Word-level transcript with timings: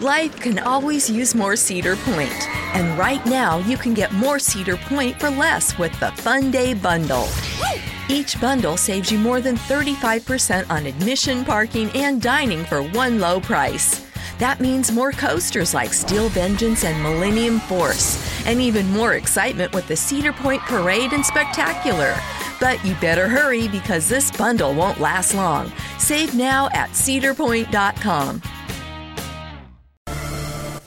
Life 0.00 0.40
can 0.40 0.58
always 0.60 1.10
use 1.10 1.34
more 1.34 1.56
Cedar 1.56 1.94
Point, 1.94 2.48
and 2.74 2.98
right 2.98 3.24
now 3.26 3.58
you 3.58 3.76
can 3.76 3.92
get 3.92 4.10
more 4.12 4.38
Cedar 4.38 4.78
Point 4.78 5.20
for 5.20 5.28
less 5.28 5.78
with 5.78 5.92
the 6.00 6.10
Fun 6.12 6.50
Day 6.50 6.72
Bundle. 6.72 7.28
Each 8.08 8.40
bundle 8.40 8.78
saves 8.78 9.12
you 9.12 9.18
more 9.18 9.42
than 9.42 9.56
35% 9.56 10.70
on 10.70 10.86
admission, 10.86 11.44
parking, 11.44 11.90
and 11.90 12.22
dining 12.22 12.64
for 12.64 12.82
one 12.82 13.20
low 13.20 13.42
price. 13.42 14.06
That 14.38 14.58
means 14.58 14.90
more 14.90 15.12
coasters 15.12 15.74
like 15.74 15.92
Steel 15.92 16.30
Vengeance 16.30 16.82
and 16.82 17.02
Millennium 17.02 17.60
Force, 17.60 18.16
and 18.46 18.58
even 18.58 18.90
more 18.92 19.16
excitement 19.16 19.74
with 19.74 19.86
the 19.86 19.96
Cedar 19.96 20.32
Point 20.32 20.62
Parade 20.62 21.12
and 21.12 21.26
Spectacular. 21.26 22.14
But 22.58 22.82
you 22.86 22.94
better 23.02 23.28
hurry 23.28 23.68
because 23.68 24.08
this 24.08 24.30
bundle 24.30 24.72
won't 24.72 24.98
last 24.98 25.34
long. 25.34 25.70
Save 25.98 26.34
now 26.34 26.70
at 26.72 26.88
cedarpoint.com. 26.92 28.40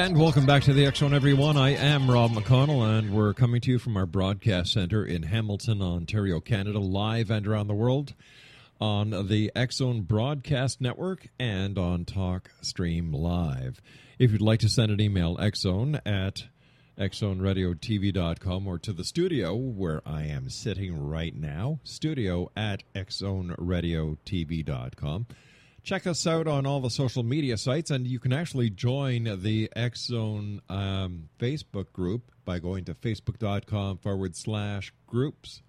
And 0.00 0.18
welcome 0.18 0.46
back 0.46 0.62
to 0.62 0.72
the 0.72 0.90
Zone, 0.94 1.12
everyone. 1.12 1.58
I 1.58 1.74
am 1.74 2.10
Rob 2.10 2.30
McConnell, 2.30 2.98
and 2.98 3.12
we're 3.12 3.34
coming 3.34 3.60
to 3.60 3.72
you 3.72 3.78
from 3.78 3.98
our 3.98 4.06
broadcast 4.06 4.72
center 4.72 5.04
in 5.04 5.24
Hamilton, 5.24 5.82
Ontario, 5.82 6.40
Canada, 6.40 6.78
live 6.78 7.30
and 7.30 7.46
around 7.46 7.66
the 7.66 7.74
world 7.74 8.14
on 8.80 9.10
the 9.10 9.50
Zone 9.70 10.00
Broadcast 10.00 10.80
Network 10.80 11.28
and 11.38 11.76
on 11.76 12.06
Talk 12.06 12.50
Stream 12.62 13.12
Live. 13.12 13.82
If 14.18 14.32
you'd 14.32 14.40
like 14.40 14.60
to 14.60 14.70
send 14.70 14.90
an 14.90 15.02
email, 15.02 15.36
xzone 15.36 16.00
at 16.06 16.44
xzoneradiotv.com 16.98 18.66
or 18.66 18.78
to 18.78 18.94
the 18.94 19.04
studio 19.04 19.54
where 19.54 20.00
I 20.06 20.22
am 20.22 20.48
sitting 20.48 20.98
right 20.98 21.36
now, 21.36 21.80
studio 21.84 22.50
at 22.56 22.84
xzoneradiotv.com. 22.94 25.26
Check 25.82 26.06
us 26.06 26.26
out 26.26 26.46
on 26.46 26.66
all 26.66 26.80
the 26.80 26.90
social 26.90 27.22
media 27.22 27.56
sites, 27.56 27.90
and 27.90 28.06
you 28.06 28.18
can 28.18 28.32
actually 28.32 28.70
join 28.70 29.24
the 29.42 29.70
X 29.74 30.06
Zone 30.06 30.60
um, 30.68 31.28
Facebook 31.38 31.92
group 31.92 32.30
by 32.44 32.58
going 32.58 32.84
to 32.84 32.94
facebook.com 32.94 33.98
forward 33.98 34.36
slash 34.36 34.92
groups 35.06 35.62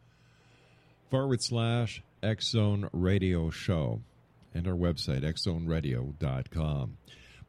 forward 1.09 1.41
slash 1.41 2.03
X 2.23 2.49
Zone 2.49 2.89
Radio 2.91 3.49
Show 3.49 4.01
and 4.53 4.67
our 4.67 4.75
website, 4.75 5.23
xzoneradio.com. 5.23 6.97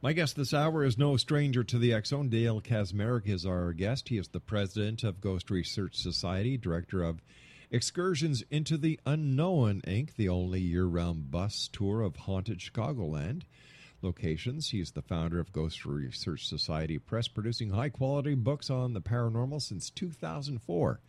My 0.01 0.13
guest 0.13 0.35
this 0.35 0.53
hour 0.53 0.83
is 0.83 0.97
no 0.97 1.15
stranger 1.15 1.63
to 1.63 1.77
the 1.77 1.97
Zone. 2.03 2.29
Dale 2.29 2.59
Kaczmarek 2.61 3.27
is 3.27 3.45
our 3.45 3.71
guest. 3.71 4.09
He 4.09 4.17
is 4.17 4.27
the 4.27 4.39
president 4.39 5.03
of 5.03 5.21
Ghost 5.21 5.49
Research 5.49 5.95
Society, 5.95 6.57
director 6.57 7.03
of 7.03 7.21
Excursions 7.73 8.43
into 8.51 8.77
the 8.77 8.99
Unknown, 9.03 9.81
Inc., 9.87 10.15
the 10.15 10.29
only 10.29 10.61
year 10.61 10.85
round 10.85 11.31
bus 11.31 11.67
tour 11.73 12.03
of 12.03 12.15
haunted 12.15 12.59
Chicagoland 12.59 13.45
locations. 14.03 14.69
He's 14.69 14.91
the 14.91 15.01
founder 15.01 15.39
of 15.39 15.51
Ghost 15.51 15.83
Research 15.83 16.47
Society 16.47 16.99
Press, 16.99 17.27
producing 17.27 17.71
high 17.71 17.89
quality 17.89 18.35
books 18.35 18.69
on 18.69 18.93
the 18.93 19.01
paranormal 19.01 19.59
since 19.59 19.89
2004. 19.89 20.99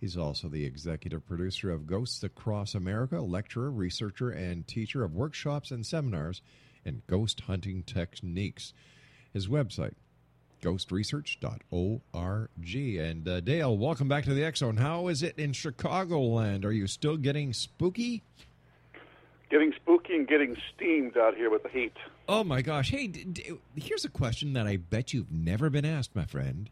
He's 0.00 0.16
also 0.16 0.48
the 0.48 0.64
executive 0.64 1.26
producer 1.26 1.72
of 1.72 1.88
Ghosts 1.88 2.22
Across 2.22 2.76
America, 2.76 3.20
lecturer, 3.20 3.72
researcher, 3.72 4.30
and 4.30 4.64
teacher 4.64 5.02
of 5.02 5.12
workshops 5.12 5.72
and 5.72 5.84
seminars 5.84 6.40
in 6.84 7.02
ghost 7.08 7.40
hunting 7.40 7.82
techniques. 7.82 8.72
His 9.32 9.48
website, 9.48 9.94
ghostresearch.org. 10.62 12.74
And 12.74 13.28
uh, 13.28 13.40
Dale, 13.40 13.76
welcome 13.76 14.08
back 14.08 14.24
to 14.24 14.34
the 14.34 14.44
X 14.44 14.60
Zone. 14.60 14.76
How 14.76 15.08
is 15.08 15.22
it 15.22 15.38
in 15.38 15.52
Chicagoland? 15.52 16.64
Are 16.64 16.72
you 16.72 16.86
still 16.86 17.16
getting 17.16 17.52
spooky? 17.52 18.22
Getting 19.50 19.72
spooky 19.76 20.14
and 20.14 20.26
getting 20.26 20.56
steamed 20.74 21.16
out 21.16 21.36
here 21.36 21.50
with 21.50 21.62
the 21.62 21.68
heat. 21.68 21.92
Oh 22.28 22.42
my 22.42 22.62
gosh! 22.62 22.90
Hey, 22.90 23.06
d- 23.06 23.24
d- 23.24 23.52
here's 23.76 24.04
a 24.04 24.08
question 24.08 24.54
that 24.54 24.66
I 24.66 24.76
bet 24.76 25.12
you've 25.12 25.30
never 25.30 25.70
been 25.70 25.84
asked, 25.84 26.16
my 26.16 26.24
friend. 26.24 26.68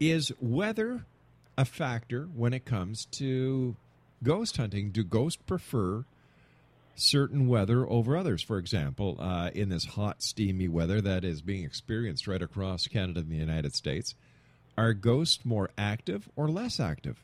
Is 0.00 0.32
weather 0.40 1.06
a 1.56 1.64
factor 1.64 2.28
when 2.34 2.52
it 2.52 2.64
comes 2.64 3.04
to 3.12 3.76
ghost 4.24 4.56
hunting? 4.56 4.90
Do 4.90 5.04
ghosts 5.04 5.40
prefer 5.46 6.04
certain 6.96 7.46
weather 7.46 7.88
over 7.88 8.16
others? 8.16 8.42
For 8.42 8.58
example, 8.58 9.16
uh, 9.20 9.50
in 9.54 9.68
this 9.68 9.84
hot, 9.84 10.22
steamy 10.22 10.68
weather 10.68 11.00
that 11.00 11.24
is 11.24 11.42
being 11.42 11.64
experienced 11.64 12.26
right 12.26 12.42
across 12.42 12.86
Canada 12.86 13.20
and 13.20 13.30
the 13.30 13.36
United 13.36 13.74
States, 13.74 14.14
are 14.76 14.92
ghosts 14.92 15.44
more 15.44 15.70
active 15.78 16.28
or 16.36 16.48
less 16.48 16.80
active? 16.80 17.22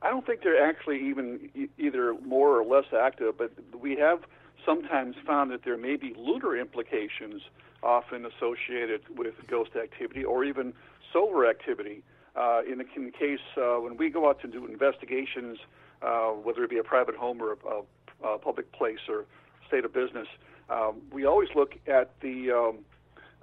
I 0.00 0.10
don't 0.10 0.26
think 0.26 0.42
they're 0.42 0.68
actually 0.68 1.08
even 1.08 1.50
e- 1.54 1.68
either 1.78 2.14
more 2.24 2.58
or 2.58 2.64
less 2.64 2.86
active, 2.92 3.38
but 3.38 3.52
we 3.78 3.96
have 3.96 4.20
sometimes 4.64 5.16
found 5.26 5.50
that 5.52 5.64
there 5.64 5.76
may 5.76 5.96
be 5.96 6.14
lunar 6.16 6.56
implications 6.56 7.42
often 7.82 8.26
associated 8.26 9.02
with 9.16 9.34
ghost 9.48 9.72
activity 9.80 10.24
or 10.24 10.44
even 10.44 10.72
solar 11.12 11.48
activity. 11.48 12.02
Uh, 12.34 12.62
in, 12.66 12.78
the, 12.78 12.84
in 12.96 13.04
the 13.04 13.10
case 13.10 13.40
uh, 13.58 13.76
when 13.76 13.96
we 13.96 14.08
go 14.08 14.28
out 14.28 14.40
to 14.40 14.48
do 14.48 14.64
investigations, 14.66 15.58
uh, 16.00 16.28
whether 16.30 16.64
it 16.64 16.70
be 16.70 16.78
a 16.78 16.82
private 16.82 17.14
home 17.14 17.40
or 17.42 17.52
a, 17.52 17.68
a, 17.68 17.82
a 18.24 18.38
public 18.38 18.70
place 18.72 18.98
or 19.08 19.24
state 19.68 19.84
of 19.84 19.92
business, 19.92 20.28
um, 20.70 21.02
we 21.12 21.24
always 21.24 21.48
look 21.54 21.74
at 21.86 22.10
the 22.20 22.50
um, 22.50 22.78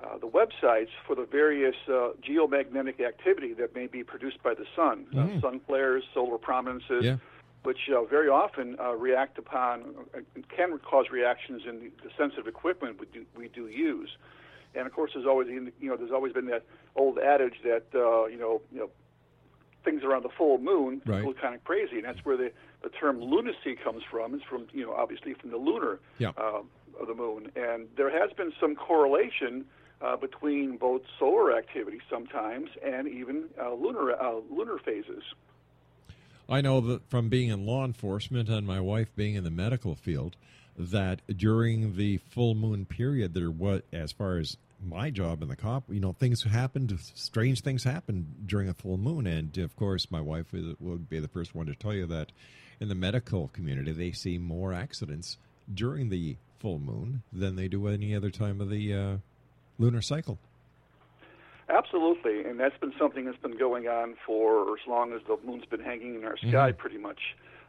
uh, 0.04 0.18
the 0.18 0.28
websites 0.28 0.90
for 1.06 1.16
the 1.16 1.26
various 1.26 1.76
uh, 1.90 2.12
geomagnetic 2.26 3.02
activity 3.06 3.54
that 3.54 3.76
may 3.76 3.86
be 3.88 4.02
produced 4.04 4.42
by 4.42 4.54
the 4.54 4.66
sun, 4.76 5.06
uh, 5.18 5.42
sun 5.42 5.60
flares, 5.68 6.04
solar 6.14 6.38
prominences, 6.38 7.04
Yeah. 7.04 7.18
which 7.64 7.90
uh, 7.94 8.04
very 8.06 8.30
often 8.30 8.78
uh, 8.80 8.96
react 8.96 9.38
upon, 9.38 9.94
uh, 10.16 10.20
can 10.56 10.78
cause 10.80 11.08
reactions 11.12 11.64
in 11.68 11.80
the, 11.82 11.92
the 12.04 12.10
sensitive 12.18 12.48
equipment 12.48 12.98
we 12.98 13.08
do, 13.08 13.26
we 13.36 13.50
do 13.50 13.68
use. 13.68 14.16
And 14.74 14.88
of 14.88 14.94
course, 14.94 15.12
there's 15.16 15.26
always 15.26 15.50
you 15.50 15.90
know 15.90 15.98
there's 15.98 16.12
always 16.12 16.32
been 16.32 16.46
that 16.46 16.64
old 16.96 17.18
adage 17.20 17.56
that 17.66 17.84
uh, 17.94 18.26
you 18.28 18.38
know 18.38 18.62
you 18.72 18.80
know 18.80 18.90
things 19.84 20.04
around 20.04 20.24
the 20.24 20.30
full 20.38 20.60
moon 20.60 21.02
Right. 21.06 21.26
look 21.26 21.42
kind 21.42 21.56
of 21.56 21.64
crazy, 21.66 21.98
and 21.98 22.06
that's 22.06 22.24
where 22.24 22.38
the 22.38 22.52
the 22.82 22.90
term 22.90 23.22
lunacy 23.22 23.76
comes 23.84 24.04
from. 24.10 24.34
It's 24.36 24.44
from 24.44 24.68
you 24.74 24.86
know 24.86 24.94
obviously 24.94 25.34
from 25.34 25.52
the 25.52 25.58
lunar 25.58 26.00
Yeah. 26.18 26.32
uh, 26.38 26.62
of 27.00 27.08
the 27.08 27.16
moon, 27.16 27.52
and 27.56 27.88
there 27.96 28.10
has 28.10 28.32
been 28.34 28.52
some 28.60 28.76
correlation 28.76 29.66
uh, 30.02 30.18
between 30.18 30.78
both 30.78 31.02
solar 31.18 31.56
activity 31.58 32.00
sometimes 32.10 32.70
and 32.84 33.08
even 33.08 33.46
uh, 33.62 33.74
lunar 33.74 34.12
uh, 34.14 34.40
lunar 34.50 34.78
phases. 34.80 35.24
I 36.48 36.62
know 36.62 36.82
that 36.82 37.08
from 37.10 37.30
being 37.30 37.50
in 37.50 37.66
law 37.66 37.86
enforcement 37.86 38.50
and 38.50 38.66
my 38.66 38.80
wife 38.80 39.16
being 39.16 39.36
in 39.36 39.44
the 39.44 39.52
medical 39.52 39.94
field, 39.96 40.36
that 40.78 41.22
during 41.38 41.96
the 41.96 42.18
full 42.18 42.56
moon 42.56 42.86
period, 42.86 43.34
there 43.34 43.52
was, 43.52 43.82
as 43.94 44.12
far 44.12 44.38
as 44.38 44.58
my 44.84 45.10
job 45.10 45.42
in 45.42 45.50
the 45.50 45.56
cop, 45.56 45.84
you 45.90 46.00
know, 46.00 46.14
things 46.14 46.44
happened, 46.44 46.98
strange 47.14 47.62
things 47.62 47.84
happened 47.84 48.48
during 48.48 48.70
a 48.70 48.74
full 48.74 48.98
moon. 48.98 49.28
And 49.28 49.58
of 49.58 49.76
course, 49.76 50.10
my 50.10 50.22
wife 50.22 50.48
would 50.54 51.10
be 51.10 51.20
the 51.20 51.28
first 51.28 51.54
one 51.54 51.66
to 51.68 51.76
tell 51.76 51.94
you 51.94 52.06
that 52.08 52.32
in 52.80 52.88
the 52.88 52.96
medical 52.96 53.50
community, 53.50 53.92
they 53.92 54.12
see 54.12 54.38
more 54.38 54.74
accidents 54.74 55.38
during 55.74 56.10
the 56.10 56.38
full 56.60 56.80
moon 56.80 57.24
than 57.32 57.56
they 57.56 57.68
do 57.68 57.88
any 57.88 58.16
other 58.16 58.30
time 58.30 58.62
of 58.62 58.70
the 58.70 58.94
uh, 58.94 59.18
lunar 59.78 60.02
cycle. 60.02 60.38
Absolutely, 61.70 62.46
and 62.46 62.60
that's 62.60 62.78
been 62.80 62.94
something 62.98 63.26
that's 63.26 63.38
been 63.38 63.58
going 63.58 63.88
on 63.88 64.16
for 64.26 64.74
as 64.74 64.88
long 64.88 65.14
as 65.14 65.22
the 65.28 65.38
moon's 65.46 65.66
been 65.66 65.84
hanging 65.84 66.16
in 66.16 66.26
our 66.26 66.38
sky, 66.38 66.72
mm-hmm. 66.72 66.78
pretty 66.80 66.98
much. 66.98 67.20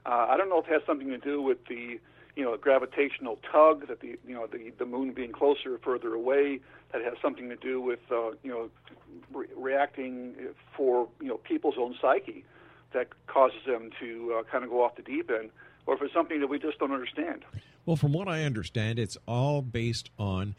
Uh, 0.06 0.26
I 0.30 0.38
don't 0.38 0.48
know 0.48 0.58
if 0.58 0.66
it 0.66 0.72
has 0.72 0.82
something 0.86 1.08
to 1.08 1.18
do 1.18 1.42
with 1.42 1.58
the, 1.68 2.00
you 2.40 2.46
know, 2.46 2.54
a 2.54 2.58
gravitational 2.58 3.38
tug 3.52 3.86
that 3.88 4.00
the, 4.00 4.18
you 4.26 4.32
know, 4.32 4.46
the 4.46 4.72
the 4.78 4.86
moon 4.86 5.12
being 5.12 5.30
closer 5.30 5.74
or 5.74 5.78
further 5.78 6.14
away. 6.14 6.60
That 6.90 7.02
has 7.02 7.12
something 7.20 7.50
to 7.50 7.56
do 7.56 7.82
with, 7.82 8.00
uh, 8.10 8.30
you 8.42 8.50
know, 8.50 8.70
re- 9.30 9.46
reacting 9.54 10.34
for 10.74 11.06
you 11.20 11.28
know 11.28 11.36
people's 11.36 11.74
own 11.78 11.94
psyche 12.00 12.46
that 12.94 13.08
causes 13.26 13.60
them 13.66 13.90
to 14.00 14.38
uh, 14.38 14.42
kind 14.50 14.64
of 14.64 14.70
go 14.70 14.82
off 14.82 14.96
the 14.96 15.02
deep 15.02 15.30
end, 15.30 15.50
or 15.84 15.96
if 15.96 16.00
it's 16.00 16.14
something 16.14 16.40
that 16.40 16.46
we 16.46 16.58
just 16.58 16.78
don't 16.78 16.92
understand. 16.92 17.44
Well, 17.84 17.96
from 17.96 18.14
what 18.14 18.26
I 18.26 18.44
understand, 18.44 18.98
it's 18.98 19.18
all 19.28 19.60
based 19.60 20.08
on 20.18 20.54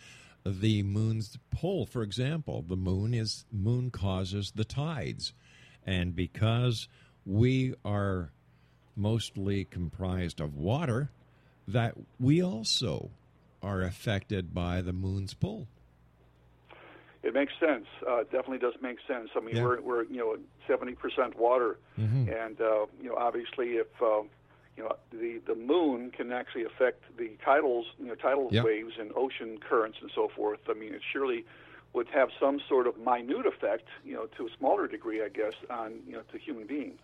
the 0.46 0.84
moon's 0.84 1.40
pull. 1.50 1.88
For 1.88 2.04
example, 2.04 2.64
the 2.66 2.78
moon 2.78 3.16
is 3.16 3.46
moon 3.52 3.90
causes 3.90 4.52
the 4.52 4.66
tides, 4.66 5.34
and 5.84 6.16
because 6.16 6.88
we 7.26 7.74
are 7.84 8.30
mostly 8.96 9.66
comprised 9.66 10.40
of 10.40 10.56
water, 10.56 11.10
that 11.68 11.96
we 12.20 12.44
also 12.44 13.12
are 13.62 13.82
affected 13.82 14.54
by 14.54 14.82
the 14.82 14.94
moon's 14.94 15.34
pull. 15.34 15.68
It 17.24 17.36
makes 17.36 17.54
sense. 17.60 17.86
Uh, 18.08 18.22
it 18.22 18.32
definitely 18.32 18.58
does 18.58 18.74
make 18.82 18.98
sense. 19.08 19.30
I 19.36 19.42
mean, 19.42 19.56
yeah. 19.56 19.64
we're 19.64 19.82
we're 19.82 20.04
you 20.04 20.18
know 20.18 20.38
seventy 20.68 20.94
percent 20.94 21.38
water, 21.38 21.78
mm-hmm. 22.00 22.30
and 22.30 22.60
uh, 22.60 22.88
you 23.00 23.10
know 23.10 23.16
obviously 23.16 23.74
if 23.74 23.88
uh, 24.02 24.24
you 24.78 24.84
know, 24.84 24.96
the 25.12 25.42
the 25.46 25.56
moon 25.56 26.12
can 26.12 26.32
actually 26.32 26.64
affect 26.64 27.04
the 27.18 27.32
tidals, 27.44 27.86
you 28.00 28.08
know, 28.08 28.16
tidal 28.16 28.50
waves 28.50 28.94
and 29.00 29.12
ocean 29.16 29.60
currents 29.60 29.98
and 30.02 30.10
so 30.16 30.30
forth. 30.36 30.60
I 30.70 30.74
mean, 30.74 30.94
it 30.94 31.02
surely 31.12 31.46
would 31.94 32.08
have 32.08 32.30
some 32.40 32.62
sort 32.70 32.88
of 32.88 32.98
minute 32.98 33.46
effect, 33.46 33.88
you 34.06 34.14
know, 34.14 34.28
to 34.38 34.48
a 34.48 34.50
smaller 34.58 34.88
degree, 34.88 35.22
I 35.24 35.30
guess, 35.30 35.54
on 35.70 36.00
you 36.08 36.14
know, 36.14 36.22
to 36.32 36.38
human 36.38 36.66
being. 36.66 36.98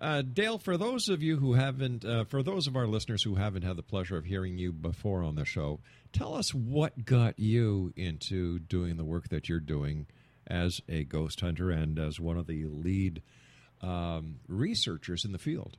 Uh, 0.00 0.22
Dale, 0.22 0.58
for 0.58 0.76
those 0.76 1.08
of 1.08 1.22
you 1.22 1.38
who 1.38 1.54
haven't, 1.54 2.04
uh, 2.04 2.24
for 2.24 2.42
those 2.42 2.68
of 2.68 2.76
our 2.76 2.86
listeners 2.86 3.22
who 3.22 3.34
haven't 3.34 3.62
had 3.62 3.76
the 3.76 3.82
pleasure 3.82 4.16
of 4.16 4.24
hearing 4.24 4.56
you 4.56 4.72
before 4.72 5.24
on 5.24 5.34
the 5.34 5.44
show, 5.44 5.80
tell 6.12 6.34
us 6.34 6.54
what 6.54 7.04
got 7.04 7.38
you 7.38 7.92
into 7.96 8.60
doing 8.60 8.96
the 8.96 9.04
work 9.04 9.28
that 9.30 9.48
you're 9.48 9.58
doing 9.58 10.06
as 10.46 10.80
a 10.88 11.02
ghost 11.02 11.40
hunter 11.40 11.70
and 11.70 11.98
as 11.98 12.20
one 12.20 12.38
of 12.38 12.46
the 12.46 12.64
lead 12.66 13.22
um, 13.82 14.36
researchers 14.46 15.24
in 15.24 15.32
the 15.32 15.38
field. 15.38 15.76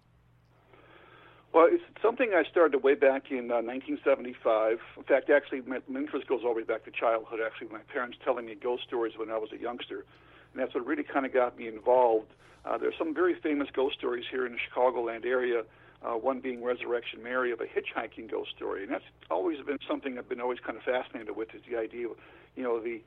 Well, 1.51 1.67
it's 1.69 1.83
something 2.01 2.31
I 2.35 2.43
started 2.49 2.83
way 2.83 2.93
back 2.93 3.31
in 3.31 3.49
uh, 3.49 3.65
1975. 3.65 4.79
In 4.97 5.03
fact, 5.03 5.29
actually, 5.29 5.61
my, 5.61 5.79
my 5.87 5.99
interest 6.01 6.27
goes 6.27 6.41
all 6.43 6.53
the 6.53 6.57
way 6.57 6.63
back 6.63 6.85
to 6.85 6.91
childhood. 6.91 7.39
Actually, 7.43 7.69
my 7.69 7.79
parents 7.91 8.17
telling 8.23 8.45
me 8.45 8.55
ghost 8.55 8.83
stories 8.83 9.13
when 9.17 9.31
I 9.31 9.37
was 9.37 9.51
a 9.51 9.57
youngster, 9.57 10.05
and 10.53 10.61
that's 10.61 10.75
what 10.75 10.85
really 10.85 11.03
kind 11.03 11.25
of 11.25 11.33
got 11.33 11.57
me 11.57 11.67
involved. 11.67 12.27
Uh, 12.65 12.77
there's 12.77 12.93
some 12.99 13.15
very 13.15 13.33
famous 13.33 13.67
ghost 13.73 13.97
stories 13.97 14.25
here 14.29 14.45
in 14.45 14.51
the 14.51 14.59
Chicagoland 14.59 15.25
area. 15.25 15.63
Uh, 16.01 16.13
one 16.13 16.39
being 16.39 16.63
Resurrection 16.63 17.21
Mary 17.21 17.51
of 17.51 17.59
a 17.59 17.65
hitchhiking 17.65 18.29
ghost 18.31 18.51
story, 18.55 18.83
and 18.83 18.91
that's 18.91 19.03
always 19.29 19.59
been 19.65 19.79
something 19.87 20.17
I've 20.17 20.29
been 20.29 20.39
always 20.39 20.59
kind 20.59 20.77
of 20.77 20.83
fascinated 20.83 21.35
with. 21.35 21.53
Is 21.53 21.61
the 21.69 21.77
idea, 21.77 22.07
of, 22.07 22.17
you 22.55 22.63
know, 22.63 22.79
the 22.79 23.01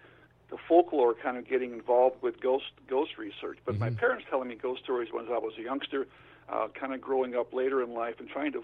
the 0.50 0.58
folklore 0.68 1.14
kind 1.14 1.38
of 1.38 1.48
getting 1.48 1.72
involved 1.72 2.20
with 2.22 2.40
ghost 2.40 2.72
ghost 2.90 3.16
research. 3.16 3.58
But 3.64 3.76
mm-hmm. 3.76 3.84
my 3.84 3.90
parents 3.90 4.26
telling 4.28 4.48
me 4.48 4.56
ghost 4.56 4.82
stories 4.82 5.08
when 5.10 5.26
I 5.28 5.38
was 5.38 5.54
a 5.58 5.62
youngster 5.62 6.06
uh, 6.48 6.68
kind 6.78 6.94
of 6.94 7.00
growing 7.00 7.34
up 7.34 7.52
later 7.52 7.82
in 7.82 7.94
life 7.94 8.16
and 8.18 8.28
trying 8.28 8.52
to 8.52 8.62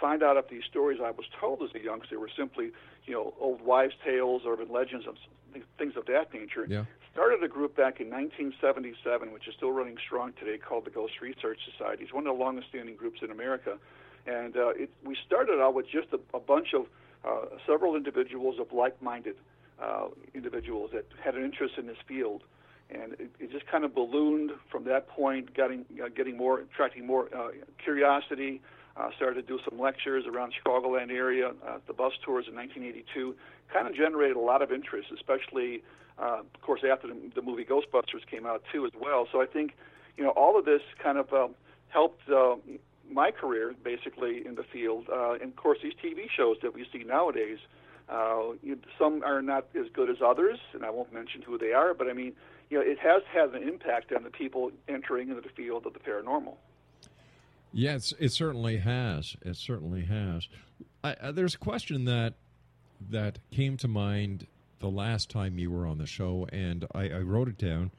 find 0.00 0.22
out 0.22 0.36
if 0.36 0.48
these 0.48 0.64
stories 0.68 1.00
I 1.04 1.10
was 1.10 1.26
told 1.40 1.62
as 1.62 1.70
a 1.74 1.82
youngster 1.82 2.18
were 2.18 2.30
simply, 2.36 2.70
you 3.06 3.14
know, 3.14 3.34
old 3.40 3.60
wives' 3.60 3.94
tales 4.04 4.42
or 4.44 4.56
legends 4.64 5.06
and 5.06 5.64
things 5.76 5.96
of 5.96 6.06
that 6.06 6.32
nature. 6.32 6.66
Yeah. 6.68 6.84
Started 7.12 7.42
a 7.42 7.48
group 7.48 7.76
back 7.76 8.00
in 8.00 8.10
1977, 8.10 9.32
which 9.32 9.48
is 9.48 9.54
still 9.56 9.72
running 9.72 9.96
strong 10.04 10.32
today, 10.38 10.58
called 10.58 10.84
the 10.84 10.90
Ghost 10.90 11.14
Research 11.20 11.58
Society. 11.72 12.04
It's 12.04 12.12
one 12.12 12.26
of 12.26 12.36
the 12.36 12.42
longest-standing 12.42 12.96
groups 12.96 13.20
in 13.22 13.30
America, 13.30 13.78
and 14.26 14.56
uh, 14.56 14.68
it, 14.68 14.90
we 15.04 15.16
started 15.26 15.60
out 15.60 15.74
with 15.74 15.86
just 15.90 16.08
a, 16.12 16.20
a 16.36 16.40
bunch 16.40 16.74
of 16.74 16.86
uh, 17.24 17.56
several 17.66 17.96
individuals 17.96 18.60
of 18.60 18.72
like-minded 18.72 19.34
uh, 19.82 20.08
individuals 20.34 20.90
that 20.92 21.06
had 21.22 21.34
an 21.34 21.44
interest 21.44 21.74
in 21.78 21.86
this 21.86 21.96
field 22.06 22.42
and 22.90 23.12
it, 23.14 23.30
it 23.38 23.50
just 23.50 23.66
kind 23.66 23.84
of 23.84 23.94
ballooned 23.94 24.52
from 24.70 24.84
that 24.84 25.08
point, 25.08 25.54
getting 25.54 25.84
uh, 26.02 26.08
getting 26.14 26.36
more, 26.36 26.60
attracting 26.60 27.06
more 27.06 27.28
uh, 27.34 27.48
curiosity. 27.82 28.60
Uh, 28.96 29.10
started 29.14 29.46
to 29.46 29.46
do 29.46 29.60
some 29.68 29.78
lectures 29.78 30.24
around 30.26 30.52
Chicagoland 30.52 31.12
area. 31.12 31.52
Uh, 31.64 31.78
the 31.86 31.92
bus 31.92 32.12
tours 32.24 32.46
in 32.48 32.56
1982 32.56 33.32
kind 33.72 33.86
of 33.86 33.94
generated 33.94 34.36
a 34.36 34.40
lot 34.40 34.60
of 34.60 34.72
interest, 34.72 35.06
especially, 35.14 35.84
uh, 36.20 36.40
of 36.40 36.60
course, 36.62 36.80
after 36.90 37.06
the, 37.06 37.14
the 37.32 37.42
movie 37.42 37.64
Ghostbusters 37.64 38.26
came 38.28 38.44
out 38.44 38.64
too, 38.72 38.84
as 38.84 38.92
well. 39.00 39.28
So 39.30 39.40
I 39.40 39.46
think, 39.46 39.76
you 40.16 40.24
know, 40.24 40.30
all 40.30 40.58
of 40.58 40.64
this 40.64 40.82
kind 41.00 41.16
of 41.16 41.32
uh, 41.32 41.46
helped 41.90 42.28
uh, 42.28 42.56
my 43.08 43.30
career 43.30 43.74
basically 43.84 44.44
in 44.44 44.56
the 44.56 44.64
field. 44.64 45.06
Uh, 45.12 45.34
and 45.34 45.44
of 45.44 45.56
course, 45.56 45.78
these 45.80 45.94
TV 46.04 46.28
shows 46.36 46.56
that 46.62 46.74
we 46.74 46.84
see 46.92 47.04
nowadays. 47.04 47.58
Uh, 48.08 48.54
you, 48.62 48.78
some 48.98 49.22
are 49.22 49.42
not 49.42 49.66
as 49.78 49.86
good 49.92 50.08
as 50.08 50.16
others, 50.24 50.58
and 50.72 50.84
I 50.84 50.90
won't 50.90 51.12
mention 51.12 51.42
who 51.42 51.58
they 51.58 51.72
are. 51.72 51.94
But 51.94 52.08
I 52.08 52.14
mean, 52.14 52.32
you 52.70 52.78
know, 52.78 52.84
it 52.84 52.98
has 52.98 53.22
had 53.32 53.54
an 53.54 53.66
impact 53.66 54.12
on 54.12 54.22
the 54.22 54.30
people 54.30 54.70
entering 54.88 55.28
into 55.28 55.40
the 55.40 55.48
field 55.48 55.86
of 55.86 55.94
the 55.94 55.98
paranormal. 55.98 56.56
Yes, 57.72 58.14
it 58.18 58.30
certainly 58.30 58.78
has. 58.78 59.36
It 59.42 59.56
certainly 59.56 60.04
has. 60.04 60.48
I, 61.04 61.16
I, 61.22 61.30
there's 61.32 61.54
a 61.54 61.58
question 61.58 62.04
that 62.06 62.34
that 63.10 63.38
came 63.52 63.76
to 63.76 63.88
mind 63.88 64.46
the 64.80 64.88
last 64.88 65.30
time 65.30 65.58
you 65.58 65.70
were 65.70 65.86
on 65.86 65.98
the 65.98 66.06
show, 66.06 66.48
and 66.52 66.86
I, 66.94 67.08
I 67.10 67.18
wrote 67.20 67.48
it 67.48 67.58
down. 67.58 67.90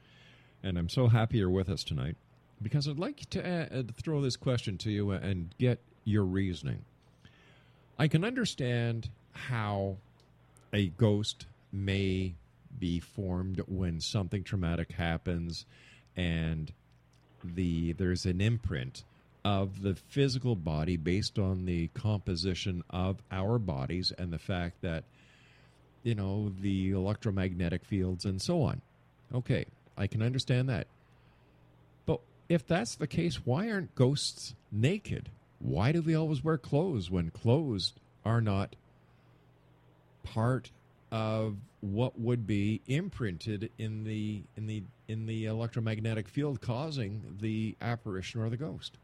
And 0.62 0.76
I'm 0.76 0.90
so 0.90 1.08
happy 1.08 1.38
you're 1.38 1.48
with 1.48 1.70
us 1.70 1.82
tonight 1.82 2.16
because 2.60 2.86
I'd 2.86 2.98
like 2.98 3.28
to 3.30 3.78
uh, 3.78 3.82
throw 4.02 4.20
this 4.20 4.36
question 4.36 4.76
to 4.78 4.90
you 4.90 5.10
and 5.10 5.54
get 5.58 5.80
your 6.04 6.24
reasoning. 6.24 6.84
I 7.98 8.08
can 8.08 8.24
understand 8.24 9.08
how 9.32 9.96
a 10.72 10.88
ghost 10.88 11.46
may 11.72 12.34
be 12.78 13.00
formed 13.00 13.62
when 13.66 14.00
something 14.00 14.42
traumatic 14.42 14.92
happens 14.92 15.66
and 16.16 16.72
the 17.42 17.92
there's 17.94 18.26
an 18.26 18.40
imprint 18.40 19.04
of 19.44 19.82
the 19.82 19.94
physical 19.94 20.54
body 20.54 20.96
based 20.96 21.38
on 21.38 21.64
the 21.64 21.88
composition 21.88 22.84
of 22.90 23.22
our 23.30 23.58
bodies 23.58 24.12
and 24.18 24.32
the 24.32 24.38
fact 24.38 24.82
that 24.82 25.04
you 26.02 26.14
know 26.14 26.52
the 26.60 26.90
electromagnetic 26.90 27.84
fields 27.84 28.24
and 28.24 28.40
so 28.40 28.62
on. 28.62 28.80
Okay 29.34 29.64
i 30.00 30.06
can 30.06 30.22
understand 30.22 30.68
that. 30.68 30.86
But 32.06 32.20
if 32.48 32.66
that's 32.66 32.96
the 32.96 33.06
case 33.06 33.36
why 33.44 33.70
aren't 33.70 33.94
ghosts 33.94 34.54
naked? 34.72 35.28
Why 35.58 35.92
do 35.92 36.00
they 36.00 36.14
always 36.14 36.42
wear 36.42 36.56
clothes 36.56 37.10
when 37.10 37.30
clothes 37.30 37.92
are 38.24 38.40
not 38.40 38.74
part 40.24 40.70
of 41.12 41.56
what 41.80 42.18
would 42.18 42.46
be 42.46 42.82
imprinted 42.86 43.70
in 43.78 44.04
the 44.04 44.42
in 44.56 44.66
the 44.66 44.82
in 45.08 45.26
the 45.26 45.46
electromagnetic 45.46 46.28
field 46.28 46.60
causing 46.60 47.36
the 47.40 47.76
apparition 47.80 48.40
or 48.40 48.50
the 48.50 48.56
ghost? 48.56 48.98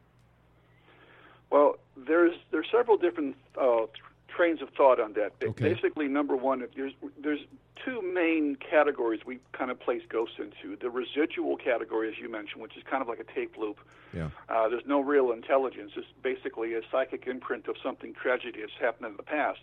Well, 1.49 1.75
there's 1.95 2.35
there's 2.51 2.67
several 2.71 2.97
different 2.97 3.35
uh, 3.59 3.87
trains 4.27 4.61
of 4.61 4.69
thought 4.69 4.99
on 4.99 5.13
that. 5.13 5.31
Okay. 5.43 5.73
Basically, 5.73 6.07
number 6.07 6.35
one, 6.35 6.63
there's 6.75 6.93
there's 7.21 7.39
two 7.83 8.01
main 8.01 8.55
categories 8.55 9.21
we 9.25 9.39
kind 9.53 9.71
of 9.71 9.79
place 9.79 10.01
ghosts 10.09 10.35
into. 10.39 10.75
The 10.75 10.89
residual 10.89 11.57
category, 11.57 12.09
as 12.09 12.17
you 12.17 12.29
mentioned, 12.29 12.61
which 12.61 12.75
is 12.77 12.83
kind 12.89 13.01
of 13.01 13.07
like 13.07 13.19
a 13.19 13.33
tape 13.33 13.57
loop. 13.57 13.79
Yeah. 14.13 14.29
Uh, 14.49 14.69
there's 14.69 14.85
no 14.85 14.99
real 14.99 15.31
intelligence. 15.31 15.91
It's 15.95 16.07
basically 16.21 16.73
a 16.73 16.81
psychic 16.91 17.27
imprint 17.27 17.67
of 17.67 17.75
something 17.83 18.13
tragedy 18.13 18.61
that's 18.61 18.71
happened 18.79 19.07
in 19.07 19.17
the 19.17 19.23
past. 19.23 19.59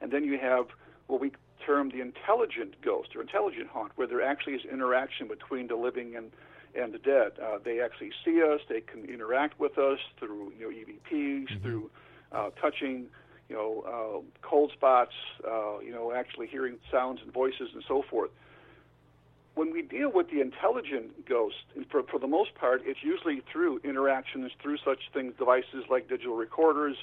And 0.00 0.12
then 0.12 0.24
you 0.24 0.38
have 0.38 0.66
what 1.08 1.20
we 1.20 1.32
term 1.64 1.90
the 1.90 2.00
intelligent 2.00 2.80
ghost 2.82 3.14
or 3.16 3.20
intelligent 3.22 3.68
haunt, 3.68 3.92
where 3.96 4.06
there 4.06 4.22
actually 4.22 4.54
is 4.54 4.62
interaction 4.70 5.28
between 5.28 5.68
the 5.68 5.76
living 5.76 6.16
and 6.16 6.30
and 6.74 6.92
the 6.92 6.98
dead. 6.98 7.32
Uh, 7.42 7.58
they 7.64 7.80
actually 7.80 8.12
see 8.24 8.42
us. 8.42 8.60
They 8.68 8.80
can 8.80 9.04
interact 9.04 9.58
with 9.58 9.78
us 9.78 9.98
through 10.18 10.52
you 10.58 10.64
know 10.64 10.70
EVPs, 10.70 11.50
mm-hmm. 11.50 11.62
through 11.62 11.90
uh, 12.32 12.50
touching, 12.60 13.06
you 13.48 13.56
know, 13.56 13.84
uh, 13.86 14.46
cold 14.46 14.70
spots, 14.72 15.14
uh, 15.46 15.78
you 15.80 15.90
know, 15.90 16.12
actually 16.12 16.46
hearing 16.46 16.76
sounds 16.92 17.20
and 17.22 17.32
voices 17.32 17.70
and 17.74 17.82
so 17.88 18.02
forth. 18.10 18.30
when 19.54 19.72
we 19.72 19.82
deal 19.82 20.12
with 20.12 20.30
the 20.30 20.40
intelligent 20.40 21.26
ghost, 21.26 21.64
for, 21.90 22.04
for 22.04 22.20
the 22.20 22.28
most 22.28 22.54
part, 22.54 22.80
it's 22.84 23.02
usually 23.02 23.42
through 23.50 23.80
interactions 23.82 24.52
through 24.62 24.76
such 24.84 25.10
things, 25.12 25.34
devices 25.36 25.84
like 25.90 26.08
digital 26.08 26.36
recorders, 26.36 26.96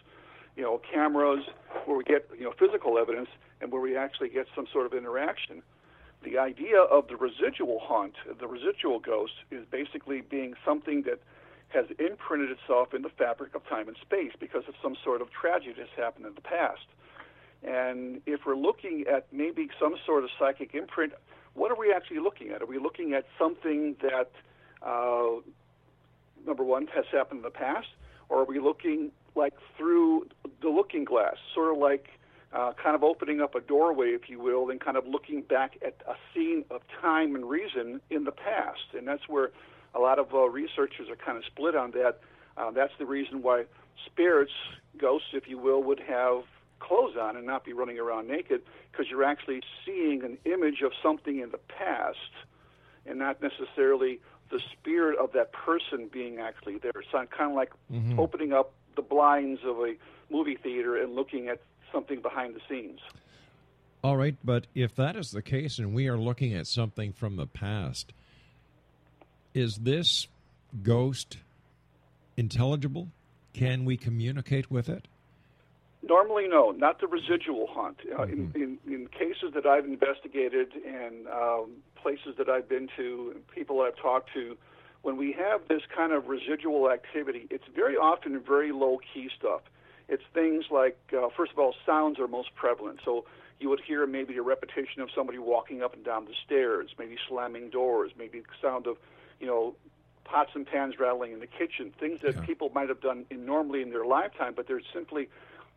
you 0.56 0.64
know, 0.64 0.80
cameras, 0.94 1.44
where 1.86 1.98
we 1.98 2.04
get 2.04 2.30
you 2.38 2.46
know 2.46 2.54
physical 2.58 2.98
evidence 2.98 3.30
and 3.62 3.72
where 3.72 3.82
we 3.82 3.98
actually 3.98 4.30
get 4.30 4.48
some 4.56 4.68
sort 4.72 4.86
of 4.86 4.94
interaction. 4.94 5.62
The 6.24 6.38
idea 6.38 6.80
of 6.80 7.08
the 7.08 7.16
residual 7.16 7.80
haunt, 7.80 8.16
the 8.40 8.48
residual 8.48 9.00
ghost, 9.00 9.34
is 9.52 9.66
basically 9.70 10.22
being 10.22 10.56
something 10.66 11.04
that 11.04 11.20
has 11.70 11.86
imprinted 12.00 12.52
itself 12.52 12.94
in 12.94 13.02
the 13.02 13.10
fabric 13.10 13.54
of 13.56 13.68
time 13.68 13.88
and 13.88 13.98
space 14.02 14.32
because 14.40 14.64
of 14.68 14.76
some 14.82 14.96
sort 15.04 15.22
of 15.22 15.32
tragedy 15.32 15.76
that's 15.78 15.90
happened 15.96 16.26
in 16.26 16.34
the 16.34 16.42
past. 16.42 16.86
And 17.64 18.22
if 18.26 18.46
we're 18.46 18.56
looking 18.56 19.06
at 19.12 19.28
maybe 19.32 19.70
some 19.80 19.96
sort 20.06 20.24
of 20.24 20.30
psychic 20.38 20.74
imprint, 20.74 21.14
what 21.54 21.72
are 21.72 21.78
we 21.78 21.92
actually 21.92 22.20
looking 22.20 22.52
at? 22.52 22.62
Are 22.62 22.66
we 22.66 22.78
looking 22.78 23.14
at 23.14 23.26
something 23.40 23.96
that, 24.02 24.32
uh, 24.82 25.42
number 26.46 26.64
one, 26.64 26.88
has 26.88 27.06
happened 27.12 27.40
in 27.40 27.44
the 27.44 27.50
past, 27.50 27.88
or 28.30 28.42
are 28.42 28.46
we 28.46 28.60
looking 28.60 29.12
like 29.36 29.54
through 29.78 30.28
the 30.62 30.70
looking 30.70 31.04
glass, 31.04 31.36
sort 31.54 31.72
of 31.72 31.78
like 31.78 32.08
uh, 32.56 32.72
kind 32.82 32.96
of 32.96 33.04
opening 33.04 33.42
up 33.42 33.54
a 33.54 33.62
doorway, 33.62 34.08
if 34.08 34.30
you 34.30 34.40
will, 34.40 34.70
and 34.70 34.80
kind 34.80 34.96
of 34.96 35.06
looking 35.06 35.42
back 35.42 35.78
at 35.86 35.96
a 36.08 36.16
scene 36.34 36.64
of 36.72 36.82
time 37.02 37.36
and 37.36 37.50
reason 37.50 38.00
in 38.10 38.24
the 38.24 38.32
past? 38.32 38.94
And 38.98 39.06
that's 39.08 39.28
where 39.28 39.52
a 39.94 40.00
lot 40.00 40.20
of 40.20 40.34
uh, 40.34 40.48
researchers 40.50 41.10
are 41.10 41.18
kind 41.18 41.38
of 41.38 41.44
split 41.46 41.76
on 41.76 41.92
that. 41.92 42.20
Uh, 42.58 42.72
that's 42.72 42.94
the 42.98 43.06
reason 43.06 43.42
why 43.42 43.66
spirits, 44.06 44.54
ghosts, 44.98 45.30
if 45.34 45.50
you 45.50 45.58
will, 45.58 45.84
would 45.84 46.00
have 46.00 46.44
clothes 46.80 47.16
on 47.20 47.36
and 47.36 47.46
not 47.46 47.66
be 47.66 47.74
running 47.74 48.00
around 48.00 48.28
naked 48.28 48.62
because 48.92 49.08
you're 49.10 49.24
actually 49.24 49.62
seeing 49.86 50.24
an 50.24 50.38
image 50.46 50.82
of 50.82 50.94
something 51.04 51.40
in 51.40 51.52
the 51.52 51.58
past 51.58 52.18
and 53.06 53.20
not 53.20 53.42
necessarily 53.42 54.20
the 54.50 54.62
spirit 54.72 55.18
of 55.20 55.34
that 55.34 55.52
person 55.52 56.10
being 56.12 56.40
actually 56.40 56.78
there. 56.78 57.04
So 57.12 57.18
I'm 57.18 57.28
kind 57.28 57.52
of 57.52 57.56
like 57.56 57.72
mm-hmm. 57.92 58.20
opening 58.20 58.54
up 58.54 58.72
the 58.96 59.02
blinds 59.02 59.62
of 59.66 59.78
a 59.80 59.96
movie 60.30 60.56
theater 60.56 60.96
and 60.96 61.16
looking 61.16 61.50
at 61.50 61.62
something 61.96 62.22
behind 62.22 62.54
the 62.54 62.62
scenes. 62.70 63.00
All 64.04 64.18
right, 64.18 64.36
but 64.44 64.68
if 64.76 64.94
that 64.98 65.16
is 65.16 65.32
the 65.32 65.42
case 65.42 65.80
and 65.80 65.96
we 65.96 66.08
are 66.08 66.18
looking 66.18 66.54
at 66.54 66.68
something 66.68 67.12
from 67.12 67.38
the 67.38 67.48
past, 67.48 68.14
is 69.56 69.78
this 69.78 70.28
ghost 70.84 71.38
intelligible? 72.38 73.08
Can 73.54 73.86
we 73.86 73.98
communicate 73.98 74.70
with 74.70 74.90
it? 74.90 75.08
Normally, 76.08 76.48
no, 76.48 76.70
not 76.70 77.00
the 77.02 77.08
residual 77.08 77.68
haunt. 77.68 77.98
Uh, 78.14 78.26
mm-hmm. 78.26 78.62
in, 78.62 78.78
in, 78.86 78.94
in, 78.94 79.08
cases 79.08 79.54
that 79.56 79.66
I've 79.66 79.86
investigated 79.86 80.68
and 80.86 81.28
um, 81.28 81.72
places 81.96 82.36
that 82.38 82.48
I've 82.48 82.70
been 82.70 82.90
to, 82.98 83.32
and 83.34 83.48
people 83.48 83.82
I've 83.82 83.98
talked 83.98 84.32
to, 84.36 84.56
when 85.02 85.18
we 85.18 85.32
have 85.34 85.62
this 85.68 85.82
kind 85.96 86.12
of 86.12 86.28
residual 86.28 86.92
activity, 86.92 87.48
it's 87.50 87.64
very 87.74 87.96
often 87.96 88.40
very 88.40 88.72
low 88.72 89.00
key 89.14 89.30
stuff. 89.36 89.62
It's 90.08 90.24
things 90.34 90.66
like, 90.70 90.98
uh, 91.16 91.30
first 91.36 91.52
of 91.52 91.60
all, 91.60 91.74
sounds 91.86 92.20
are 92.20 92.28
most 92.28 92.54
prevalent. 92.56 93.00
So 93.04 93.26
you 93.60 93.70
would 93.70 93.82
hear 93.82 94.06
maybe 94.06 94.38
a 94.38 94.42
repetition 94.42 95.02
of 95.02 95.10
somebody 95.16 95.38
walking 95.38 95.82
up 95.82 95.94
and 95.94 96.04
down 96.04 96.26
the 96.26 96.34
stairs, 96.46 96.90
maybe 97.00 97.18
slamming 97.28 97.70
doors, 97.70 98.12
maybe 98.18 98.40
the 98.40 98.46
sound 98.62 98.88
of, 98.88 98.98
you 99.40 99.48
know, 99.48 99.76
pots 100.26 100.52
and 100.56 100.66
pans 100.66 100.96
rattling 101.00 101.32
in 101.32 101.40
the 101.40 101.48
kitchen, 101.48 101.94
things 102.00 102.20
that 102.22 102.36
yeah. 102.36 102.42
people 102.42 102.70
might 102.74 102.90
have 102.90 103.02
done 103.02 103.26
in, 103.30 103.46
normally 103.46 103.82
in 103.82 103.92
their 103.92 104.06
lifetime, 104.06 104.54
but 104.56 104.68
they're 104.68 104.82
simply 104.94 105.30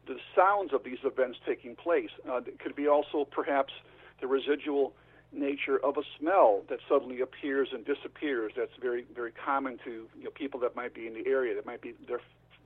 the 0.06 0.16
sounds 0.35 0.73
of 0.73 0.82
these 0.85 0.99
events 1.04 1.38
taking 1.47 1.76
place. 1.76 2.11
Uh, 2.28 2.38
it 2.38 2.58
could 2.58 2.75
be 2.75 2.88
also 2.88 3.26
perhaps 3.30 3.73
the 4.20 4.26
residual 4.26 4.94
nature 5.32 5.78
of 5.85 5.99
a 5.99 6.02
smell 6.18 6.62
that 6.68 6.78
suddenly 6.88 7.20
appears 7.20 7.68
and 7.73 7.85
disappears. 7.85 8.52
That's 8.56 8.73
very 8.80 9.04
very 9.14 9.32
common 9.32 9.78
to 9.85 10.08
you 10.16 10.25
know, 10.25 10.30
people 10.30 10.58
that 10.61 10.75
might 10.75 10.94
be 10.94 11.06
in 11.06 11.12
the 11.12 11.26
area. 11.26 11.54
That 11.54 11.66
might 11.66 11.82
be 11.82 11.92
their 12.06 12.20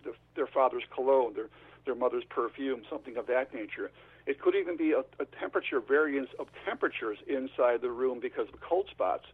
their, 0.05 0.15
their 0.35 0.47
father's 0.47 0.85
cologne, 0.95 1.35
their 1.35 1.49
their 1.85 1.95
mother's 1.95 2.25
perfume, 2.25 2.83
something 2.89 3.17
of 3.17 3.27
that 3.27 3.53
nature. 3.53 3.91
It 4.27 4.41
could 4.41 4.55
even 4.55 4.77
be 4.77 4.93
a, 4.93 5.01
a 5.21 5.27
temperature 5.41 5.81
variance 5.81 6.29
of 6.39 6.47
temperatures 6.65 7.19
inside 7.27 7.81
the 7.81 7.91
room 7.91 8.21
because 8.21 8.49
of 8.53 8.61
cold 8.61 8.87
spots. 8.89 9.25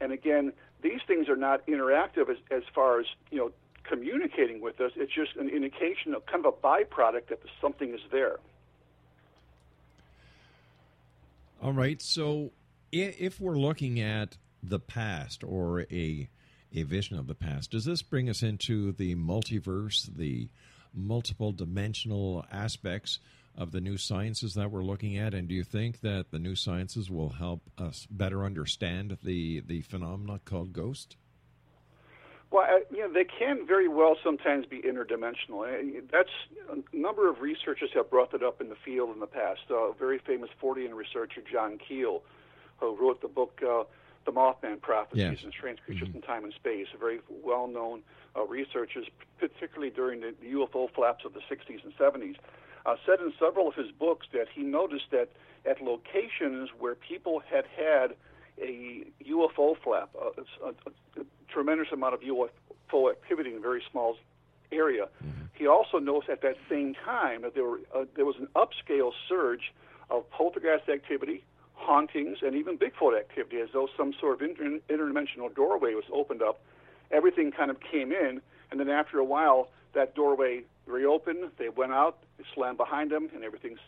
And 0.00 0.10
again, 0.10 0.54
these 0.80 1.00
things 1.06 1.28
are 1.28 1.36
not 1.36 1.66
interactive 1.66 2.30
as, 2.30 2.38
as 2.50 2.62
far 2.74 3.00
as 3.00 3.06
you 3.30 3.38
know 3.38 3.52
communicating 3.84 4.60
with 4.60 4.80
us. 4.80 4.92
It's 4.96 5.12
just 5.12 5.36
an 5.36 5.48
indication 5.48 6.14
of 6.14 6.24
kind 6.26 6.44
of 6.46 6.54
a 6.54 6.66
byproduct 6.66 7.28
that 7.28 7.40
something 7.60 7.92
is 7.92 8.00
there. 8.10 8.38
All 11.62 11.72
right. 11.72 12.00
So 12.00 12.52
if 12.90 13.40
we're 13.40 13.58
looking 13.58 14.00
at 14.00 14.38
the 14.62 14.78
past 14.78 15.44
or 15.44 15.82
a 15.92 16.28
a 16.74 16.82
vision 16.82 17.18
of 17.18 17.26
the 17.26 17.34
past, 17.34 17.70
does 17.70 17.84
this 17.84 18.02
bring 18.02 18.28
us 18.28 18.42
into 18.42 18.92
the 18.92 19.14
multiverse, 19.14 20.14
the 20.14 20.48
multiple 20.94 21.52
dimensional 21.52 22.44
aspects 22.50 23.18
of 23.56 23.72
the 23.72 23.80
new 23.80 23.98
sciences 23.98 24.54
that 24.54 24.70
we're 24.70 24.82
looking 24.82 25.18
at? 25.18 25.34
And 25.34 25.48
do 25.48 25.54
you 25.54 25.64
think 25.64 26.00
that 26.00 26.30
the 26.30 26.38
new 26.38 26.54
sciences 26.54 27.10
will 27.10 27.30
help 27.30 27.62
us 27.78 28.06
better 28.10 28.44
understand 28.44 29.18
the 29.22 29.60
the 29.60 29.82
phenomena 29.82 30.40
called 30.44 30.72
ghost? 30.72 31.16
Well, 32.50 32.64
uh, 32.64 32.80
you 32.90 32.98
know, 32.98 33.12
they 33.12 33.24
can 33.24 33.66
very 33.66 33.88
well 33.88 34.16
sometimes 34.22 34.66
be 34.66 34.82
interdimensional. 34.82 35.66
That's 36.10 36.28
a 36.70 36.96
number 36.96 37.28
of 37.30 37.40
researchers 37.40 37.90
have 37.94 38.10
brought 38.10 38.30
that 38.32 38.42
up 38.42 38.60
in 38.60 38.68
the 38.68 38.76
field 38.84 39.10
in 39.14 39.20
the 39.20 39.26
past. 39.26 39.60
Uh, 39.70 39.90
a 39.90 39.94
very 39.94 40.18
famous 40.18 40.50
Fortean 40.62 40.92
researcher, 40.92 41.40
John 41.50 41.78
Keel, 41.78 42.22
who 42.76 42.94
wrote 42.94 43.22
the 43.22 43.28
book 43.28 43.62
uh, 43.66 43.84
"The 44.24 44.32
Mothman 44.32 44.80
Prophecies" 44.80 45.22
yes. 45.22 45.44
and 45.44 45.52
Strange 45.52 45.80
Creatures 45.84 46.08
mm-hmm. 46.08 46.18
in 46.18 46.22
Time 46.22 46.44
and 46.44 46.52
Space. 46.52 46.86
A 46.94 46.98
very 46.98 47.20
well-known 47.28 48.02
uh, 48.36 48.44
researcher, 48.46 49.02
particularly 49.38 49.90
during 49.90 50.20
the, 50.20 50.34
the, 50.40 50.52
UFO 50.52 50.92
flaps 50.92 51.24
of 51.24 51.34
the 51.34 51.40
60s 51.40 51.84
and 51.84 51.96
70s, 51.96 52.36
uh, 52.86 52.96
said 53.06 53.20
in 53.20 53.32
several 53.38 53.68
of 53.68 53.74
his 53.74 53.90
books 53.92 54.26
that 54.32 54.46
he 54.52 54.62
noticed 54.62 55.10
that 55.10 55.28
at 55.64 55.80
locations 55.80 56.70
where 56.78 56.94
people 56.94 57.40
had 57.40 57.64
had 57.76 58.14
a 58.60 59.04
UFO 59.28 59.76
flap, 59.82 60.10
a, 60.20 60.40
a, 60.66 60.70
a 61.20 61.24
tremendous 61.48 61.88
amount 61.92 62.14
of 62.14 62.20
UFO 62.20 63.10
activity 63.10 63.50
in 63.50 63.56
a 63.56 63.60
very 63.60 63.82
small 63.90 64.16
area. 64.70 65.04
Mm-hmm. 65.04 65.42
He 65.54 65.66
also 65.66 65.98
noticed 65.98 66.30
at 66.30 66.42
that 66.42 66.56
same 66.68 66.94
time 66.94 67.42
that 67.42 67.54
there, 67.54 67.64
were, 67.64 67.80
uh, 67.94 68.04
there 68.16 68.24
was 68.24 68.36
an 68.38 68.48
upscale 68.56 69.12
surge 69.28 69.72
of 70.10 70.28
poltergeist 70.30 70.88
activity, 70.88 71.44
hauntings, 71.74 72.38
and 72.42 72.54
even 72.54 72.78
Bigfoot 72.78 73.18
activity, 73.18 73.60
as 73.60 73.68
though 73.72 73.88
some 73.96 74.12
sort 74.20 74.40
of 74.40 74.48
inter- 74.48 74.78
interdimensional 74.88 75.54
doorway 75.54 75.94
was 75.94 76.04
opened 76.12 76.42
up. 76.42 76.60
Everything 77.10 77.50
kind 77.52 77.70
of 77.70 77.78
came 77.80 78.12
in, 78.12 78.40
and 78.70 78.80
then 78.80 78.88
after 78.88 79.18
a 79.18 79.24
while, 79.24 79.68
that 79.94 80.14
doorway 80.14 80.62
reopened. 80.86 81.50
They 81.58 81.68
went 81.68 81.92
out, 81.92 82.18
it 82.38 82.46
slammed 82.54 82.78
behind 82.78 83.10
them, 83.10 83.28
and 83.34 83.44
everything's 83.44 83.80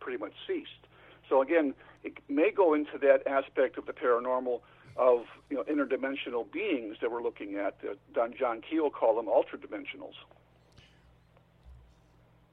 pretty 0.00 0.18
much 0.18 0.32
ceased. 0.46 0.86
So 1.28 1.42
again, 1.42 1.74
it 2.04 2.14
may 2.28 2.50
go 2.50 2.74
into 2.74 2.98
that 2.98 3.26
aspect 3.26 3.76
of 3.78 3.86
the 3.86 3.92
paranormal 3.92 4.60
of 4.96 5.26
you 5.50 5.56
know 5.56 5.64
interdimensional 5.64 6.50
beings 6.50 6.96
that 7.00 7.10
we're 7.10 7.22
looking 7.22 7.56
at. 7.56 7.76
Don 8.14 8.34
John 8.38 8.62
Keel 8.68 8.90
called 8.90 9.18
them 9.18 9.26
ultradimensionals. 9.26 10.14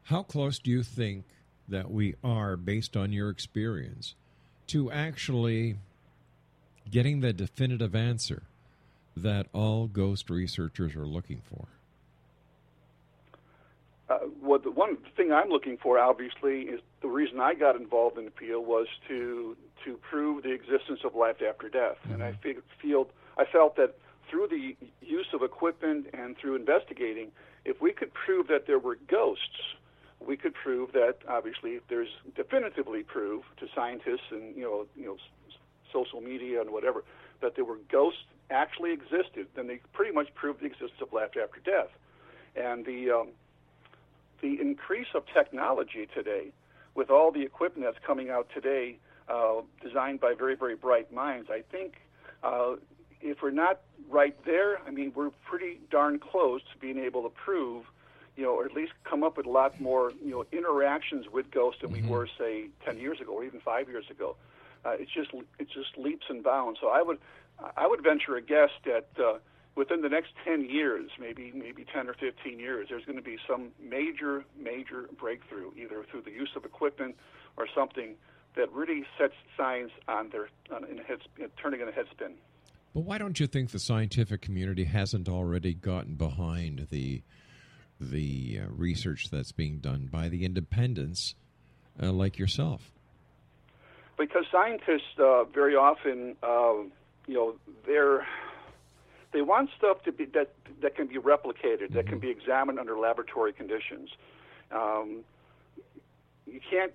How 0.03 0.21
close 0.21 0.59
do 0.59 0.69
you 0.69 0.83
think 0.83 1.25
that 1.67 1.89
we 1.89 2.13
are, 2.23 2.55
based 2.55 2.95
on 2.95 3.11
your 3.11 3.29
experience, 3.29 4.13
to 4.67 4.91
actually 4.91 5.77
getting 6.89 7.21
the 7.21 7.33
definitive 7.33 7.95
answer 7.95 8.43
that 9.17 9.47
all 9.53 9.87
ghost 9.87 10.29
researchers 10.29 10.95
are 10.95 11.05
looking 11.05 11.41
for? 11.43 11.67
Uh, 14.07 14.19
well, 14.41 14.59
the 14.59 14.69
one 14.69 14.97
thing 15.17 15.31
I'm 15.31 15.49
looking 15.49 15.77
for, 15.77 15.97
obviously, 15.97 16.61
is 16.61 16.79
the 17.01 17.07
reason 17.07 17.39
I 17.39 17.55
got 17.55 17.75
involved 17.75 18.17
in 18.17 18.25
the 18.25 18.31
field 18.31 18.67
was 18.67 18.87
to 19.07 19.57
to 19.83 19.97
prove 19.97 20.43
the 20.43 20.51
existence 20.51 21.01
of 21.03 21.15
life 21.15 21.37
after 21.47 21.69
death, 21.69 21.97
mm-hmm. 22.03 22.13
and 22.13 22.23
I 22.23 22.31
mm-hmm. 22.31 22.59
feel 22.81 23.07
I 23.37 23.45
felt 23.45 23.75
that 23.77 23.95
through 24.29 24.47
the 24.47 24.75
use 25.01 25.27
of 25.33 25.41
equipment 25.41 26.07
and 26.13 26.37
through 26.37 26.55
investigating, 26.55 27.31
if 27.63 27.81
we 27.81 27.93
could 27.93 28.13
prove 28.13 28.47
that 28.47 28.67
there 28.67 28.79
were 28.79 28.97
ghosts, 29.07 29.75
we 30.19 30.37
could 30.37 30.53
prove 30.53 30.91
that 30.93 31.17
obviously 31.27 31.79
there's 31.89 32.09
definitively 32.35 33.03
prove 33.03 33.43
to 33.57 33.67
scientists 33.75 34.31
and 34.31 34.55
you 34.55 34.63
know 34.63 34.85
you 34.95 35.05
know 35.05 35.17
social 35.91 36.21
media 36.21 36.61
and 36.61 36.71
whatever 36.71 37.03
that 37.41 37.55
there 37.55 37.65
were 37.65 37.77
ghosts 37.91 38.23
actually 38.49 38.93
existed, 38.93 39.47
then 39.55 39.67
they 39.67 39.79
pretty 39.93 40.11
much 40.11 40.33
proved 40.35 40.61
the 40.61 40.65
existence 40.65 41.01
of 41.01 41.11
life 41.11 41.31
after 41.41 41.59
death, 41.63 41.89
and 42.55 42.85
the 42.85 43.11
um, 43.11 43.29
the 44.41 44.59
increase 44.61 45.07
of 45.15 45.23
technology 45.33 46.07
today, 46.13 46.51
with 46.93 47.09
all 47.09 47.31
the 47.31 47.41
equipment 47.43 47.87
that's 47.87 48.03
coming 48.05 48.29
out 48.29 48.47
today, 48.53 48.97
uh, 49.29 49.61
designed 49.81 50.19
by 50.19 50.33
very, 50.37 50.55
very 50.55 50.75
bright 50.75 51.11
minds, 51.11 51.49
I 51.49 51.63
think 51.71 51.95
uh, 52.43 52.75
if 53.21 53.41
we're 53.41 53.51
not 53.51 53.81
right 54.09 54.37
there, 54.45 54.79
I 54.85 54.91
mean, 54.91 55.11
we're 55.15 55.31
pretty 55.49 55.79
darn 55.89 56.19
close 56.19 56.61
to 56.73 56.79
being 56.79 56.99
able 56.99 57.23
to 57.23 57.29
prove, 57.29 57.85
you 58.35 58.43
know, 58.43 58.51
or 58.51 58.65
at 58.65 58.73
least 58.73 58.93
come 59.03 59.23
up 59.23 59.37
with 59.37 59.45
a 59.45 59.49
lot 59.49 59.79
more, 59.79 60.11
you 60.23 60.31
know, 60.31 60.45
interactions 60.51 61.25
with 61.31 61.49
ghosts 61.51 61.81
than 61.81 61.91
mm-hmm. 61.91 62.07
we 62.07 62.11
were, 62.11 62.27
say, 62.37 62.67
10 62.85 62.97
years 62.97 63.19
ago 63.21 63.33
or 63.33 63.43
even 63.43 63.59
five 63.61 63.87
years 63.87 64.05
ago. 64.09 64.35
uh, 64.85 64.91
it's 64.99 65.11
just 65.11 65.31
it's 65.59 65.73
just 65.73 65.97
leaps 65.97 66.25
and 66.29 66.43
bounds. 66.43 66.79
So 66.81 66.89
I 66.89 67.01
would 67.01 67.17
I 67.75 67.87
would 67.87 68.03
venture 68.03 68.35
a 68.35 68.41
guess 68.41 68.69
that 68.85 69.07
uh, 69.17 69.39
within 69.75 70.01
the 70.01 70.09
next 70.09 70.29
10 70.45 70.65
years, 70.69 71.09
maybe 71.19 71.51
maybe 71.53 71.85
10 71.91 72.07
or 72.07 72.13
15 72.13 72.59
years, 72.59 72.87
there's 72.89 73.05
going 73.05 73.17
to 73.17 73.23
be 73.23 73.37
some 73.47 73.71
major 73.81 74.45
major 74.57 75.09
breakthrough, 75.17 75.71
either 75.75 76.05
through 76.09 76.21
the 76.21 76.31
use 76.31 76.51
of 76.55 76.65
equipment 76.65 77.15
or 77.57 77.67
something 77.73 78.15
that 78.55 78.71
really 78.71 79.03
sets 79.17 79.33
science 79.57 79.91
on 80.07 80.29
their 80.29 80.49
on, 80.73 80.85
in 80.85 80.99
a 80.99 81.03
head, 81.03 81.19
turning 81.61 81.81
in 81.81 81.87
a 81.87 81.91
headspin. 81.91 82.33
But 82.93 83.01
why 83.01 83.17
don't 83.17 83.39
you 83.39 83.47
think 83.47 83.71
the 83.71 83.79
scientific 83.79 84.41
community 84.41 84.85
hasn't 84.85 85.27
already 85.27 85.73
gotten 85.73 86.15
behind 86.15 86.87
the 86.91 87.23
the 87.99 88.59
uh, 88.61 88.67
research 88.69 89.29
that's 89.31 89.51
being 89.51 89.79
done 89.79 90.09
by 90.11 90.29
the 90.29 90.45
independents 90.45 91.35
uh, 92.01 92.11
like 92.11 92.37
yourself? 92.37 92.91
Because 94.17 94.45
scientists 94.51 95.19
uh, 95.19 95.43
very 95.45 95.75
often, 95.75 96.35
uh, 96.41 96.73
you 97.27 97.33
know, 97.33 97.55
they're 97.85 98.25
they 99.33 99.41
want 99.41 99.69
stuff 99.77 100.01
to 100.03 100.13
be 100.13 100.25
that 100.25 100.53
that 100.81 100.95
can 100.95 101.07
be 101.07 101.17
replicated, 101.17 101.87
mm-hmm. 101.87 101.95
that 101.95 102.05
can 102.05 102.19
mm-hmm. 102.19 102.27
be 102.27 102.29
examined 102.29 102.79
under 102.79 102.97
laboratory 102.97 103.51
conditions. 103.51 104.09
Um, 104.71 105.23
you 106.47 106.59
can't 106.69 106.93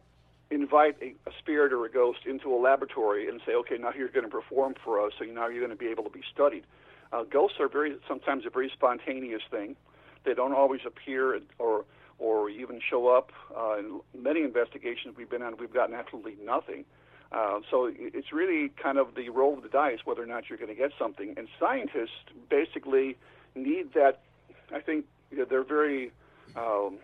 invite 0.50 0.96
a, 1.02 1.14
a, 1.28 1.32
spirit 1.38 1.72
or 1.72 1.84
a 1.84 1.90
ghost 1.90 2.20
into 2.26 2.52
a 2.52 2.58
laboratory 2.58 3.28
and 3.28 3.40
say, 3.46 3.52
okay, 3.52 3.76
now 3.78 3.90
you're 3.96 4.08
going 4.08 4.24
to 4.24 4.30
perform 4.30 4.74
for 4.84 5.04
us, 5.04 5.12
so 5.18 5.24
now 5.24 5.48
you're 5.48 5.64
going 5.64 5.70
to 5.70 5.76
be 5.76 5.86
able 5.86 6.02
to 6.02 6.10
be 6.10 6.22
studied. 6.32 6.64
Uh, 7.12 7.22
ghosts 7.24 7.58
are 7.60 7.68
very 7.68 7.96
sometimes 8.08 8.46
a 8.46 8.50
very 8.50 8.70
spontaneous 8.72 9.42
thing. 9.50 9.76
They 10.24 10.34
don't 10.34 10.54
always 10.54 10.80
appear 10.86 11.40
or 11.58 11.84
or 12.18 12.50
even 12.50 12.80
show 12.80 13.08
up. 13.08 13.32
Uh, 13.56 13.78
in 13.78 14.22
many 14.22 14.42
investigations 14.42 15.16
we've 15.16 15.30
been 15.30 15.42
on, 15.42 15.56
we've 15.56 15.72
gotten 15.72 15.94
absolutely 15.94 16.36
nothing. 16.44 16.84
Uh, 17.32 17.60
so 17.70 17.90
it's 17.96 18.32
really 18.32 18.70
kind 18.70 18.98
of 18.98 19.14
the 19.14 19.28
roll 19.30 19.54
of 19.56 19.62
the 19.62 19.68
dice 19.68 20.00
whether 20.04 20.22
or 20.22 20.26
not 20.26 20.48
you're 20.48 20.58
going 20.58 20.68
to 20.68 20.74
get 20.74 20.90
something. 20.98 21.34
And 21.36 21.48
scientists 21.58 22.10
basically 22.48 23.16
need 23.54 23.94
that. 23.94 24.20
I 24.72 24.80
think 24.80 25.06
you 25.30 25.38
know, 25.38 25.44
they're 25.48 25.64
very 25.64 26.12
um, 26.56 26.98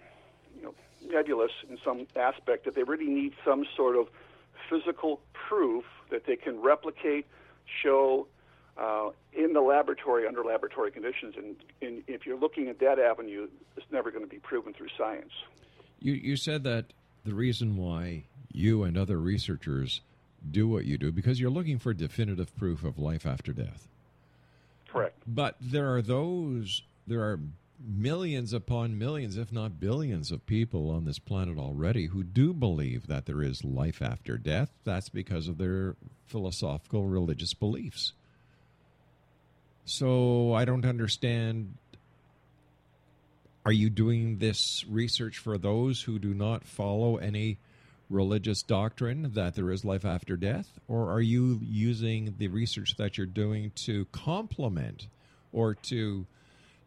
you 0.56 0.62
know 0.62 0.75
nebulous 1.08 1.52
in 1.68 1.78
some 1.85 2.06
aspect 2.16 2.64
that 2.64 2.75
they 2.75 2.82
really 2.82 3.06
need 3.06 3.35
some 3.44 3.64
sort 3.76 3.96
of 3.96 4.08
physical 4.68 5.20
proof 5.32 5.85
that 6.11 6.26
they 6.26 6.37
can 6.37 6.61
replicate, 6.61 7.26
show 7.82 8.26
uh, 8.78 9.11
in 9.33 9.52
the 9.52 9.61
laboratory 9.61 10.26
under 10.26 10.45
laboratory 10.45 10.90
conditions. 10.90 11.35
And, 11.37 11.56
and, 11.80 12.02
if 12.06 12.26
you're 12.26 12.38
looking 12.38 12.68
at 12.68 12.78
that 12.80 12.99
avenue, 12.99 13.49
it's 13.76 13.87
never 13.90 14.11
going 14.11 14.25
to 14.25 14.30
be 14.30 14.38
proven 14.38 14.73
through 14.73 14.88
science. 14.97 15.33
You, 15.99 16.12
you 16.12 16.37
said 16.37 16.64
that 16.64 16.87
the 17.25 17.35
reason 17.35 17.76
why 17.76 18.25
you 18.52 18.83
and 18.85 18.97
other 18.97 19.18
researchers 19.18 20.00
do 20.50 20.68
what 20.68 20.85
you 20.85 20.99
do 20.99 21.11
because 21.11 21.40
you're 21.40 21.50
looking 21.50 21.78
for 21.78 21.92
definitive 21.92 22.54
proof 22.56 22.85
of 22.85 22.99
life 22.99 23.26
after 23.26 23.52
death. 23.52 23.88
Correct. 24.88 25.16
But 25.26 25.56
there 25.61 25.95
are 25.95 26.02
those, 26.02 26.83
there 27.06 27.23
are 27.23 27.40
millions 27.85 28.52
upon 28.52 28.99
millions, 28.99 29.37
if 29.37 29.52
not 29.52 29.80
billions, 29.80 30.30
of 30.30 30.47
people 30.47 30.90
on 30.90 31.04
this 31.04 31.18
planet 31.18 31.59
already 31.59 32.06
who 32.06 32.23
do 32.23 32.52
believe 32.52 33.06
that 33.06 33.26
there 33.26 33.42
is 33.42 33.64
life 33.64 34.00
after 34.00 34.38
death. 34.38 34.71
That's 34.85 35.09
because 35.09 35.49
of 35.49 35.59
their 35.59 35.97
philosophical 36.26 37.06
religious 37.06 37.54
beliefs. 37.54 38.12
So 39.86 40.52
I 40.52 40.64
don't 40.64 40.84
understand. 40.84 41.74
Are 43.64 43.72
you 43.72 43.88
doing 43.88 44.38
this 44.38 44.84
research 44.88 45.38
for 45.38 45.58
those 45.58 46.02
who 46.02 46.18
do 46.18 46.34
not 46.34 46.64
follow 46.64 47.16
any 47.16 47.58
religious 48.10 48.62
doctrine 48.62 49.32
that 49.34 49.54
there 49.54 49.70
is 49.70 49.84
life 49.84 50.04
after 50.04 50.36
death? 50.36 50.78
Or 50.88 51.12
are 51.12 51.20
you 51.20 51.60
using 51.62 52.34
the 52.38 52.48
research 52.48 52.96
that 52.98 53.16
you're 53.16 53.26
doing 53.26 53.72
to 53.86 54.04
complement 54.06 55.06
or 55.52 55.74
to 55.74 56.26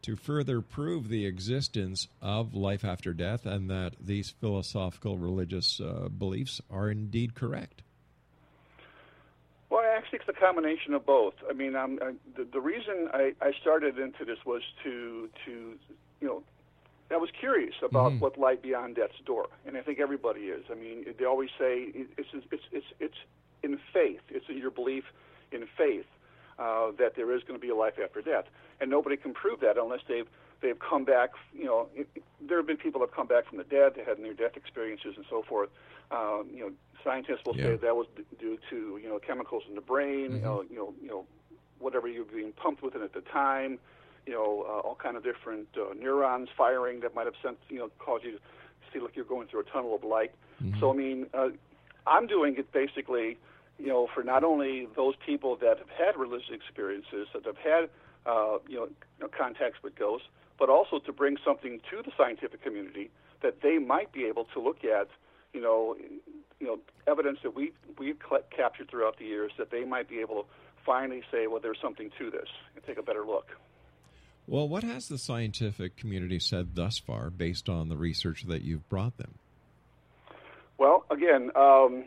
to 0.01 0.15
further 0.15 0.61
prove 0.61 1.09
the 1.09 1.25
existence 1.25 2.07
of 2.21 2.53
life 2.53 2.85
after 2.85 3.13
death 3.13 3.45
and 3.45 3.69
that 3.69 3.93
these 3.99 4.29
philosophical 4.29 5.17
religious 5.17 5.81
uh, 5.81 6.07
beliefs 6.07 6.61
are 6.71 6.89
indeed 6.89 7.35
correct? 7.35 7.81
Actually, 10.09 10.25
it's 10.27 10.37
a 10.37 10.41
combination 10.41 10.95
of 10.95 11.05
both. 11.05 11.35
I 11.47 11.53
mean, 11.53 11.75
I, 11.75 11.85
the, 12.35 12.43
the 12.51 12.59
reason 12.59 13.09
I, 13.13 13.33
I 13.41 13.51
started 13.61 13.99
into 13.99 14.25
this 14.25 14.39
was 14.43 14.63
to 14.83 15.29
to 15.45 15.75
you 16.19 16.27
know 16.27 16.41
I 17.11 17.17
was 17.17 17.29
curious 17.39 17.75
about 17.83 18.13
mm-hmm. 18.13 18.19
what 18.19 18.35
lies 18.35 18.57
beyond 18.59 18.95
death's 18.95 19.19
door, 19.23 19.49
and 19.67 19.77
I 19.77 19.81
think 19.81 19.99
everybody 19.99 20.41
is. 20.41 20.63
I 20.71 20.73
mean, 20.73 21.05
they 21.19 21.25
always 21.25 21.51
say 21.59 21.91
it's 21.93 22.29
it's 22.33 22.63
it's 22.71 22.85
it's 22.99 23.17
in 23.61 23.77
faith. 23.93 24.21
It's 24.29 24.45
in 24.49 24.57
your 24.57 24.71
belief 24.71 25.03
in 25.51 25.67
faith 25.77 26.07
uh, 26.57 26.89
that 26.97 27.15
there 27.15 27.31
is 27.35 27.43
going 27.43 27.59
to 27.59 27.61
be 27.61 27.69
a 27.69 27.75
life 27.75 27.99
after 28.03 28.23
death, 28.23 28.45
and 28.81 28.89
nobody 28.89 29.15
can 29.15 29.35
prove 29.35 29.59
that 29.59 29.77
unless 29.77 30.01
they've 30.07 30.27
they've 30.61 30.79
come 30.79 31.05
back. 31.05 31.31
You 31.53 31.65
know, 31.65 31.87
it, 31.95 32.07
there 32.41 32.57
have 32.57 32.67
been 32.67 32.77
people 32.77 33.01
that 33.01 33.09
have 33.09 33.15
come 33.15 33.27
back 33.27 33.47
from 33.47 33.57
the 33.57 33.63
dead, 33.63 33.93
they 33.95 34.03
had 34.03 34.19
near-death 34.19 34.55
experiences 34.55 35.13
and 35.15 35.25
so 35.29 35.43
forth. 35.43 35.69
Um, 36.11 36.49
you 36.53 36.61
know, 36.61 36.71
scientists 37.03 37.41
will 37.45 37.55
yeah. 37.55 37.65
say 37.65 37.75
that 37.77 37.95
was 37.95 38.07
due 38.39 38.57
to 38.69 38.99
you 39.01 39.09
know 39.09 39.19
chemicals 39.19 39.63
in 39.69 39.75
the 39.75 39.81
brain. 39.81 40.31
Mm-hmm. 40.31 40.35
You 40.35 40.41
know, 40.41 40.63
you 40.69 40.75
know, 40.75 40.93
you 41.01 41.09
know, 41.09 41.25
whatever 41.79 42.07
you're 42.07 42.25
being 42.25 42.51
pumped 42.53 42.81
with 42.81 42.95
it 42.95 43.01
at 43.01 43.13
the 43.13 43.21
time 43.21 43.79
you 44.29 44.35
know, 44.35 44.63
uh, 44.67 44.87
all 44.87 44.95
kind 45.01 45.17
of 45.17 45.23
different 45.23 45.67
uh, 45.75 45.91
neurons 45.99 46.49
firing 46.55 46.99
that 46.99 47.15
might 47.15 47.25
have 47.25 47.33
sent, 47.41 47.57
you 47.67 47.79
know, 47.79 47.89
caused 47.97 48.23
you 48.23 48.33
to 48.33 48.39
feel 48.93 49.03
like 49.03 49.15
you're 49.15 49.25
going 49.25 49.47
through 49.47 49.61
a 49.61 49.63
tunnel 49.63 49.95
of 49.95 50.03
light. 50.03 50.31
Mm-hmm. 50.63 50.79
So, 50.79 50.91
I 50.91 50.95
mean, 50.95 51.25
uh, 51.33 51.49
I'm 52.05 52.27
doing 52.27 52.55
it 52.55 52.71
basically, 52.71 53.37
you 53.79 53.87
know, 53.87 54.07
for 54.13 54.23
not 54.23 54.43
only 54.43 54.87
those 54.95 55.15
people 55.25 55.55
that 55.57 55.79
have 55.79 55.89
had 55.89 56.15
religious 56.15 56.51
experiences, 56.51 57.27
that 57.33 57.43
have 57.45 57.57
had, 57.57 57.89
uh, 58.27 58.59
you, 58.67 58.77
know, 58.77 58.85
you 58.85 59.21
know, 59.21 59.29
contacts 59.35 59.79
with 59.81 59.95
ghosts, 59.95 60.27
but 60.59 60.69
also 60.69 60.99
to 60.99 61.13
bring 61.13 61.37
something 61.43 61.79
to 61.89 62.03
the 62.03 62.11
scientific 62.17 62.61
community 62.61 63.09
that 63.41 63.61
they 63.61 63.77
might 63.77 64.11
be 64.11 64.25
able 64.25 64.45
to 64.53 64.59
look 64.59 64.83
at, 64.83 65.07
you 65.53 65.61
know, 65.61 65.95
you 66.59 66.67
know, 66.67 66.77
evidence 67.07 67.39
that 67.43 67.55
we 67.55 67.71
we've 67.97 68.17
captured 68.55 68.89
throughout 68.89 69.17
the 69.17 69.25
years 69.25 69.51
that 69.57 69.71
they 69.71 69.85
might 69.85 70.09
be 70.09 70.19
able 70.19 70.43
to 70.43 70.49
finally 70.85 71.23
say, 71.31 71.47
well, 71.47 71.59
there's 71.61 71.79
something 71.81 72.11
to 72.17 72.29
this, 72.29 72.47
and 72.75 72.83
take 72.85 72.97
a 72.97 73.03
better 73.03 73.25
look. 73.25 73.47
Well, 74.47 74.67
what 74.67 74.83
has 74.83 75.07
the 75.07 75.17
scientific 75.17 75.95
community 75.95 76.39
said 76.39 76.75
thus 76.75 76.97
far 76.97 77.29
based 77.29 77.69
on 77.69 77.87
the 77.87 77.95
research 77.95 78.43
that 78.47 78.63
you've 78.63 78.87
brought 78.89 79.17
them? 79.17 79.35
Well, 80.77 81.05
again, 81.11 81.51
um, 81.55 82.05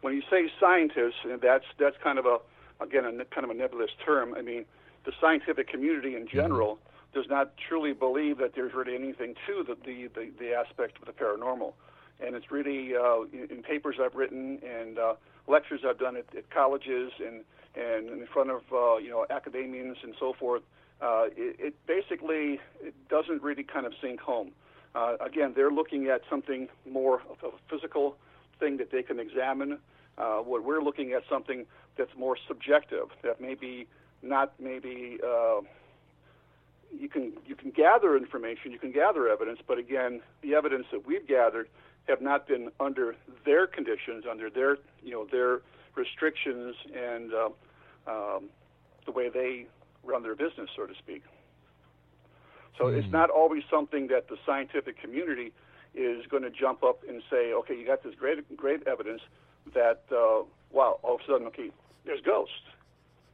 when 0.00 0.14
you 0.14 0.22
say 0.30 0.50
scientists, 0.58 1.20
that's 1.42 1.64
that's 1.78 1.96
kind 2.02 2.18
of 2.18 2.26
a 2.26 2.38
again 2.80 3.04
a 3.04 3.24
kind 3.26 3.44
of 3.44 3.50
a 3.50 3.54
nebulous 3.54 3.90
term. 4.04 4.34
I 4.34 4.42
mean, 4.42 4.64
the 5.04 5.12
scientific 5.20 5.68
community 5.68 6.14
in 6.14 6.26
general 6.28 6.76
mm-hmm. 6.76 6.93
Does 7.14 7.26
not 7.28 7.52
truly 7.56 7.92
believe 7.92 8.38
that 8.38 8.54
there's 8.54 8.74
really 8.74 8.94
anything 8.94 9.34
to 9.46 9.64
the 9.66 9.76
the, 9.84 10.08
the, 10.14 10.30
the 10.38 10.54
aspect 10.54 10.98
of 10.98 11.06
the 11.06 11.12
paranormal, 11.12 11.72
and 12.20 12.34
it's 12.34 12.50
really 12.50 12.94
uh, 12.94 13.22
in, 13.32 13.48
in, 13.50 13.62
papers 13.62 13.96
I've 14.02 14.14
written 14.14 14.60
and 14.62 14.98
uh, 14.98 15.14
lectures 15.46 15.80
I've 15.86 15.98
done 15.98 16.16
at, 16.16 16.26
at 16.36 16.50
colleges 16.50 17.12
and 17.18 17.44
and 17.74 18.08
in 18.08 18.26
front 18.32 18.50
of 18.50 18.62
uh, 18.72 18.96
you 18.96 19.10
know 19.10 19.26
academians 19.30 19.98
and 20.02 20.14
so 20.18 20.32
forth 20.32 20.62
uh, 21.00 21.26
it, 21.36 21.56
it, 21.58 21.86
basically 21.86 22.60
it 22.80 22.94
doesn't 23.08 23.42
really 23.42 23.62
kind 23.62 23.86
of 23.86 23.92
sink 24.00 24.20
home. 24.20 24.52
Uh, 24.94 25.16
again, 25.20 25.52
they're 25.54 25.72
looking 25.72 26.06
at 26.06 26.22
something 26.30 26.68
more 26.88 27.22
of 27.28 27.36
a 27.42 27.50
physical 27.68 28.16
thing 28.60 28.76
that 28.76 28.90
they 28.90 29.02
can 29.02 29.18
examine. 29.18 29.78
Uh, 30.16 30.36
what 30.36 30.62
we're 30.64 30.80
looking 30.80 31.12
at 31.12 31.22
something 31.28 31.66
that's 31.96 32.14
more 32.16 32.36
subjective, 32.46 33.08
that 33.22 33.40
maybe 33.40 33.88
not 34.22 34.52
maybe 34.60 35.18
uh, 35.26 35.60
you 36.98 37.08
can 37.08 37.32
you 37.46 37.54
can 37.54 37.70
gather 37.70 38.16
information, 38.16 38.72
you 38.72 38.78
can 38.78 38.92
gather 38.92 39.28
evidence, 39.28 39.60
but 39.66 39.78
again, 39.78 40.20
the 40.42 40.54
evidence 40.54 40.86
that 40.92 41.06
we've 41.06 41.26
gathered 41.26 41.68
have 42.08 42.20
not 42.20 42.46
been 42.46 42.70
under 42.80 43.16
their 43.44 43.66
conditions, 43.66 44.24
under 44.30 44.50
their 44.50 44.78
you 45.02 45.12
know 45.12 45.26
their 45.30 45.62
restrictions 45.94 46.74
and 46.94 47.32
uh, 47.32 47.48
um, 48.06 48.44
the 49.06 49.12
way 49.12 49.28
they 49.28 49.66
run 50.02 50.22
their 50.22 50.34
business, 50.34 50.68
so 50.76 50.86
to 50.86 50.94
speak. 50.94 51.22
So 52.78 52.84
mm. 52.84 52.96
it's 52.96 53.06
hmm. 53.06 53.12
not 53.12 53.30
always 53.30 53.62
something 53.70 54.08
that 54.08 54.28
the 54.28 54.36
scientific 54.44 55.00
community 55.00 55.52
is 55.94 56.26
going 56.26 56.42
to 56.42 56.50
jump 56.50 56.82
up 56.82 57.02
and 57.08 57.22
say, 57.30 57.52
okay, 57.52 57.78
you 57.78 57.86
got 57.86 58.02
this 58.02 58.14
great, 58.16 58.56
great 58.56 58.86
evidence 58.86 59.22
that, 59.74 60.02
uh, 60.10 60.42
wow, 60.72 60.98
all 61.02 61.14
of 61.14 61.20
a 61.20 61.24
sudden, 61.26 61.46
okay, 61.46 61.70
there's 62.04 62.20
ghosts. 62.20 62.54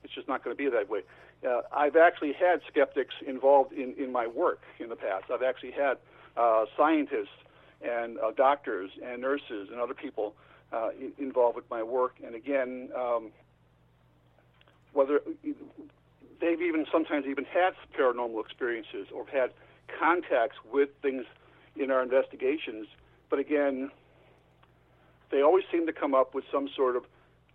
It's 0.04 0.14
just 0.14 0.28
not 0.28 0.44
going 0.44 0.54
to 0.56 0.62
be 0.62 0.68
that 0.68 0.88
way. 0.88 1.00
Uh, 1.46 1.62
I've 1.72 1.96
actually 1.96 2.32
had 2.32 2.60
skeptics 2.68 3.14
involved 3.26 3.72
in, 3.72 3.94
in 3.98 4.12
my 4.12 4.26
work 4.26 4.60
in 4.78 4.88
the 4.88 4.96
past. 4.96 5.24
I've 5.32 5.42
actually 5.42 5.72
had 5.72 5.96
uh, 6.36 6.66
scientists 6.76 7.28
and 7.80 8.18
uh, 8.18 8.32
doctors 8.32 8.90
and 9.02 9.22
nurses 9.22 9.68
and 9.70 9.80
other 9.80 9.94
people 9.94 10.34
uh, 10.72 10.90
involved 11.18 11.56
with 11.56 11.68
my 11.70 11.82
work. 11.82 12.16
And 12.24 12.34
again, 12.34 12.90
um, 12.94 13.30
whether 14.92 15.20
they've 16.40 16.60
even 16.60 16.86
sometimes 16.92 17.26
even 17.26 17.44
had 17.44 17.74
paranormal 17.98 18.44
experiences 18.44 19.08
or 19.14 19.26
had 19.26 19.52
contacts 19.98 20.56
with 20.70 20.90
things 21.02 21.24
in 21.76 21.90
our 21.90 22.02
investigations. 22.02 22.86
But 23.28 23.38
again, 23.38 23.90
they 25.30 25.42
always 25.42 25.64
seem 25.70 25.86
to 25.86 25.92
come 25.92 26.14
up 26.14 26.34
with 26.34 26.44
some 26.52 26.68
sort 26.74 26.96
of 26.96 27.04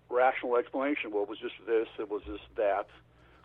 rational 0.10 0.58
explanation. 0.58 1.12
Well, 1.12 1.24
it 1.24 1.30
was 1.30 1.40
just 1.40 1.56
this, 1.68 1.88
it 2.00 2.10
was 2.10 2.24
just 2.26 2.44
that. 2.56 2.88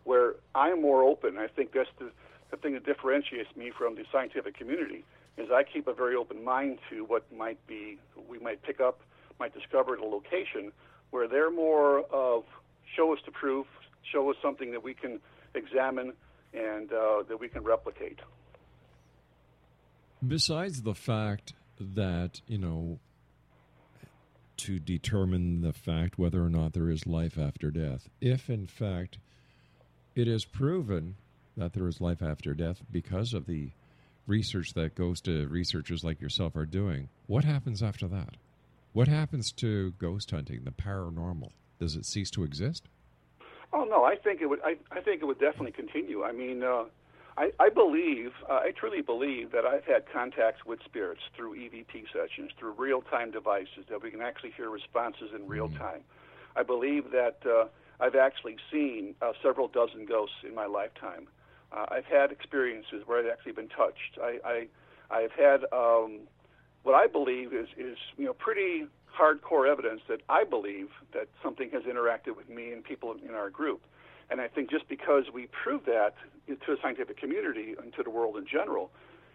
Where 0.04 0.34
I'm 0.54 0.80
more 0.80 1.02
open, 1.02 1.36
I 1.38 1.46
think 1.46 1.72
that's 1.72 1.90
the, 1.98 2.10
the 2.50 2.56
thing 2.56 2.74
that 2.74 2.84
differentiates 2.84 3.54
me 3.56 3.70
from 3.76 3.94
the 3.94 4.04
scientific 4.10 4.56
community 4.56 5.04
is 5.36 5.48
I 5.52 5.62
keep 5.62 5.86
a 5.86 5.94
very 5.94 6.16
open 6.16 6.44
mind 6.44 6.78
to 6.90 7.04
what 7.04 7.24
might 7.32 7.64
be 7.66 7.98
we 8.28 8.38
might 8.38 8.62
pick 8.62 8.80
up, 8.80 9.00
might 9.38 9.54
discover 9.54 9.94
at 9.94 10.00
a 10.00 10.06
location 10.06 10.72
where 11.10 11.28
they're 11.28 11.50
more 11.50 12.00
of 12.12 12.44
show 12.96 13.12
us 13.12 13.18
the 13.24 13.32
proof, 13.32 13.66
show 14.12 14.30
us 14.30 14.36
something 14.42 14.72
that 14.72 14.82
we 14.82 14.94
can 14.94 15.20
examine 15.54 16.12
and 16.52 16.92
uh, 16.92 17.22
that 17.28 17.38
we 17.38 17.48
can 17.48 17.62
replicate. 17.62 18.18
Besides 20.26 20.82
the 20.82 20.94
fact 20.94 21.54
that, 21.78 22.40
you 22.46 22.58
know, 22.58 22.98
to 24.58 24.78
determine 24.78 25.62
the 25.62 25.72
fact 25.72 26.18
whether 26.18 26.44
or 26.44 26.50
not 26.50 26.74
there 26.74 26.90
is 26.90 27.06
life 27.06 27.38
after 27.38 27.70
death, 27.70 28.08
if 28.20 28.50
in 28.50 28.66
fact 28.66 29.18
it 30.14 30.28
is 30.28 30.44
proven 30.44 31.16
that 31.56 31.72
there 31.72 31.88
is 31.88 32.00
life 32.00 32.22
after 32.22 32.54
death 32.54 32.82
because 32.90 33.34
of 33.34 33.46
the 33.46 33.70
research 34.26 34.74
that 34.74 34.94
ghost 34.94 35.24
to 35.24 35.46
researchers 35.48 36.04
like 36.04 36.20
yourself 36.20 36.56
are 36.56 36.66
doing, 36.66 37.08
what 37.26 37.44
happens 37.44 37.82
after 37.82 38.06
that? 38.08 38.36
What 38.92 39.08
happens 39.08 39.52
to 39.52 39.92
ghost 39.92 40.30
hunting, 40.30 40.64
the 40.64 40.70
paranormal? 40.70 41.50
Does 41.78 41.96
it 41.96 42.04
cease 42.04 42.30
to 42.32 42.44
exist? 42.44 42.88
Oh 43.72 43.84
no, 43.84 44.04
I 44.04 44.16
think 44.16 44.40
it 44.40 44.46
would. 44.46 44.60
I, 44.64 44.76
I 44.90 45.00
think 45.00 45.22
it 45.22 45.26
would 45.26 45.38
definitely 45.38 45.72
continue. 45.72 46.24
I 46.24 46.32
mean, 46.32 46.64
uh, 46.64 46.84
I, 47.36 47.52
I 47.60 47.68
believe, 47.68 48.32
uh, 48.48 48.54
I 48.54 48.72
truly 48.76 49.00
believe 49.00 49.52
that 49.52 49.64
I've 49.64 49.84
had 49.84 50.04
contacts 50.12 50.66
with 50.66 50.80
spirits 50.84 51.20
through 51.36 51.54
EVP 51.54 52.04
sessions, 52.12 52.50
through 52.58 52.72
real-time 52.72 53.30
devices 53.30 53.86
that 53.88 54.02
we 54.02 54.10
can 54.10 54.20
actually 54.20 54.50
hear 54.56 54.68
responses 54.68 55.30
in 55.34 55.46
real 55.46 55.68
time. 55.68 56.02
I 56.56 56.64
believe 56.64 57.12
that 57.12 57.38
uh, 57.46 57.66
I've 58.00 58.14
actually 58.14 58.56
seen 58.72 59.14
uh, 59.20 59.32
several 59.42 59.68
dozen 59.68 60.06
ghosts 60.06 60.36
in 60.46 60.54
my 60.54 60.66
lifetime. 60.66 61.28
Uh, 61.72 61.86
I've 61.88 62.06
had 62.06 62.32
experiences 62.32 63.02
where 63.06 63.18
I've 63.18 63.30
actually 63.30 63.52
been 63.52 63.68
touched. 63.68 64.18
I, 64.20 64.38
I 64.44 64.66
I've 65.10 65.32
had 65.32 65.64
um, 65.72 66.20
what 66.82 66.94
I 66.94 67.06
believe 67.06 67.52
is 67.52 67.68
is 67.76 67.96
you 68.16 68.26
know 68.26 68.32
pretty 68.32 68.86
hardcore 69.16 69.70
evidence 69.70 70.00
that 70.08 70.20
I 70.28 70.44
believe 70.44 70.88
that 71.12 71.28
something 71.42 71.70
has 71.70 71.82
interacted 71.82 72.36
with 72.36 72.48
me 72.48 72.72
and 72.72 72.82
people 72.82 73.14
in 73.26 73.34
our 73.34 73.50
group. 73.50 73.82
And 74.30 74.40
I 74.40 74.46
think 74.46 74.70
just 74.70 74.88
because 74.88 75.24
we 75.34 75.48
prove 75.48 75.84
that 75.86 76.14
to 76.46 76.56
the 76.56 76.76
scientific 76.80 77.18
community 77.18 77.74
and 77.80 77.92
to 77.94 78.02
the 78.02 78.10
world 78.10 78.36
in 78.36 78.46
general, 78.46 78.90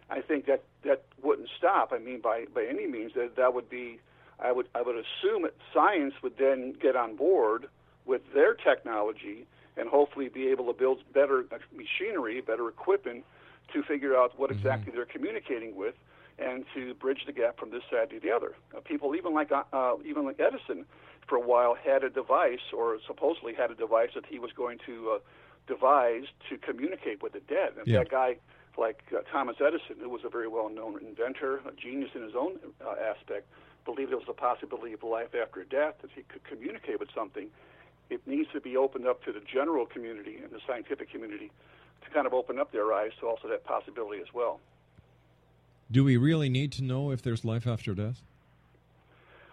I 0.10 0.21
think 0.21 0.45
that 0.45 0.63
that 0.84 1.04
wouldn't 1.21 1.49
stop. 1.58 1.91
I 1.93 1.99
mean, 1.99 2.21
by 2.21 2.45
by 2.54 2.65
any 2.65 2.88
means, 2.88 3.13
that 3.15 3.36
that 3.38 3.54
would 3.54 3.69
be. 3.69 3.99
I 4.38 4.51
would 4.51 4.67
I 4.75 4.82
would 4.82 4.95
assume 4.95 5.43
that 5.43 5.54
science 5.73 6.13
would 6.21 6.38
then 6.38 6.73
get 6.82 6.97
on 6.97 7.15
board 7.15 7.67
with 8.05 8.21
their 8.33 8.53
technology 8.53 9.45
and 9.77 9.89
hopefully 9.89 10.29
be 10.29 10.47
able 10.47 10.65
to 10.65 10.73
build 10.73 10.99
better 11.13 11.45
machinery, 11.75 12.41
better 12.41 12.67
equipment 12.69 13.25
to 13.73 13.83
figure 13.83 14.15
out 14.15 14.37
what 14.39 14.51
exactly 14.51 14.93
they're 14.93 15.05
communicating 15.05 15.75
with 15.75 15.95
and 16.37 16.65
to 16.73 16.93
bridge 16.95 17.23
the 17.25 17.31
gap 17.31 17.57
from 17.57 17.71
this 17.71 17.83
side 17.89 18.09
to 18.09 18.19
the 18.19 18.31
other. 18.31 18.53
Uh, 18.75 18.79
people 18.81 19.15
even 19.15 19.33
like 19.33 19.51
uh, 19.51 19.63
uh, 19.73 19.95
even 20.05 20.25
like 20.25 20.39
Edison 20.39 20.85
for 21.27 21.37
a 21.37 21.41
while 21.41 21.75
had 21.75 22.03
a 22.03 22.09
device 22.09 22.71
or 22.73 22.97
supposedly 23.07 23.53
had 23.53 23.71
a 23.71 23.75
device 23.75 24.09
that 24.15 24.25
he 24.25 24.37
was 24.37 24.51
going 24.51 24.77
to 24.85 25.11
uh, 25.15 25.19
devise 25.67 26.25
to 26.49 26.57
communicate 26.57 27.23
with 27.23 27.33
the 27.33 27.39
dead. 27.41 27.73
And 27.77 27.87
Yeah. 27.87 27.99
that 27.99 28.09
guy 28.09 28.37
like 28.77 29.03
uh, 29.15 29.21
Thomas 29.31 29.55
Edison, 29.59 29.95
who 30.01 30.09
was 30.09 30.21
a 30.25 30.29
very 30.29 30.47
well-known 30.47 30.99
inventor, 31.01 31.61
a 31.65 31.71
genius 31.71 32.11
in 32.13 32.21
his 32.21 32.35
own 32.35 32.59
uh, 32.85 32.95
aspect, 33.01 33.47
believed 33.85 34.11
there 34.11 34.17
was 34.17 34.27
a 34.27 34.33
possibility 34.33 34.93
of 34.93 35.03
life 35.03 35.33
after 35.33 35.63
death 35.63 35.95
that 36.01 36.11
he 36.13 36.23
could 36.23 36.43
communicate 36.43 36.99
with 36.99 37.09
something. 37.15 37.47
It 38.09 38.21
needs 38.27 38.49
to 38.53 38.61
be 38.61 38.77
opened 38.77 39.07
up 39.07 39.23
to 39.25 39.31
the 39.31 39.41
general 39.41 39.85
community 39.85 40.37
and 40.43 40.51
the 40.51 40.59
scientific 40.67 41.11
community 41.11 41.51
to 42.03 42.09
kind 42.11 42.27
of 42.27 42.33
open 42.33 42.59
up 42.59 42.71
their 42.71 42.93
eyes 42.93 43.11
to 43.19 43.27
also 43.27 43.47
that 43.47 43.63
possibility 43.63 44.21
as 44.21 44.33
well. 44.33 44.59
Do 45.91 46.03
we 46.03 46.17
really 46.17 46.49
need 46.49 46.71
to 46.73 46.83
know 46.83 47.11
if 47.11 47.21
there's 47.21 47.45
life 47.45 47.67
after 47.67 47.93
death? 47.93 48.21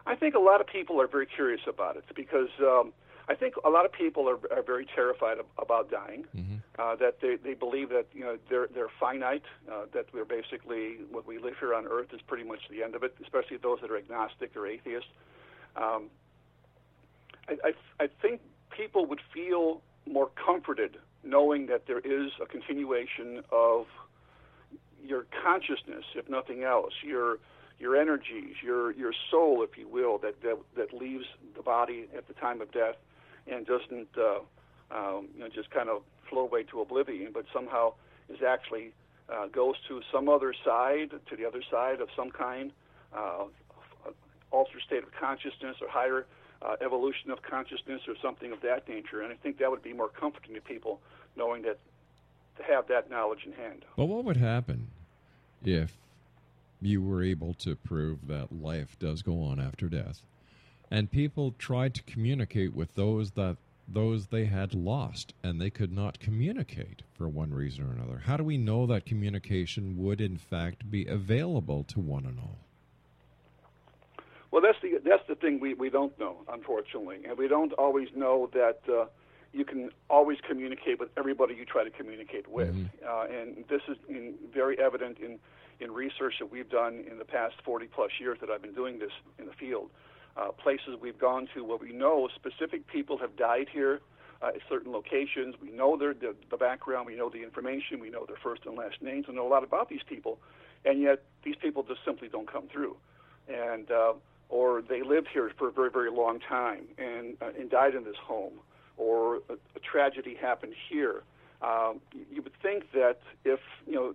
I 0.06 0.16
think 0.16 0.34
a 0.34 0.38
lot 0.40 0.60
of 0.60 0.66
people 0.66 1.00
are 1.00 1.06
very 1.06 1.26
curious 1.26 1.60
about 1.66 1.96
it 1.96 2.04
because 2.14 2.48
um, 2.60 2.92
I 3.28 3.34
think 3.34 3.54
a 3.64 3.70
lot 3.70 3.84
of 3.84 3.92
people 3.92 4.28
are, 4.28 4.38
are 4.54 4.62
very 4.62 4.86
terrified 4.86 5.38
ab- 5.38 5.46
about 5.58 5.90
dying. 5.90 6.26
Uh, 6.78 6.96
that 6.96 7.20
they, 7.20 7.36
they 7.36 7.54
believe 7.54 7.90
that 7.90 8.06
you 8.12 8.24
know 8.24 8.38
they're 8.48 8.66
they're 8.74 8.90
finite. 8.98 9.44
Uh, 9.70 9.82
that 9.92 10.06
we're 10.12 10.24
basically 10.24 10.96
what 11.10 11.26
we 11.26 11.38
live 11.38 11.54
here 11.60 11.74
on 11.74 11.86
Earth 11.86 12.08
is 12.12 12.20
pretty 12.26 12.44
much 12.44 12.60
the 12.70 12.82
end 12.82 12.94
of 12.94 13.02
it. 13.02 13.14
Especially 13.22 13.58
those 13.58 13.78
that 13.82 13.90
are 13.90 13.96
agnostic 13.96 14.56
or 14.56 14.66
atheist. 14.66 15.06
Um, 15.76 16.10
I, 17.48 17.57
I, 17.64 18.05
I 18.05 18.09
think 18.20 18.40
people 18.70 19.07
would 19.07 19.20
feel 19.33 19.83
more 20.07 20.31
comforted 20.44 20.98
knowing 21.24 21.66
that 21.66 21.87
there 21.87 22.00
is 22.00 22.33
a 22.42 22.46
continuation 22.46 23.42
of 23.52 23.87
your 25.05 25.26
consciousness, 25.44 26.05
if 26.14 26.28
nothing 26.28 26.62
else, 26.62 26.92
your 27.02 27.38
your 27.78 27.96
energies, 27.96 28.55
your 28.62 28.92
your 28.92 29.12
soul, 29.31 29.62
if 29.62 29.76
you 29.76 29.88
will, 29.88 30.18
that 30.18 30.40
that, 30.42 30.59
that 30.76 30.92
leaves 30.92 31.24
the 31.57 31.62
body 31.62 32.07
at 32.16 32.28
the 32.28 32.35
time 32.35 32.61
of 32.61 32.70
death 32.72 32.96
and 33.46 33.66
doesn't 33.66 34.09
uh, 34.16 34.38
um, 34.90 35.28
you 35.35 35.40
know 35.40 35.48
just 35.48 35.70
kind 35.70 35.88
of 35.88 36.02
float 36.28 36.50
away 36.50 36.62
to 36.64 36.81
oblivion, 36.81 37.31
but 37.33 37.44
somehow 37.52 37.92
is 38.28 38.42
actually 38.46 38.92
uh, 39.33 39.46
goes 39.46 39.74
to 39.88 40.00
some 40.12 40.28
other 40.28 40.55
side, 40.64 41.11
to 41.28 41.37
the 41.37 41.44
other 41.44 41.62
side 41.70 42.00
of 42.00 42.09
some 42.16 42.31
kind, 42.31 42.72
uh, 43.16 43.44
altered 44.50 44.83
state 44.87 45.02
of 45.02 45.11
consciousness 45.18 45.76
or 45.81 45.88
higher 45.88 46.26
uh, 46.64 46.77
evolution 46.81 47.31
of 47.31 47.42
consciousness 47.42 48.03
or 48.07 48.14
something 48.22 48.53
of 48.53 48.61
that 48.62 48.88
nature. 48.88 49.22
And 49.22 49.33
I 49.33 49.37
think 49.37 49.59
that 49.59 49.70
would 49.70 49.83
be 49.83 49.92
more 49.92 50.09
comforting 50.09 50.55
to 50.55 50.61
people 50.61 51.01
knowing 51.37 51.62
that 51.62 51.79
to 52.59 52.62
have 52.62 52.88
that 52.88 53.11
knowledge 53.11 53.44
in 53.46 53.53
hand. 53.53 53.85
But 53.96 54.07
what 54.07 54.25
would 54.25 54.37
happen 54.37 54.88
if 55.64 55.96
you 56.81 57.01
were 57.03 57.22
able 57.22 57.55
to 57.55 57.77
prove 57.77 58.27
that 58.27 58.53
life 58.53 58.96
does 58.98 59.22
go 59.22 59.42
on 59.42 59.61
after 59.61 59.88
death 59.88 60.22
and 60.90 61.11
people 61.11 61.55
tried 61.59 61.94
to 61.94 62.03
communicate 62.03 62.75
with 62.75 62.94
those 62.94 63.31
that 63.33 63.57
those 63.88 64.27
they 64.27 64.44
had 64.44 64.75
lost 64.75 65.33
and 65.42 65.61
they 65.61 65.70
could 65.70 65.92
not 65.92 66.20
communicate 66.20 67.03
for 67.14 67.29
one 67.29 67.53
reason 67.53 67.85
or 67.85 67.92
another 67.92 68.22
how 68.27 68.37
do 68.37 68.44
we 68.44 68.57
know 68.57 68.87
that 68.87 69.07
communication 69.07 69.96
would 69.96 70.20
in 70.20 70.37
fact 70.37 70.90
be 70.90 71.07
available 71.07 71.83
to 71.85 71.98
one 71.98 72.27
and 72.27 72.38
all 72.38 72.59
Well, 74.52 74.60
that's 74.60 74.78
the 74.82 75.00
that's 75.02 75.26
the 75.26 75.34
thing 75.34 75.60
we, 75.60 75.72
we 75.72 75.88
don't 75.88 76.16
know, 76.20 76.36
unfortunately, 76.52 77.20
and 77.26 77.38
we 77.38 77.48
don't 77.48 77.72
always 77.72 78.08
know 78.14 78.50
that 78.52 78.80
uh, 78.86 79.06
you 79.54 79.64
can 79.64 79.90
always 80.10 80.38
communicate 80.46 81.00
with 81.00 81.08
everybody 81.16 81.54
you 81.54 81.64
try 81.64 81.84
to 81.84 81.90
communicate 81.90 82.46
with, 82.48 82.68
uh, 83.08 83.24
and 83.30 83.64
this 83.70 83.80
is 83.88 83.96
in, 84.10 84.34
very 84.52 84.78
evident 84.78 85.18
in 85.18 85.38
in 85.80 85.90
research 85.90 86.34
that 86.38 86.52
we've 86.52 86.68
done 86.68 87.02
in 87.10 87.18
the 87.18 87.24
past 87.24 87.54
40 87.64 87.86
plus 87.86 88.10
years 88.20 88.38
that 88.40 88.50
I've 88.50 88.60
been 88.60 88.74
doing 88.74 88.98
this 88.98 89.10
in 89.38 89.46
the 89.46 89.52
field. 89.52 89.90
Uh, 90.36 90.52
places 90.52 90.96
we've 91.00 91.18
gone 91.18 91.48
to 91.54 91.64
where 91.64 91.78
we 91.78 91.92
know 91.92 92.28
specific 92.34 92.86
people 92.86 93.18
have 93.18 93.34
died 93.36 93.68
here 93.72 94.00
uh, 94.42 94.48
at 94.48 94.60
certain 94.68 94.92
locations. 94.92 95.54
We 95.60 95.70
know 95.70 95.96
their 95.96 96.12
the, 96.12 96.34
the 96.50 96.58
background, 96.58 97.06
we 97.06 97.16
know 97.16 97.30
the 97.30 97.42
information, 97.42 98.00
we 98.00 98.10
know 98.10 98.26
their 98.26 98.36
first 98.42 98.66
and 98.66 98.76
last 98.76 99.00
names, 99.00 99.28
we 99.28 99.34
know 99.34 99.46
a 99.46 99.48
lot 99.48 99.64
about 99.64 99.88
these 99.88 100.02
people, 100.06 100.38
and 100.84 101.00
yet 101.00 101.22
these 101.42 101.56
people 101.56 101.82
just 101.82 102.00
simply 102.04 102.28
don't 102.28 102.50
come 102.50 102.68
through, 102.68 102.96
and 103.48 103.90
uh, 103.90 104.12
or 104.52 104.82
they 104.82 105.02
lived 105.02 105.28
here 105.32 105.50
for 105.58 105.68
a 105.68 105.72
very 105.72 105.90
very 105.90 106.10
long 106.10 106.38
time 106.38 106.84
and 106.98 107.36
uh, 107.40 107.50
and 107.58 107.70
died 107.70 107.94
in 107.94 108.04
this 108.04 108.20
home, 108.22 108.52
or 108.96 109.36
a, 109.48 109.54
a 109.74 109.80
tragedy 109.80 110.34
happened 110.40 110.74
here. 110.88 111.22
Um, 111.62 112.00
you- 112.30 112.42
would 112.42 112.52
think 112.62 112.92
that 112.92 113.18
if 113.44 113.60
you 113.86 113.94
know 113.94 114.14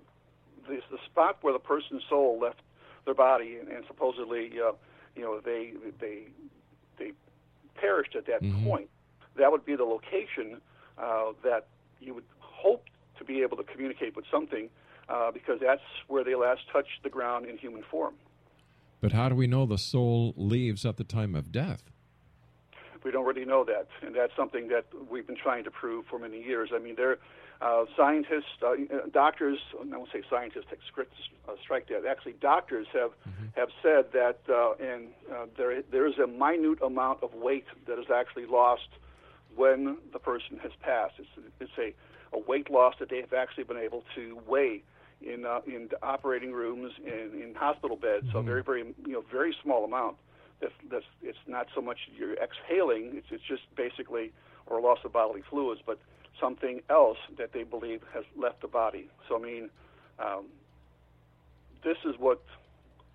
the, 0.68 0.80
the 0.92 1.00
spot 1.06 1.38
where 1.42 1.54
the 1.54 1.60
person's 1.74 2.04
soul 2.08 2.40
left 2.40 2.62
their 3.06 3.14
body 3.16 3.58
and, 3.58 3.68
and 3.70 3.84
supposedly 3.88 4.52
uh, 4.66 4.74
you 5.16 5.24
know 5.24 5.40
they 5.40 5.74
they 6.00 6.28
they 7.00 7.12
perished 7.76 8.16
at 8.16 8.26
that 8.28 8.42
point 8.66 8.90
that 9.38 9.52
would 9.52 9.66
be 9.66 9.76
the 9.76 9.84
location 9.86 10.60
uh, 10.98 11.32
that 11.44 11.68
you 12.00 12.14
would 12.14 12.26
hope 12.40 12.86
to 13.18 13.24
be 13.24 13.42
able 13.42 13.58
to 13.58 13.64
communicate 13.64 14.16
with 14.16 14.26
something 14.32 14.70
uh, 15.10 15.32
because 15.32 15.60
that's 15.62 15.82
where 16.08 16.24
they 16.24 16.36
last 16.36 16.62
touched 16.72 17.02
the 17.04 17.10
ground 17.10 17.46
in 17.46 17.58
human 17.58 17.84
form. 17.90 18.14
But 19.08 19.16
how 19.16 19.30
do 19.30 19.36
we 19.36 19.48
know 19.48 19.66
the 19.66 19.78
soul 19.78 20.34
leaves 20.36 20.86
at 20.86 20.98
the 20.98 21.04
time 21.06 21.34
of 21.34 21.50
death 21.50 21.82
We 23.06 23.12
don't 23.12 23.24
really 23.26 23.46
know 23.46 23.64
that, 23.64 23.88
and 24.02 24.14
that's 24.14 24.36
something 24.36 24.68
that 24.68 24.84
we've 25.10 25.26
been 25.26 25.38
trying 25.38 25.64
to 25.64 25.72
prove 25.72 26.08
for 26.08 26.20
many 26.20 26.44
years. 26.44 26.72
I 26.76 26.80
mean, 26.80 26.96
there, 26.98 27.18
uh, 27.62 27.86
scientists, 27.96 28.52
uh, 28.62 28.74
doctors, 29.14 29.60
I 29.80 29.96
won't 29.96 30.12
say 30.12 30.24
scientists, 30.30 30.66
uh, 30.74 31.54
strike 31.64 31.88
that. 31.88 32.06
Actually, 32.06 32.36
doctors 32.42 32.88
have 32.92 33.12
have 33.56 33.70
said 33.82 34.12
that, 34.12 34.40
uh, 34.50 34.74
and 34.84 35.08
uh, 35.34 35.46
there 35.56 35.82
there 35.90 36.06
is 36.06 36.18
a 36.18 36.28
minute 36.28 36.82
amount 36.82 37.24
of 37.24 37.34
weight 37.34 37.68
that 37.86 37.98
is 37.98 38.12
actually 38.14 38.46
lost 38.46 38.90
when 39.56 40.00
the 40.12 40.20
person 40.20 40.60
has 40.62 40.74
passed. 40.82 41.14
It's, 41.18 41.30
it's 41.62 41.78
a, 41.78 42.36
a 42.36 42.40
weight 42.40 42.70
loss 42.70 42.96
that 43.00 43.08
they 43.08 43.22
have 43.22 43.32
actually 43.32 43.64
been 43.64 43.78
able 43.78 44.04
to 44.16 44.38
weigh 44.46 44.84
in 45.22 45.46
uh, 45.46 45.62
in 45.66 45.90
operating 46.02 46.54
rooms 46.54 46.94
and 47.06 47.34
in 47.42 47.56
hospital 47.56 47.98
beds. 47.98 48.28
So 48.32 48.42
very 48.42 48.64
very 48.64 48.84
you 49.06 49.14
know 49.14 49.24
very 49.32 49.56
small 49.64 49.84
amount. 49.86 50.18
that's, 50.60 50.74
that's 50.90 51.06
it's 51.22 51.38
not 51.48 51.68
so 51.74 51.82
much 51.82 52.10
you're 52.18 52.36
exhaling; 52.36 53.12
it's, 53.16 53.28
it's 53.32 53.44
just 53.44 53.64
basically 53.76 54.32
or 54.66 54.82
loss 54.82 55.00
of 55.06 55.14
bodily 55.14 55.44
fluids, 55.50 55.82
but 55.86 55.98
something 56.40 56.82
else 56.90 57.18
that 57.38 57.54
they 57.54 57.64
believe 57.64 58.02
has 58.14 58.26
left 58.36 58.62
the 58.62 58.68
body. 58.68 59.10
So 59.28 59.38
I 59.38 59.42
mean, 59.42 59.70
um, 60.20 60.46
this 61.84 61.98
is 62.06 62.16
what 62.20 62.44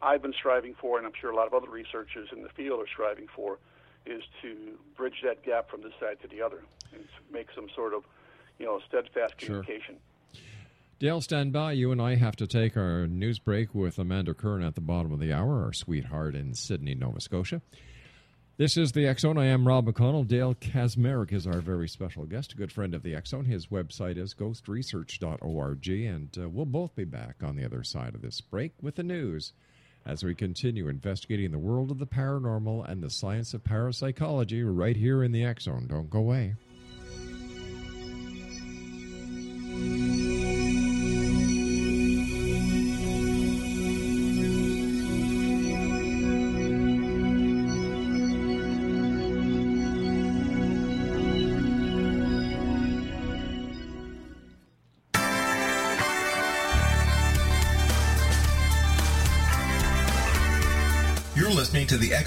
I've 0.00 0.22
been 0.22 0.32
striving 0.32 0.74
for, 0.74 0.98
and 0.98 1.06
I'm 1.06 1.12
sure 1.18 1.30
a 1.30 1.36
lot 1.36 1.46
of 1.46 1.54
other 1.54 1.68
researchers 1.70 2.28
in 2.32 2.42
the 2.42 2.48
field 2.48 2.80
are 2.80 2.88
striving 2.88 3.28
for, 3.34 3.58
is 4.04 4.22
to 4.42 4.78
bridge 4.96 5.22
that 5.24 5.42
gap 5.44 5.70
from 5.70 5.82
this 5.82 5.92
side 6.00 6.20
to 6.22 6.28
the 6.28 6.42
other 6.42 6.62
and 6.92 7.04
make 7.32 7.48
some 7.54 7.68
sort 7.74 7.94
of, 7.94 8.02
you 8.58 8.66
know, 8.66 8.80
steadfast 8.88 9.38
communication. 9.38 9.94
Sure. 9.94 10.12
Dale, 11.02 11.20
stand 11.20 11.52
by. 11.52 11.72
You 11.72 11.90
and 11.90 12.00
I 12.00 12.14
have 12.14 12.36
to 12.36 12.46
take 12.46 12.76
our 12.76 13.08
news 13.08 13.40
break 13.40 13.74
with 13.74 13.98
Amanda 13.98 14.34
Curran 14.34 14.62
at 14.62 14.76
the 14.76 14.80
bottom 14.80 15.10
of 15.10 15.18
the 15.18 15.32
hour, 15.32 15.64
our 15.64 15.72
sweetheart 15.72 16.36
in 16.36 16.54
Sydney, 16.54 16.94
Nova 16.94 17.20
Scotia. 17.20 17.60
This 18.56 18.76
is 18.76 18.92
the 18.92 19.12
Zone. 19.18 19.36
I 19.36 19.46
am 19.46 19.66
Rob 19.66 19.86
McConnell. 19.86 20.28
Dale 20.28 20.54
Kaczmarek 20.54 21.32
is 21.32 21.44
our 21.44 21.60
very 21.60 21.88
special 21.88 22.24
guest, 22.24 22.52
a 22.52 22.56
good 22.56 22.70
friend 22.70 22.94
of 22.94 23.02
the 23.02 23.20
Zone. 23.26 23.46
His 23.46 23.66
website 23.66 24.16
is 24.16 24.32
ghostresearch.org, 24.32 25.88
and 25.88 26.38
uh, 26.40 26.48
we'll 26.48 26.66
both 26.66 26.94
be 26.94 27.02
back 27.02 27.42
on 27.42 27.56
the 27.56 27.64
other 27.64 27.82
side 27.82 28.14
of 28.14 28.22
this 28.22 28.40
break 28.40 28.74
with 28.80 28.94
the 28.94 29.02
news 29.02 29.54
as 30.06 30.22
we 30.22 30.36
continue 30.36 30.86
investigating 30.86 31.50
the 31.50 31.58
world 31.58 31.90
of 31.90 31.98
the 31.98 32.06
paranormal 32.06 32.88
and 32.88 33.02
the 33.02 33.10
science 33.10 33.54
of 33.54 33.64
parapsychology 33.64 34.62
right 34.62 34.96
here 34.96 35.24
in 35.24 35.32
the 35.32 35.52
Zone. 35.58 35.88
Don't 35.88 36.08
go 36.08 36.20
away. 36.20 36.54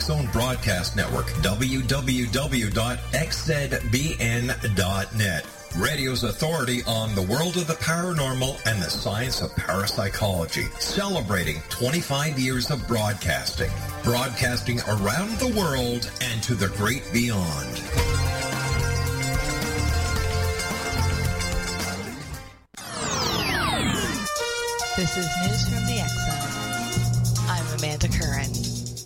Zone 0.06 0.30
Broadcast 0.32 0.96
Network, 0.96 1.26
www.xzbn.net. 1.42 1.86
Radio's 5.76 6.24
authority 6.24 6.84
on 6.86 7.16
the 7.16 7.24
world 7.24 7.58
of 7.58 7.66
the 7.66 7.74
paranormal 7.74 8.64
and 8.68 8.80
the 8.80 8.90
science 8.90 9.42
of 9.42 9.56
parapsychology, 9.56 10.66
celebrating 10.78 11.60
25 11.70 12.38
years 12.38 12.70
of 12.70 12.88
broadcasting, 12.88 13.72
broadcasting 14.04 14.80
around 14.82 15.40
the 15.40 15.52
world 15.58 16.08
and 16.22 16.44
to 16.44 16.54
the 16.54 16.68
great 16.78 17.02
beyond. 17.12 17.82
This 24.96 25.18
is 25.18 25.28
News 25.42 25.68
from 25.68 25.88
the 25.88 25.95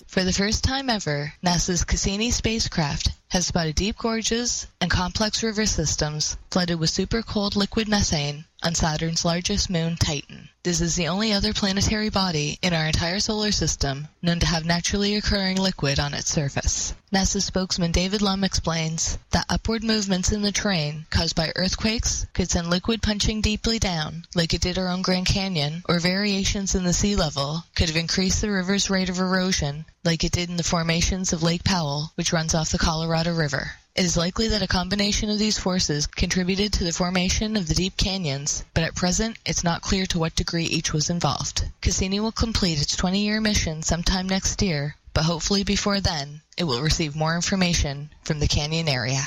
For 0.10 0.24
the 0.24 0.34
first 0.34 0.64
time 0.64 0.90
ever, 0.90 1.34
NASA's 1.46 1.84
Cassini 1.84 2.32
spacecraft 2.32 3.12
has 3.30 3.46
spotted 3.46 3.76
deep 3.76 3.98
gorges 3.98 4.66
and 4.82 4.90
complex 4.90 5.44
river 5.44 5.66
systems 5.66 6.36
flooded 6.50 6.80
with 6.80 6.90
super 6.90 7.22
cold 7.22 7.56
liquid 7.56 7.88
methane 7.88 8.44
on 8.62 8.76
Saturn's 8.76 9.24
largest 9.24 9.70
moon, 9.70 9.96
Titan. 9.96 10.50
This 10.64 10.82
is 10.82 10.96
the 10.96 11.08
only 11.08 11.32
other 11.32 11.54
planetary 11.54 12.10
body 12.10 12.60
in 12.62 12.74
our 12.74 12.86
entire 12.86 13.22
solar 13.22 13.52
system 13.52 14.10
known 14.22 14.40
to 14.42 14.46
have 14.46 14.66
naturally 14.66 15.16
occurring 15.16 15.56
liquid 15.56 16.00
on 16.00 16.14
its 16.14 16.30
surface. 16.30 16.94
NASA 17.14 17.42
spokesman 17.42 17.94
David 17.94 18.22
Lum 18.22 18.44
explains 18.44 19.18
that 19.32 19.46
upward 19.48 19.84
movements 19.84 20.32
in 20.34 20.42
the 20.42 20.52
terrain 20.52 21.06
caused 21.10 21.36
by 21.36 21.54
earthquakes 21.56 22.26
could 22.34 22.52
send 22.52 22.70
liquid 22.70 23.02
punching 23.02 23.40
deeply 23.40 23.80
down, 23.80 24.26
like 24.36 24.54
it 24.54 24.62
did 24.62 24.78
around 24.78 25.04
Grand 25.04 25.26
Canyon, 25.26 25.82
or 25.88 26.00
variations 26.00 26.76
in 26.76 26.84
the 26.84 26.94
sea 26.94 27.16
level 27.16 27.64
could 27.76 27.88
have 27.88 27.98
increased 27.98 28.42
the 28.42 28.52
river's 28.52 28.90
rate 28.90 29.10
of 29.10 29.20
erosion, 29.20 29.86
like 30.04 30.24
it 30.26 30.34
did 30.34 30.50
in 30.50 30.58
the 30.58 30.64
formations 30.64 31.32
of 31.32 31.42
Lake 31.42 31.64
Powell, 31.64 32.12
which 32.16 32.34
runs 32.34 32.54
off 32.54 32.70
the 32.70 32.78
Colorado 32.78 33.19
River. 33.28 33.72
It 33.96 34.06
is 34.06 34.16
likely 34.16 34.48
that 34.48 34.62
a 34.62 34.68
combination 34.68 35.30
of 35.30 35.40
these 35.40 35.58
forces 35.58 36.08
contributed 36.08 36.72
to 36.74 36.86
the 36.86 36.94
formation 36.94 37.58
of 37.58 37.68
the 37.68 37.76
deep 37.76 37.98
canyons, 37.98 38.64
but 38.74 38.86
at 38.86 38.96
present 38.96 39.38
it's 39.46 39.64
not 39.64 39.82
clear 39.82 40.06
to 40.06 40.20
what 40.20 40.36
degree 40.36 40.64
each 40.64 40.94
was 40.94 41.10
involved. 41.10 41.66
Cassini 41.82 42.22
will 42.22 42.32
complete 42.32 42.82
its 42.82 42.96
20-year 42.96 43.42
mission 43.42 43.84
sometime 43.84 44.30
next 44.30 44.62
year, 44.62 44.96
but 45.14 45.26
hopefully 45.26 45.64
before 45.64 46.00
then, 46.00 46.42
it 46.58 46.64
will 46.64 46.82
receive 46.82 47.16
more 47.16 47.36
information 47.36 48.10
from 48.24 48.40
the 48.40 48.48
canyon 48.48 48.88
area. 48.88 49.22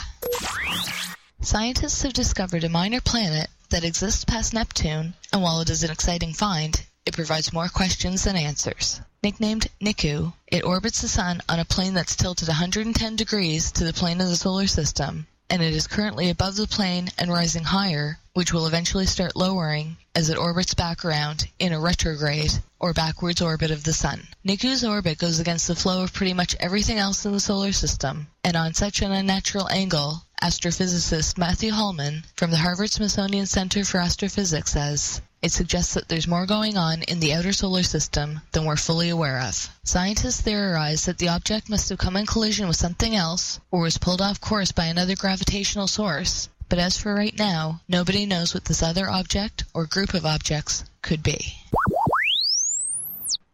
Scientists 1.43 2.01
have 2.03 2.15
discovered 2.15 2.65
a 2.65 2.69
minor 2.71 3.01
planet 3.03 3.51
that 3.69 3.85
exists 3.85 4.25
past 4.25 4.55
Neptune, 4.55 5.13
and 5.33 5.43
while 5.43 5.61
it 5.61 5.69
is 5.69 5.83
an 5.83 5.91
exciting 5.91 6.33
find, 6.33 6.83
it 7.05 7.15
provides 7.15 7.53
more 7.53 7.69
questions 7.69 8.25
than 8.25 8.37
answers. 8.37 9.01
Nicknamed 9.25 9.69
Niku, 9.81 10.33
it 10.49 10.65
orbits 10.65 11.01
the 11.01 11.07
Sun 11.07 11.43
on 11.49 11.61
a 11.61 11.65
plane 11.65 11.95
that's 11.95 12.17
tilted 12.17 12.49
110 12.49 13.15
degrees 13.15 13.71
to 13.71 13.85
the 13.85 13.93
plane 13.93 14.21
of 14.21 14.29
the 14.29 14.35
solar 14.35 14.67
system, 14.67 15.29
and 15.49 15.63
it 15.63 15.73
is 15.73 15.87
currently 15.87 16.29
above 16.29 16.57
the 16.57 16.67
plane 16.67 17.09
and 17.17 17.31
rising 17.33 17.63
higher, 17.63 18.19
which 18.33 18.53
will 18.53 18.67
eventually 18.67 19.07
start 19.07 19.37
lowering 19.37 19.97
as 20.17 20.29
it 20.29 20.37
orbits 20.37 20.75
back 20.75 21.05
around 21.05 21.47
in 21.61 21.73
a 21.73 21.79
retrograde 21.79 22.51
or 22.81 22.93
backwards 22.93 23.41
orbit 23.41 23.71
of 23.71 23.85
the 23.85 23.93
Sun. 23.93 24.27
Niku's 24.45 24.83
orbit 24.83 25.19
goes 25.19 25.39
against 25.39 25.69
the 25.69 25.77
flow 25.77 26.03
of 26.03 26.13
pretty 26.13 26.35
much 26.35 26.57
everything 26.59 26.99
else 26.99 27.25
in 27.25 27.31
the 27.31 27.39
solar 27.39 27.71
system, 27.71 28.27
and 28.43 28.57
on 28.57 28.75
such 28.75 29.03
an 29.03 29.13
unnatural 29.13 29.71
angle, 29.71 30.25
astrophysicist 30.43 31.39
Matthew 31.39 31.71
Holman 31.71 32.25
from 32.35 32.51
the 32.51 32.57
Harvard 32.57 32.91
Smithsonian 32.91 33.47
Center 33.47 33.85
for 33.85 34.01
Astrophysics 34.01 34.73
says, 34.73 35.21
it 35.43 35.51
suggests 35.51 35.95
that 35.95 36.09
there's 36.09 36.29
more 36.29 36.47
going 36.47 36.77
on 36.77 37.03
in 37.03 37.19
the 37.19 37.35
outer 37.35 37.53
solar 37.53 37.83
system 37.83 38.41
than 38.53 38.65
we're 38.65 38.77
fully 38.77 39.09
aware 39.09 39.41
of. 39.41 39.69
Scientists 39.83 40.41
theorize 40.41 41.07
that 41.07 41.19
the 41.19 41.29
object 41.29 41.69
must 41.69 41.89
have 41.89 41.99
come 41.99 42.17
in 42.17 42.25
collision 42.25 42.69
with 42.69 42.77
something 42.77 43.17
else 43.17 43.59
or 43.73 43.81
was 43.81 43.99
pulled 43.99 44.23
off 44.23 44.41
course 44.41 44.71
by 44.71 44.87
another 44.87 45.17
gravitational 45.17 45.89
source. 45.89 46.49
But 46.69 46.79
as 46.79 46.97
for 46.97 47.13
right 47.13 47.37
now, 47.37 47.81
nobody 47.89 48.25
knows 48.25 48.55
what 48.55 48.65
this 48.65 48.83
other 48.83 49.11
object 49.11 49.65
or 49.75 49.85
group 49.85 50.15
of 50.15 50.25
objects 50.25 50.85
could 51.03 51.23
be. 51.23 51.57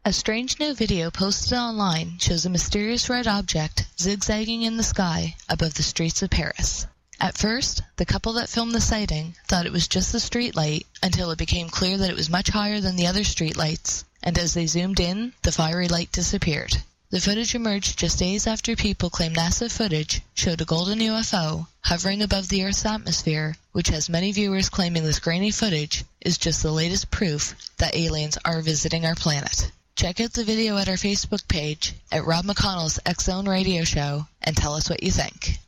A 0.04 0.12
strange 0.12 0.60
new 0.60 0.74
video 0.74 1.10
posted 1.10 1.54
online 1.54 2.18
shows 2.18 2.44
a 2.44 2.50
mysterious 2.50 3.08
red 3.08 3.26
object 3.26 3.86
zigzagging 3.98 4.62
in 4.62 4.76
the 4.76 4.82
sky 4.82 5.36
above 5.48 5.74
the 5.74 5.82
streets 5.82 6.22
of 6.22 6.30
Paris. 6.30 6.86
At 7.20 7.36
first, 7.36 7.82
the 7.96 8.06
couple 8.06 8.32
that 8.34 8.48
filmed 8.48 8.72
the 8.72 8.80
sighting 8.80 9.34
thought 9.48 9.66
it 9.66 9.72
was 9.72 9.88
just 9.88 10.12
the 10.12 10.20
street 10.20 10.54
light 10.54 10.86
until 11.02 11.32
it 11.32 11.38
became 11.38 11.68
clear 11.68 11.98
that 11.98 12.10
it 12.10 12.16
was 12.16 12.30
much 12.30 12.50
higher 12.50 12.80
than 12.80 12.94
the 12.94 13.08
other 13.08 13.24
street 13.24 13.56
lights, 13.56 14.04
and 14.22 14.38
as 14.38 14.54
they 14.54 14.68
zoomed 14.68 15.00
in, 15.00 15.32
the 15.42 15.50
fiery 15.50 15.88
light 15.88 16.12
disappeared. 16.12 16.82
The 17.10 17.20
footage 17.20 17.56
emerged 17.56 17.98
just 17.98 18.20
days 18.20 18.46
after 18.46 18.76
people 18.76 19.10
claimed 19.10 19.34
NASA 19.36 19.68
footage 19.68 20.20
showed 20.34 20.60
a 20.60 20.64
golden 20.64 21.00
UFO 21.00 21.66
hovering 21.80 22.22
above 22.22 22.48
the 22.48 22.62
Earth's 22.62 22.84
atmosphere, 22.84 23.56
which 23.72 23.88
has 23.88 24.08
many 24.08 24.30
viewers 24.30 24.68
claiming 24.68 25.02
this 25.02 25.18
grainy 25.18 25.50
footage 25.50 26.04
is 26.20 26.38
just 26.38 26.62
the 26.62 26.70
latest 26.70 27.10
proof 27.10 27.56
that 27.78 27.96
aliens 27.96 28.38
are 28.44 28.60
visiting 28.60 29.04
our 29.04 29.16
planet. 29.16 29.72
Check 29.98 30.20
out 30.20 30.32
the 30.32 30.44
video 30.44 30.78
at 30.78 30.88
our 30.88 30.94
Facebook 30.94 31.48
page 31.48 31.92
at 32.12 32.24
Rob 32.24 32.44
McConnell's 32.44 33.00
X 33.04 33.24
Zone 33.24 33.48
Radio 33.48 33.82
Show 33.82 34.28
and 34.40 34.56
tell 34.56 34.74
us 34.74 34.88
what 34.88 35.02
you 35.02 35.10
think. 35.10 35.58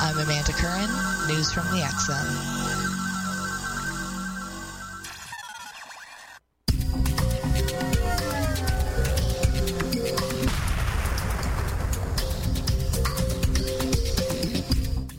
I'm 0.00 0.16
Amanda 0.16 0.52
Curran, 0.52 0.88
News 1.28 1.52
from 1.52 1.66
the 1.66 1.82
X 1.82 2.06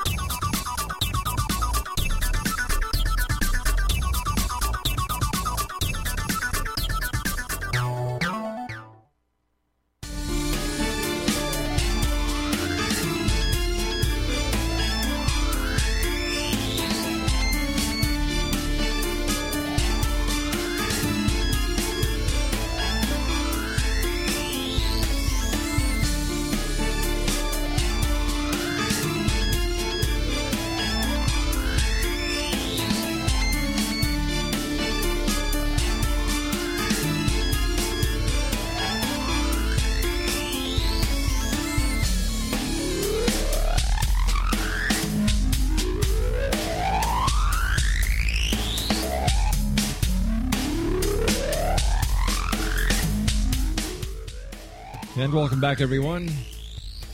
And 55.25 55.33
welcome 55.33 55.59
back, 55.59 55.81
everyone. 55.81 56.31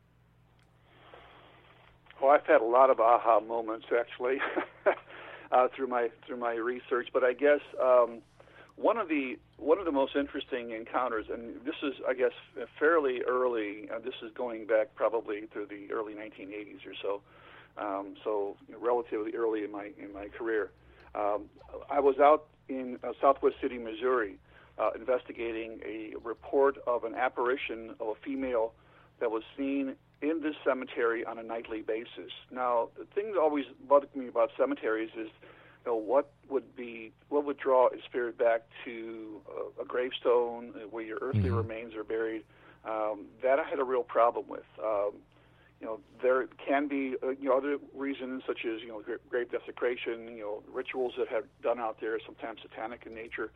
Well, 2.21 2.31
I've 2.31 2.47
had 2.47 2.61
a 2.61 2.65
lot 2.65 2.91
of 2.91 3.01
aha 3.01 3.41
moments 3.41 3.87
actually. 3.99 4.37
uh, 5.53 5.69
through 5.75 5.87
my 5.87 6.09
through 6.27 6.39
my 6.39 6.55
research. 6.55 7.09
But 7.13 7.23
I 7.23 7.35
guess 7.35 7.61
um, 7.81 8.23
one 8.77 8.97
of 8.97 9.09
the 9.09 9.39
one 9.59 9.79
of 9.79 9.85
the 9.85 9.93
most 9.93 10.17
interesting 10.17 10.71
encounters, 10.71 11.27
and 11.33 11.57
this 11.65 11.77
is 11.83 11.95
I 12.09 12.15
guess 12.15 12.33
fairly 12.79 13.21
early. 13.29 13.89
Uh, 13.95 13.99
this 13.99 14.15
is 14.23 14.33
going 14.35 14.67
back 14.67 14.95
probably 14.95 15.43
to 15.53 15.67
the 15.67 15.93
early 15.93 16.15
1980s 16.15 16.87
or 16.87 16.95
so. 17.01 17.21
Um, 17.79 18.17
so 18.23 18.57
relatively 18.81 19.35
early 19.35 19.65
in 19.65 19.71
my 19.71 19.91
in 19.99 20.13
my 20.13 20.29
career. 20.29 20.71
Um, 21.15 21.45
I 21.91 22.01
was 22.01 22.19
out 22.19 22.47
in 22.69 22.99
uh, 23.05 23.13
Southwest 23.21 23.57
City, 23.61 23.79
Missouri, 23.79 24.39
uh, 24.79 24.91
investigating 24.95 25.81
a 25.85 26.15
report 26.25 26.77
of 26.87 27.05
an 27.05 27.15
apparition 27.15 27.95
of 28.01 28.09
a 28.09 28.15
female 28.25 28.73
that 29.21 29.31
was 29.31 29.43
seen 29.57 29.95
in 30.23 30.41
this 30.43 30.55
cemetery 30.65 31.25
on 31.25 31.39
a 31.39 31.43
nightly 31.43 31.83
basis. 31.83 32.33
Now, 32.51 32.89
the 32.99 33.05
thing 33.15 33.33
that 33.33 33.41
always 33.41 33.67
bothered 33.89 34.15
me 34.17 34.29
about 34.29 34.51
cemeteries 34.57 35.11
is, 35.17 35.29
you 35.85 35.93
know, 35.93 35.97
what 35.97 36.31
would 36.49 36.77
be 36.77 37.13
what 37.29 37.45
would 37.45 37.59
draw 37.59 37.89
a 37.89 38.01
spirit 38.07 38.39
back 38.39 38.63
to 38.85 39.41
a, 39.79 39.83
a 39.83 39.85
gravestone 39.85 40.73
where 40.91 41.05
your 41.05 41.19
earthly 41.21 41.51
Mm-hmm. 41.51 41.57
remains 41.57 41.95
are 41.95 42.05
buried. 42.05 42.45
Um, 42.85 43.27
that 43.43 43.59
I 43.59 43.65
had 43.69 43.79
a 43.79 43.85
real 43.85 44.03
problem 44.03 44.47
with. 44.49 44.65
Um, 44.83 45.13
you 45.81 45.87
know, 45.87 46.01
there 46.23 46.47
can 46.67 46.87
be 46.89 47.17
uh, 47.23 47.31
you 47.31 47.49
know 47.49 47.57
other 47.57 47.79
reasons 47.95 48.43
such 48.47 48.61
as 48.65 48.81
you 48.83 48.89
know 48.89 49.01
gra- 49.01 49.19
grave 49.29 49.51
desecration, 49.51 50.37
you 50.37 50.43
know, 50.43 50.63
rituals 50.73 51.15
that 51.19 51.29
have 51.29 51.45
done 51.63 51.81
out 51.81 52.01
there, 52.01 52.19
sometimes 52.25 52.61
satanic 52.63 53.03
in 53.07 53.15
nature, 53.15 53.51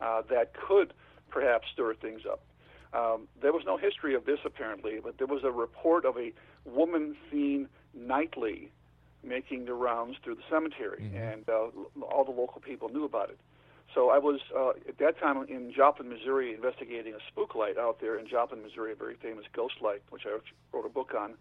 uh, 0.00 0.22
that 0.30 0.52
could 0.54 0.92
perhaps 1.30 1.66
stir 1.72 1.94
things 1.94 2.22
up. 2.30 2.42
Um, 2.94 3.28
there 3.40 3.52
was 3.52 3.62
no 3.64 3.76
history 3.76 4.14
of 4.14 4.26
this 4.26 4.38
apparently, 4.44 5.00
but 5.02 5.18
there 5.18 5.26
was 5.26 5.44
a 5.44 5.50
report 5.50 6.04
of 6.04 6.16
a 6.18 6.32
woman 6.64 7.16
seen 7.30 7.68
nightly 7.94 8.70
making 9.24 9.64
the 9.66 9.74
rounds 9.74 10.16
through 10.22 10.34
the 10.34 10.42
cemetery, 10.50 11.10
and 11.16 11.48
uh, 11.48 11.68
all 12.02 12.24
the 12.24 12.32
local 12.32 12.60
people 12.60 12.88
knew 12.88 13.04
about 13.04 13.30
it. 13.30 13.38
So 13.94 14.10
I 14.10 14.18
was 14.18 14.40
uh, 14.56 14.70
at 14.88 14.98
that 14.98 15.18
time 15.18 15.44
in 15.48 15.72
Joplin, 15.72 16.08
Missouri, 16.08 16.54
investigating 16.54 17.14
a 17.14 17.18
spook 17.28 17.54
light 17.54 17.76
out 17.78 18.00
there 18.00 18.18
in 18.18 18.26
Joplin, 18.26 18.62
Missouri, 18.62 18.92
a 18.92 18.94
very 18.94 19.16
famous 19.22 19.44
ghost 19.52 19.74
light, 19.82 20.02
which 20.10 20.22
I 20.26 20.38
wrote 20.72 20.86
a 20.86 20.88
book 20.88 21.12
on, 21.14 21.34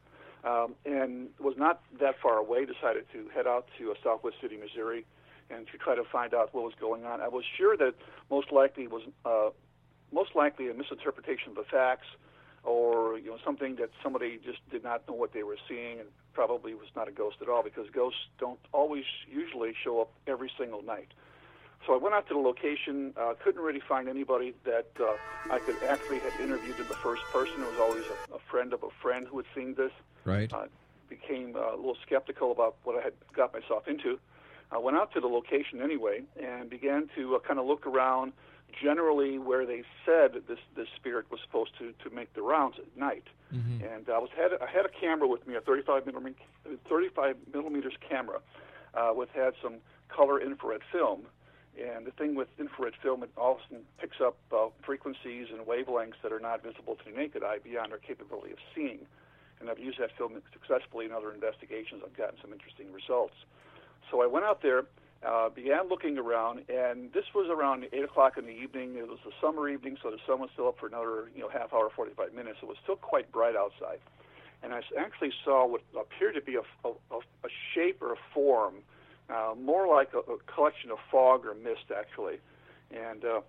um, 0.43 0.75
and 0.85 1.29
was 1.39 1.55
not 1.57 1.81
that 1.99 2.15
far 2.21 2.37
away. 2.37 2.65
Decided 2.65 3.05
to 3.13 3.29
head 3.33 3.47
out 3.47 3.67
to 3.79 3.91
uh, 3.91 3.93
Southwest 4.03 4.35
City, 4.41 4.57
Missouri, 4.57 5.05
and 5.49 5.65
to 5.67 5.77
try 5.77 5.95
to 5.95 6.03
find 6.03 6.33
out 6.33 6.53
what 6.53 6.63
was 6.65 6.73
going 6.79 7.05
on. 7.05 7.21
I 7.21 7.29
was 7.29 7.45
sure 7.57 7.77
that 7.77 7.93
most 8.29 8.51
likely 8.51 8.87
was 8.87 9.03
uh, 9.25 9.49
most 10.11 10.35
likely 10.35 10.69
a 10.69 10.73
misinterpretation 10.73 11.49
of 11.49 11.55
the 11.55 11.63
facts, 11.63 12.07
or 12.63 13.17
you 13.17 13.29
know 13.31 13.37
something 13.43 13.75
that 13.77 13.89
somebody 14.03 14.39
just 14.43 14.59
did 14.69 14.83
not 14.83 15.07
know 15.07 15.15
what 15.15 15.33
they 15.33 15.43
were 15.43 15.57
seeing, 15.67 15.99
and 15.99 16.09
probably 16.33 16.73
was 16.73 16.89
not 16.95 17.07
a 17.07 17.11
ghost 17.11 17.37
at 17.41 17.49
all 17.49 17.63
because 17.63 17.89
ghosts 17.89 18.21
don't 18.39 18.59
always 18.71 19.05
usually 19.29 19.73
show 19.83 20.01
up 20.01 20.11
every 20.27 20.51
single 20.57 20.81
night. 20.81 21.13
So 21.87 21.95
I 21.95 21.97
went 21.97 22.13
out 22.13 22.27
to 22.27 22.35
the 22.35 22.39
location. 22.39 23.13
Uh, 23.17 23.33
couldn't 23.43 23.61
really 23.61 23.79
find 23.79 24.07
anybody 24.07 24.53
that 24.65 24.87
uh, 24.99 25.13
I 25.51 25.57
could 25.59 25.81
actually 25.83 26.19
have 26.19 26.39
interviewed 26.39 26.79
in 26.79 26.87
the 26.87 26.93
first 26.95 27.23
person. 27.33 27.55
It 27.61 27.71
was 27.71 27.79
always 27.79 28.03
a, 28.05 28.35
a 28.35 28.39
friend 28.51 28.73
of 28.73 28.83
a 28.83 28.89
friend 29.01 29.27
who 29.27 29.37
had 29.37 29.47
seen 29.55 29.73
this. 29.73 29.91
Right. 30.23 30.51
Uh, 30.53 30.65
became 31.09 31.55
uh, 31.55 31.75
a 31.75 31.75
little 31.75 31.97
skeptical 32.05 32.51
about 32.51 32.75
what 32.83 32.97
I 32.97 33.01
had 33.01 33.13
got 33.35 33.53
myself 33.53 33.87
into. 33.87 34.19
I 34.71 34.77
went 34.77 34.95
out 34.95 35.11
to 35.13 35.19
the 35.19 35.27
location 35.27 35.81
anyway 35.81 36.21
and 36.41 36.69
began 36.69 37.09
to 37.15 37.35
uh, 37.35 37.39
kind 37.39 37.59
of 37.59 37.65
look 37.65 37.85
around 37.85 38.31
generally 38.71 39.37
where 39.39 39.65
they 39.65 39.83
said 40.05 40.43
this 40.47 40.59
this 40.75 40.87
spirit 40.95 41.25
was 41.31 41.39
supposed 41.41 41.71
to 41.79 41.93
to 42.03 42.13
make 42.15 42.33
the 42.33 42.41
rounds 42.41 42.77
at 42.79 42.95
night. 42.97 43.25
And 43.83 44.07
I 44.09 44.17
was 44.17 44.29
had 44.35 44.51
I 44.61 44.69
had 44.71 44.85
a 44.85 44.89
camera 44.89 45.27
with 45.27 45.45
me, 45.47 45.55
a 45.55 45.61
35 45.61 46.05
millimeter 46.05 46.35
35 46.87 47.35
millimeters 47.53 47.93
camera, 48.07 48.39
uh, 48.93 49.11
with 49.13 49.29
had 49.33 49.53
some 49.61 49.75
color 50.09 50.39
infrared 50.41 50.81
film, 50.91 51.23
And 51.79 52.05
the 52.05 52.11
thing 52.11 52.35
with 52.35 52.49
infrared 52.59 52.93
film, 53.01 53.23
it 53.23 53.31
often 53.37 53.83
picks 53.97 54.19
up 54.19 54.37
uh, 54.51 54.67
frequencies 54.83 55.47
and 55.51 55.65
wavelengths 55.65 56.19
that 56.21 56.31
are 56.33 56.39
not 56.39 56.61
visible 56.63 56.95
to 56.95 57.03
the 57.09 57.15
naked 57.17 57.43
eye 57.43 57.59
beyond 57.63 57.91
our 57.93 57.97
capability 57.97 58.51
of 58.51 58.59
seeing. 58.75 58.99
And 59.59 59.69
I've 59.69 59.79
used 59.79 59.99
that 59.99 60.11
film 60.17 60.41
successfully 60.51 61.05
in 61.05 61.11
other 61.11 61.31
investigations. 61.33 62.01
I've 62.05 62.17
gotten 62.17 62.37
some 62.41 62.51
interesting 62.51 62.91
results. 62.91 63.35
So 64.09 64.21
I 64.21 64.27
went 64.27 64.45
out 64.45 64.61
there, 64.61 64.83
uh, 65.27 65.49
began 65.49 65.87
looking 65.87 66.17
around, 66.17 66.63
and 66.69 67.13
this 67.13 67.25
was 67.35 67.47
around 67.49 67.85
8 67.93 68.03
o'clock 68.03 68.37
in 68.37 68.45
the 68.45 68.51
evening. 68.51 68.95
It 68.97 69.07
was 69.07 69.19
a 69.27 69.31
summer 69.39 69.69
evening, 69.69 69.97
so 70.01 70.09
the 70.09 70.17
sun 70.25 70.39
was 70.39 70.49
still 70.53 70.67
up 70.67 70.79
for 70.79 70.87
another 70.87 71.29
you 71.35 71.41
know 71.41 71.49
half 71.49 71.73
hour, 71.73 71.89
45 71.95 72.33
minutes. 72.33 72.59
It 72.61 72.67
was 72.67 72.77
still 72.83 72.95
quite 72.95 73.31
bright 73.31 73.55
outside. 73.55 73.99
And 74.63 74.73
I 74.73 74.81
actually 74.97 75.33
saw 75.43 75.67
what 75.67 75.81
appeared 75.99 76.35
to 76.35 76.41
be 76.41 76.55
a, 76.55 76.87
a, 76.87 76.91
a 77.17 77.49
shape 77.73 78.01
or 78.01 78.13
a 78.13 78.17
form 78.33 78.75
uh, 79.31 79.53
more 79.59 79.87
like 79.87 80.09
a, 80.13 80.19
a, 80.19 80.37
collection 80.53 80.91
of 80.91 80.97
fog 81.09 81.45
or 81.45 81.53
mist, 81.53 81.91
actually. 81.95 82.39
And 82.91 83.23
uh, 83.23 83.41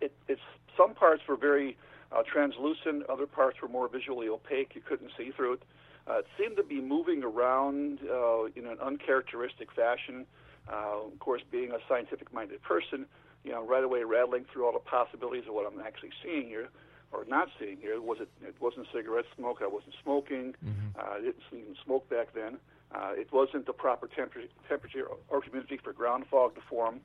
it, 0.00 0.12
it's 0.28 0.40
some 0.76 0.94
parts 0.94 1.22
were 1.28 1.36
very 1.36 1.76
uh, 2.12 2.22
translucent, 2.22 3.08
other 3.08 3.26
parts 3.26 3.60
were 3.60 3.68
more 3.68 3.88
visually 3.88 4.28
opaque. 4.28 4.72
You 4.74 4.80
couldn't 4.80 5.10
see 5.16 5.30
through 5.30 5.54
it. 5.54 5.62
Uh, 6.08 6.18
it 6.18 6.26
seemed 6.38 6.56
to 6.56 6.62
be 6.62 6.80
moving 6.80 7.22
around 7.22 8.00
uh, 8.02 8.44
in 8.56 8.66
an 8.66 8.78
uncharacteristic 8.80 9.72
fashion. 9.72 10.26
Uh, 10.70 11.06
of 11.06 11.18
course, 11.18 11.42
being 11.50 11.70
a 11.72 11.78
scientific-minded 11.88 12.62
person, 12.62 13.06
you 13.44 13.52
know, 13.52 13.64
right 13.66 13.84
away 13.84 14.02
rattling 14.02 14.44
through 14.52 14.66
all 14.66 14.72
the 14.72 14.78
possibilities 14.78 15.44
of 15.48 15.54
what 15.54 15.70
I'm 15.70 15.80
actually 15.80 16.10
seeing 16.22 16.48
here 16.48 16.68
or 17.12 17.24
not 17.26 17.48
seeing 17.58 17.78
here. 17.80 18.00
Was 18.00 18.18
it? 18.20 18.28
It 18.42 18.56
wasn't 18.60 18.86
cigarette 18.92 19.24
smoke. 19.36 19.58
I 19.62 19.66
wasn't 19.66 19.94
smoking. 20.02 20.54
Mm-hmm. 20.64 20.98
Uh, 20.98 21.14
I 21.16 21.20
didn't 21.20 21.36
even 21.52 21.76
smoke 21.84 22.08
back 22.10 22.34
then. 22.34 22.58
Uh, 22.94 23.12
it 23.12 23.32
wasn't 23.32 23.66
the 23.66 23.72
proper 23.72 24.08
temperature, 24.08 24.48
temperature 24.68 25.06
or 25.28 25.42
humidity 25.42 25.78
for 25.82 25.92
ground 25.92 26.24
fog 26.30 26.54
to 26.54 26.60
form. 26.68 27.00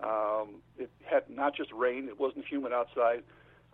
Um, 0.00 0.62
it 0.78 0.90
had 1.04 1.28
not 1.28 1.54
just 1.54 1.72
rain, 1.72 2.08
it 2.08 2.18
wasn't 2.18 2.46
humid 2.46 2.72
outside. 2.72 3.22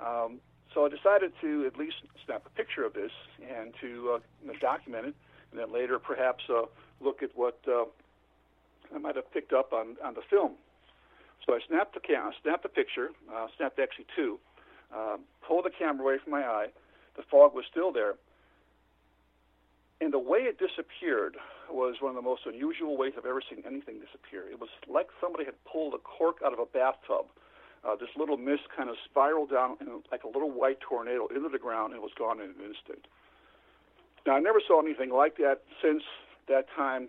Um, 0.04 0.40
so 0.72 0.86
I 0.86 0.88
decided 0.88 1.32
to 1.42 1.66
at 1.66 1.78
least 1.78 1.96
snap 2.24 2.44
a 2.46 2.50
picture 2.50 2.84
of 2.84 2.94
this 2.94 3.12
and 3.56 3.72
to 3.80 4.18
uh, 4.18 4.52
document 4.60 5.06
it, 5.06 5.14
and 5.50 5.60
then 5.60 5.72
later 5.72 5.98
perhaps 5.98 6.42
uh, 6.50 6.62
look 7.00 7.22
at 7.22 7.30
what 7.34 7.60
uh, 7.68 7.84
I 8.94 8.98
might 8.98 9.16
have 9.16 9.30
picked 9.32 9.52
up 9.52 9.72
on, 9.72 9.96
on 10.04 10.14
the 10.14 10.22
film. 10.28 10.52
So 11.46 11.54
I 11.54 11.60
snapped 11.68 11.94
the 11.94 12.00
camera, 12.00 12.32
snapped 12.42 12.62
the 12.62 12.68
picture, 12.68 13.10
uh, 13.32 13.46
snapped 13.56 13.78
actually 13.78 14.06
two, 14.16 14.38
uh, 14.94 15.18
pulled 15.46 15.66
the 15.66 15.70
camera 15.70 16.02
away 16.02 16.18
from 16.22 16.32
my 16.32 16.42
eye. 16.42 16.68
The 17.16 17.22
fog 17.22 17.54
was 17.54 17.64
still 17.70 17.92
there, 17.92 18.14
and 20.00 20.12
the 20.12 20.18
way 20.18 20.40
it 20.40 20.58
disappeared 20.58 21.36
was 21.70 21.96
one 22.00 22.10
of 22.10 22.16
the 22.16 22.22
most 22.22 22.42
unusual 22.46 22.96
ways 22.96 23.12
I've 23.16 23.26
ever 23.26 23.40
seen 23.40 23.62
anything 23.66 24.00
disappear. 24.00 24.44
It 24.50 24.60
was 24.60 24.68
like 24.88 25.08
somebody 25.20 25.44
had 25.44 25.54
pulled 25.64 25.94
a 25.94 25.98
cork 25.98 26.38
out 26.44 26.52
of 26.52 26.58
a 26.58 26.66
bathtub. 26.66 27.26
Uh, 27.84 27.94
this 27.96 28.08
little 28.16 28.36
mist 28.36 28.62
kind 28.74 28.88
of 28.88 28.96
spiraled 29.04 29.50
down 29.50 29.76
in 29.80 30.02
like 30.10 30.24
a 30.24 30.28
little 30.28 30.50
white 30.50 30.80
tornado 30.80 31.26
into 31.28 31.48
the 31.48 31.58
ground 31.58 31.92
and 31.92 32.02
was 32.02 32.12
gone 32.18 32.40
in 32.40 32.50
an 32.50 32.60
instant. 32.66 33.06
Now, 34.26 34.36
I 34.36 34.40
never 34.40 34.60
saw 34.66 34.80
anything 34.80 35.10
like 35.10 35.36
that 35.36 35.62
since 35.82 36.02
that 36.48 36.66
time. 36.74 37.08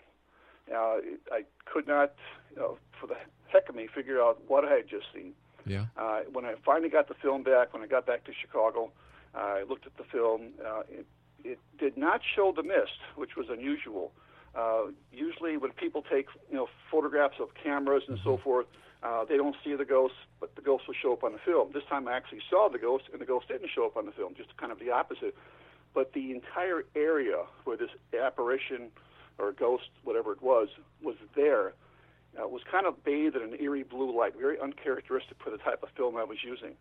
Uh, 0.72 0.97
I 1.32 1.43
could 1.66 1.88
not, 1.88 2.13
you 2.51 2.57
know, 2.57 2.78
for 2.99 3.07
the 3.07 3.16
heck 3.47 3.70
of 3.70 3.76
me, 3.76 3.88
figure 3.93 4.22
out 4.22 4.41
what 4.47 4.66
I 4.66 4.74
had 4.74 4.88
just 4.88 5.05
seen. 5.13 5.34
Yeah. 5.66 5.86
Uh, 5.97 6.22
when 6.32 6.45
I 6.45 6.55
finally 6.63 6.89
got 6.89 7.07
the 7.07 7.16
film 7.16 7.43
back, 7.43 7.74
when 7.74 7.82
I 7.82 7.88
got 7.88 8.05
back 8.05 8.24
to 8.26 8.32
Chicago, 8.39 8.91
uh, 9.36 9.39
I 9.39 9.63
looked 9.63 9.86
at 9.86 9.97
the 9.97 10.03
film. 10.03 10.49
Uh, 10.63 10.82
it, 10.89 11.05
it 11.43 11.59
did 11.78 11.97
not 11.97 12.22
show 12.36 12.53
the 12.55 12.63
mist, 12.63 12.99
which 13.16 13.36
was 13.36 13.47
unusual. 13.49 14.11
Uh, 14.55 14.86
usually, 15.11 15.57
when 15.57 15.72
people 15.72 16.03
take 16.09 16.28
you 16.49 16.55
know 16.55 16.68
photographs 16.89 17.36
of 17.39 17.49
cameras 17.61 18.03
and 18.07 18.18
mm-hmm. 18.18 18.30
so 18.30 18.38
forth, 18.38 18.68
uh, 19.03 19.26
they 19.26 19.38
don't 19.38 19.55
see 19.63 19.76
the 19.76 19.86
ghost, 19.86 20.13
but 20.39 20.55
the 20.55 20.61
ghost 20.61 20.88
will 20.88 20.95
show 20.99 21.13
up 21.13 21.24
on 21.24 21.34
the 21.34 21.39
film. 21.39 21.70
This 21.74 21.84
time, 21.89 22.07
I 22.07 22.13
actually 22.13 22.41
saw 22.49 22.70
the 22.70 22.80
ghost, 22.80 23.05
and 23.11 23.20
the 23.20 23.26
ghost 23.26 23.47
didn't 23.47 23.70
show 23.74 23.86
up 23.86 23.97
on 23.97 24.05
the 24.05 24.11
film. 24.11 24.34
Just 24.36 24.55
kind 24.57 24.72
of 24.72 24.80
the 24.80 24.91
opposite. 24.91 25.36
But 25.93 26.13
the 26.13 26.32
entire 26.32 26.84
area 26.95 27.43
where 27.63 27.78
this 27.78 27.89
apparition 28.20 28.91
or 29.38 29.51
ghost, 29.51 29.89
whatever 30.03 30.31
it 30.31 30.41
was, 30.41 30.69
was 31.03 31.15
there, 31.36 31.73
uh, 32.41 32.47
was 32.47 32.61
kind 32.69 32.86
of 32.86 33.03
bathed 33.03 33.36
in 33.36 33.41
an 33.41 33.55
eerie 33.59 33.83
blue 33.83 34.15
light, 34.17 34.33
very 34.38 34.59
uncharacteristic 34.59 35.38
for 35.43 35.49
the 35.49 35.57
type 35.57 35.83
of 35.83 35.89
film 35.95 36.17
I 36.17 36.23
was 36.23 36.38
using. 36.43 36.75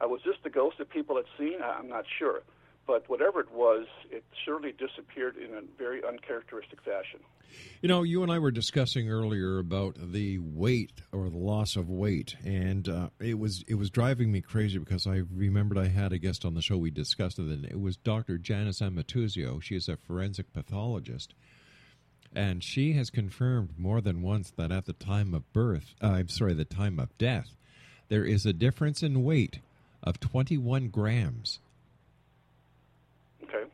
Uh, 0.00 0.08
was 0.08 0.20
this 0.24 0.36
the 0.42 0.50
ghost 0.50 0.78
that 0.78 0.90
people 0.90 1.16
had 1.16 1.26
seen? 1.38 1.60
I'm 1.62 1.88
not 1.88 2.04
sure 2.18 2.42
but 2.88 3.08
whatever 3.08 3.38
it 3.38 3.52
was, 3.52 3.86
it 4.10 4.24
surely 4.46 4.72
disappeared 4.72 5.36
in 5.36 5.54
a 5.54 5.60
very 5.76 6.02
uncharacteristic 6.02 6.80
fashion. 6.80 7.20
You 7.82 7.88
know, 7.88 8.02
you 8.02 8.22
and 8.22 8.32
I 8.32 8.38
were 8.38 8.50
discussing 8.50 9.10
earlier 9.10 9.58
about 9.58 9.96
the 10.00 10.38
weight 10.38 11.02
or 11.12 11.28
the 11.28 11.36
loss 11.36 11.76
of 11.76 11.90
weight, 11.90 12.34
and 12.44 12.88
uh, 12.88 13.10
it 13.20 13.38
was 13.38 13.62
it 13.68 13.74
was 13.74 13.90
driving 13.90 14.32
me 14.32 14.40
crazy 14.40 14.78
because 14.78 15.06
I 15.06 15.22
remembered 15.34 15.78
I 15.78 15.88
had 15.88 16.12
a 16.12 16.18
guest 16.18 16.44
on 16.44 16.54
the 16.54 16.62
show. 16.62 16.78
We 16.78 16.90
discussed 16.90 17.38
it, 17.38 17.46
and 17.46 17.66
it 17.66 17.78
was 17.78 17.96
Dr. 17.96 18.38
Janis 18.38 18.80
Amatuzio. 18.80 19.62
She 19.62 19.76
is 19.76 19.88
a 19.88 19.96
forensic 19.96 20.52
pathologist, 20.52 21.34
and 22.34 22.62
she 22.62 22.92
has 22.94 23.10
confirmed 23.10 23.70
more 23.78 24.00
than 24.00 24.22
once 24.22 24.52
that 24.56 24.70
at 24.70 24.86
the 24.86 24.92
time 24.92 25.34
of 25.34 25.50
birth, 25.52 25.94
uh, 26.02 26.08
I'm 26.08 26.28
sorry, 26.28 26.54
the 26.54 26.64
time 26.64 26.98
of 26.98 27.16
death, 27.18 27.56
there 28.08 28.24
is 28.24 28.46
a 28.46 28.52
difference 28.52 29.02
in 29.02 29.24
weight 29.24 29.60
of 30.02 30.20
21 30.20 30.88
grams 30.88 31.58
Okay. 33.48 33.64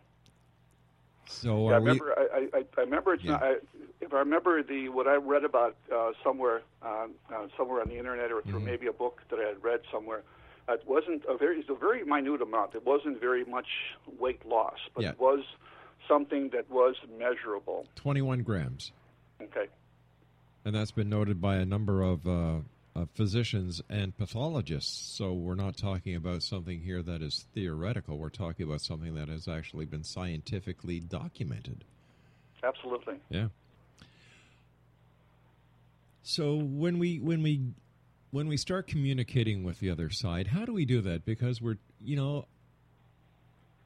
So 1.26 1.68
yeah, 1.68 1.74
I 1.74 1.78
remember. 1.78 2.14
I, 2.16 2.48
I, 2.52 2.64
I, 2.76 2.80
remember 2.80 3.14
it's 3.14 3.24
yeah. 3.24 3.32
not. 3.32 3.42
I, 3.42 3.54
if 4.00 4.12
I 4.12 4.18
remember 4.18 4.62
the 4.62 4.88
what 4.88 5.06
I 5.06 5.16
read 5.16 5.44
about 5.44 5.76
uh, 5.94 6.12
somewhere, 6.22 6.62
uh, 6.82 7.06
uh, 7.34 7.46
somewhere 7.56 7.80
on 7.80 7.88
the 7.88 7.98
internet 7.98 8.30
or 8.30 8.42
through 8.42 8.54
mm-hmm. 8.54 8.66
maybe 8.66 8.86
a 8.86 8.92
book 8.92 9.22
that 9.30 9.38
I 9.38 9.48
had 9.48 9.62
read 9.62 9.80
somewhere, 9.90 10.22
it 10.68 10.82
wasn't 10.86 11.24
a 11.28 11.36
very. 11.36 11.60
It's 11.60 11.68
a 11.68 11.74
very 11.74 12.04
minute 12.04 12.42
amount. 12.42 12.74
It 12.74 12.86
wasn't 12.86 13.20
very 13.20 13.44
much 13.44 13.66
weight 14.18 14.46
loss, 14.46 14.78
but 14.94 15.04
yeah. 15.04 15.10
it 15.10 15.20
was 15.20 15.40
something 16.08 16.50
that 16.50 16.70
was 16.70 16.94
measurable. 17.18 17.86
Twenty-one 17.96 18.42
grams. 18.42 18.92
Okay. 19.42 19.66
And 20.64 20.74
that's 20.74 20.92
been 20.92 21.10
noted 21.10 21.40
by 21.40 21.56
a 21.56 21.66
number 21.66 22.02
of 22.02 22.26
uh, 22.26 22.56
uh, 22.96 23.04
physicians 23.14 23.82
and 23.90 24.16
pathologists. 24.16 25.14
So 25.16 25.32
we're 25.32 25.54
not 25.54 25.76
talking 25.76 26.16
about 26.16 26.42
something 26.42 26.80
here 26.80 27.02
that 27.02 27.20
is 27.20 27.46
theoretical. 27.54 28.16
We're 28.16 28.30
talking 28.30 28.66
about 28.66 28.80
something 28.80 29.14
that 29.14 29.28
has 29.28 29.46
actually 29.46 29.84
been 29.84 30.04
scientifically 30.04 31.00
documented. 31.00 31.84
Absolutely. 32.62 33.16
Yeah. 33.28 33.48
So 36.22 36.56
when 36.56 36.98
we 36.98 37.18
when 37.18 37.42
we 37.42 37.60
when 38.30 38.48
we 38.48 38.56
start 38.56 38.86
communicating 38.86 39.64
with 39.64 39.80
the 39.80 39.90
other 39.90 40.08
side, 40.08 40.46
how 40.46 40.64
do 40.64 40.72
we 40.72 40.86
do 40.86 41.02
that? 41.02 41.26
Because 41.26 41.60
we're 41.60 41.76
you 42.02 42.16
know, 42.16 42.46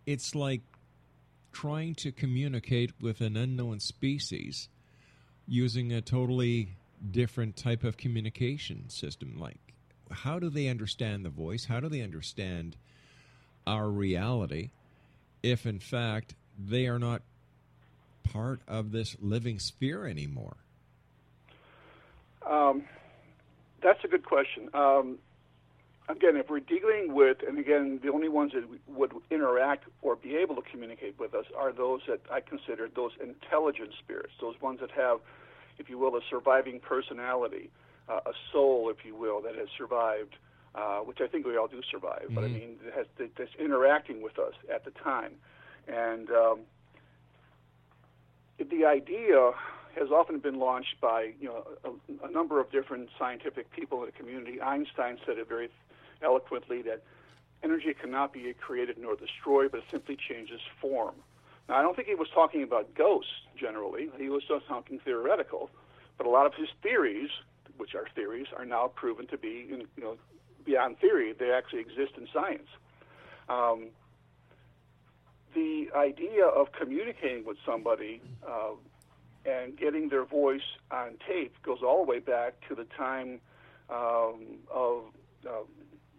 it's 0.07 0.37
like 0.37 0.61
trying 1.53 1.95
to 1.97 2.13
communicate 2.13 2.93
with 3.01 3.21
an 3.21 3.37
unknown 3.37 3.81
species 3.81 4.69
using 5.47 5.93
a 5.93 6.01
totally 6.01 6.69
different 7.11 7.57
type 7.57 7.85
of 7.85 7.97
communication 7.97 8.89
system. 8.89 9.39
Like 9.39 9.59
how 10.11 10.39
do 10.39 10.51
they 10.51 10.69
understand 10.69 11.25
the 11.25 11.31
voice? 11.31 11.65
How 11.67 11.81
do 11.81 11.89
they 11.89 12.03
understand 12.03 12.77
our 13.67 13.89
reality 13.89 14.71
if 15.43 15.67
in 15.67 15.79
fact 15.79 16.35
they 16.59 16.87
are 16.87 16.99
not 16.99 17.23
part 18.25 18.61
of 18.67 18.93
this 18.93 19.17
living 19.21 19.59
sphere 19.59 20.07
anymore? 20.07 20.57
Um, 22.47 22.85
that's 23.83 24.03
a 24.05 24.09
good 24.09 24.25
question. 24.25 24.71
Um, 24.75 25.19
again 26.09 26.37
if 26.37 26.49
we're 26.49 26.61
dealing 26.61 27.15
with 27.15 27.39
and 27.47 27.59
again 27.59 28.01
the 28.03 28.11
only 28.11 28.29
ones 28.29 28.53
that 28.53 28.65
would 28.87 29.13
interact 29.31 29.85
or 30.03 30.17
be 30.17 30.37
able 30.37 30.55
to 30.55 30.63
communicate 30.71 31.19
with 31.19 31.35
us 31.35 31.45
are 31.57 31.73
those 31.73 32.01
that 32.09 32.21
i 32.31 32.41
consider 32.41 32.89
those 32.95 33.13
intelligent 33.23 33.91
spirits 33.99 34.33
those 34.41 34.61
ones 34.61 34.81
that 34.81 34.91
have 34.91 35.21
if 35.79 35.89
you 35.89 35.99
will, 35.99 36.17
a 36.17 36.21
surviving 36.29 36.81
personality, 36.81 37.71
uh, 38.09 38.21
a 38.27 38.33
soul, 38.53 38.91
if 38.91 39.05
you 39.05 39.15
will, 39.15 39.41
that 39.43 39.55
has 39.55 39.69
survived, 39.77 40.37
uh, 40.75 40.99
which 40.99 41.21
I 41.21 41.27
think 41.27 41.47
we 41.47 41.57
all 41.57 41.69
do 41.69 41.81
survive, 41.91 42.25
mm-hmm. 42.25 42.35
but 42.35 42.45
I 42.45 42.49
mm-hmm. 42.49 42.55
mean, 42.55 42.77
has, 42.95 43.07
that's 43.37 43.51
interacting 43.59 44.23
with 44.23 44.39
us 44.39 44.55
at 44.73 44.85
the 44.85 44.91
time. 44.91 45.33
And 45.87 46.31
um, 46.31 46.61
the 48.59 48.85
idea 48.85 49.53
has 49.99 50.11
often 50.11 50.39
been 50.39 50.59
launched 50.59 51.01
by 51.01 51.33
you 51.41 51.49
know 51.49 51.65
a, 51.85 52.27
a, 52.29 52.31
number 52.31 52.61
of 52.61 52.71
different 52.71 53.09
scientific 53.19 53.71
people 53.73 54.01
in 54.01 54.07
the 54.07 54.13
community. 54.13 54.61
Einstein 54.61 55.19
said 55.25 55.39
it 55.39 55.49
very 55.49 55.71
eloquently 56.23 56.83
that 56.83 57.03
energy 57.63 57.95
cannot 57.95 58.33
be 58.33 58.53
created 58.61 58.99
nor 58.99 59.17
destroyed, 59.17 59.71
but 59.71 59.79
it 59.79 59.85
simply 59.91 60.17
changes 60.17 60.61
form. 60.81 61.15
Now, 61.69 61.77
I 61.77 61.83
don't 61.83 61.95
think 61.95 62.09
he 62.09 62.15
was 62.15 62.29
talking 62.35 62.63
about 62.63 62.95
ghosts 62.95 63.33
generally. 63.57 64.11
He 64.19 64.29
was 64.29 64.43
just 64.49 64.67
talking 64.67 64.99
theoretical. 65.01 65.71
But 66.17 66.27
a 66.27 66.31
lot 66.31 66.47
of 66.47 66.55
his 66.55 66.69
theories, 66.83 67.31
which 67.77 67.95
are 67.95 68.07
theories, 68.15 68.47
are 68.57 68.65
now 68.65 68.89
proven 68.89 69.27
to 69.29 69.39
be, 69.39 69.67
you 69.69 69.87
know, 69.97 70.17
beyond 70.65 70.99
theory. 70.99 71.33
They 71.33 71.51
actually 71.51 71.81
exist 71.81 72.13
in 72.17 72.27
science. 72.33 72.69
Um, 73.49 73.89
the 75.55 75.89
idea 75.95 76.47
of 76.47 76.73
communicating 76.73 77.45
with 77.45 77.57
somebody 77.65 78.21
uh, 78.47 78.73
and 79.45 79.77
getting 79.77 80.09
their 80.09 80.25
voice 80.25 80.77
on 80.91 81.17
tape 81.27 81.55
goes 81.63 81.79
all 81.83 82.05
the 82.05 82.11
way 82.11 82.19
back 82.19 82.55
to 82.69 82.75
the 82.75 82.85
time 82.85 83.41
um, 83.91 84.59
of 84.71 85.05
uh, 85.47 85.63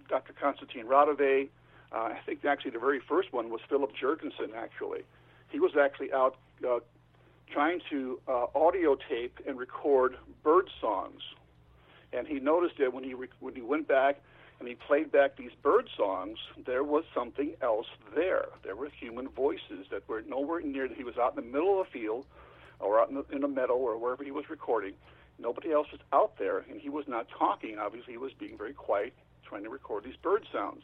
Dr. 0.10 0.34
Konstantin 0.34 0.86
Raudive. 0.86 1.49
Uh, 1.91 1.95
I 1.95 2.20
think 2.26 2.45
actually 2.45 2.72
the 2.72 2.80
very 2.80 2.99
first 2.99 3.32
one 3.34 3.49
was 3.49 3.62
Philip 3.70 3.91
Jurgensen. 3.95 4.53
Actually, 4.55 5.01
he 5.49 5.60
was 5.60 5.72
actually 5.80 6.12
out 6.14 6.38
uh, 6.68 6.80
trying 7.51 7.82
to 7.89 8.20
uh, 8.28 8.47
audio 8.53 8.95
tape 8.95 9.39
and 9.47 9.57
record 9.57 10.18
bird 10.43 10.70
songs, 10.80 11.22
and 12.14 12.28
he 12.28 12.39
noticed 12.39 12.76
that 12.80 12.93
when 12.93 13.03
he 13.03 13.14
re- 13.14 13.28
when 13.39 13.55
he 13.55 13.62
went 13.62 13.88
back 13.88 14.22
and 14.60 14.68
he 14.68 14.76
played 14.76 15.12
back 15.12 15.38
these 15.38 15.51
bird 15.64 15.89
songs, 15.95 16.38
there 16.66 16.84
was 16.84 17.05
something 17.16 17.53
else 17.62 17.88
there. 18.14 18.49
There 18.64 18.76
were 18.76 18.89
human 18.89 19.30
voices 19.30 19.88
that 19.89 20.07
were 20.07 20.22
nowhere 20.28 20.62
near. 20.62 20.88
That. 20.88 20.97
He 20.97 21.03
was 21.03 21.18
out 21.18 21.36
in 21.38 21.43
the 21.43 21.49
middle 21.49 21.80
of 21.80 21.88
a 21.88 21.89
field, 21.89 22.26
or 22.80 22.99
out 22.99 23.10
in, 23.10 23.16
the, 23.16 23.26
in 23.32 23.43
a 23.43 23.47
meadow, 23.47 23.76
or 23.76 23.97
wherever 23.97 24.24
he 24.24 24.32
was 24.32 24.49
recording. 24.49 24.93
Nobody 25.39 25.72
else 25.72 25.88
was 25.91 26.01
out 26.12 26.38
there, 26.38 26.66
and 26.70 26.82
he 26.82 26.89
was 26.89 27.05
not 27.07 27.28
talking. 27.30 27.80
Obviously, 27.80 28.14
he 28.14 28.18
was 28.18 28.34
being 28.38 28.57
very 28.57 28.74
quiet, 28.74 29.14
trying 29.48 29.64
to 29.64 29.70
record 29.70 30.04
these 30.04 30.16
bird 30.22 30.46
sounds. 30.54 30.84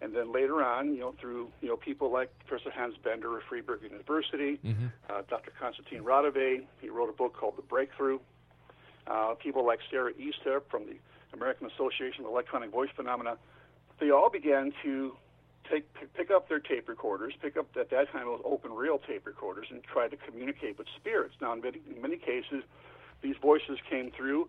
And 0.00 0.14
then 0.14 0.32
later 0.32 0.62
on, 0.62 0.94
you 0.94 1.00
know, 1.00 1.14
through 1.20 1.50
you 1.60 1.68
know 1.68 1.76
people 1.76 2.12
like 2.12 2.30
Professor 2.46 2.70
Hans 2.70 2.94
Bender 3.02 3.36
of 3.36 3.42
Freiburg 3.48 3.82
University, 3.82 4.58
Mm-hmm. 4.64 4.86
uh, 5.10 5.22
Dr. 5.28 5.52
Konstantin 5.58 6.04
Raudive, 6.04 6.64
he 6.80 6.88
wrote 6.88 7.08
a 7.08 7.12
book 7.12 7.34
called 7.36 7.56
The 7.56 7.62
Breakthrough. 7.62 8.20
Uh, 9.06 9.34
people 9.34 9.66
like 9.66 9.80
Sarah 9.90 10.12
Estep 10.12 10.62
from 10.70 10.84
the 10.86 10.96
American 11.32 11.66
Association 11.66 12.24
of 12.24 12.30
Electronic 12.30 12.70
Voice 12.70 12.90
Phenomena, 12.94 13.36
they 14.00 14.10
all 14.10 14.30
began 14.30 14.72
to 14.84 15.16
take 15.68 15.84
pick 16.14 16.30
up 16.30 16.48
their 16.48 16.60
tape 16.60 16.88
recorders, 16.88 17.34
pick 17.42 17.56
up 17.56 17.66
at 17.76 17.90
that 17.90 18.12
time 18.12 18.22
it 18.22 18.30
was 18.30 18.40
open 18.44 18.72
reel 18.72 18.98
tape 18.98 19.26
recorders, 19.26 19.66
and 19.70 19.82
try 19.82 20.06
to 20.08 20.16
communicate 20.16 20.78
with 20.78 20.86
spirits. 20.96 21.34
Now, 21.40 21.52
in 21.54 21.60
many, 21.60 21.80
in 21.94 22.00
many 22.00 22.16
cases, 22.16 22.62
these 23.22 23.36
voices 23.42 23.78
came 23.90 24.10
through 24.16 24.48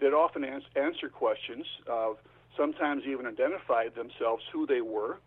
that 0.00 0.14
often 0.14 0.42
ans- 0.44 0.64
answer 0.74 1.08
questions. 1.08 1.66
Uh, 1.90 2.14
sometimes 2.56 3.04
even 3.06 3.26
identified 3.26 3.94
themselves 3.94 4.44
who 4.52 4.66
they 4.66 4.80
were, 4.80 5.18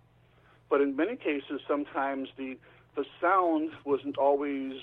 but 0.69 0.81
in 0.81 0.95
many 0.95 1.15
cases, 1.15 1.61
sometimes 1.67 2.29
the 2.37 2.57
the 2.95 3.05
sound 3.21 3.71
wasn't 3.85 4.17
always 4.17 4.73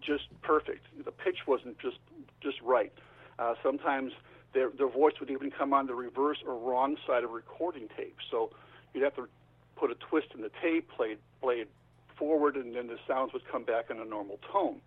just 0.00 0.24
perfect. 0.42 0.84
The 1.04 1.12
pitch 1.12 1.46
wasn't 1.46 1.78
just 1.78 1.98
just 2.40 2.60
right. 2.62 2.92
Uh, 3.38 3.54
sometimes 3.62 4.12
their 4.52 4.70
their 4.70 4.88
voice 4.88 5.14
would 5.20 5.30
even 5.30 5.50
come 5.50 5.72
on 5.72 5.86
the 5.86 5.94
reverse 5.94 6.38
or 6.46 6.56
wrong 6.58 6.96
side 7.06 7.24
of 7.24 7.30
recording 7.30 7.88
tape. 7.96 8.16
So 8.30 8.50
you'd 8.92 9.04
have 9.04 9.16
to 9.16 9.28
put 9.76 9.90
a 9.90 9.94
twist 9.94 10.28
in 10.34 10.42
the 10.42 10.50
tape, 10.62 10.88
play 10.90 11.16
play 11.40 11.56
it 11.56 11.70
forward, 12.16 12.56
and 12.56 12.74
then 12.74 12.86
the 12.86 12.98
sounds 13.08 13.32
would 13.32 13.46
come 13.50 13.64
back 13.64 13.90
in 13.90 13.98
a 13.98 14.04
normal 14.04 14.38
tone. 14.52 14.80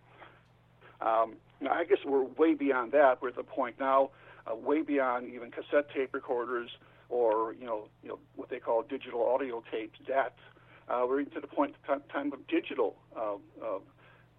Um, 1.01 1.35
now, 1.61 1.71
I 1.71 1.83
guess 1.83 1.99
we're 2.05 2.23
way 2.23 2.53
beyond 2.53 2.91
that. 2.93 3.21
We're 3.21 3.29
at 3.29 3.35
the 3.35 3.43
point 3.43 3.79
now, 3.79 4.11
uh, 4.49 4.55
way 4.55 4.81
beyond 4.81 5.33
even 5.33 5.51
cassette 5.51 5.89
tape 5.93 6.13
recorders 6.13 6.69
or 7.09 7.53
you 7.53 7.65
know, 7.65 7.87
you 8.03 8.09
know 8.09 8.19
what 8.35 8.49
they 8.49 8.59
call 8.59 8.83
digital 8.83 9.25
audio 9.25 9.63
tapes. 9.71 9.99
That 10.07 10.35
uh, 10.87 11.05
we're 11.07 11.23
to 11.23 11.39
the 11.39 11.47
point 11.47 11.75
time 11.85 12.33
of 12.33 12.47
digital, 12.47 12.95
uh, 13.15 13.35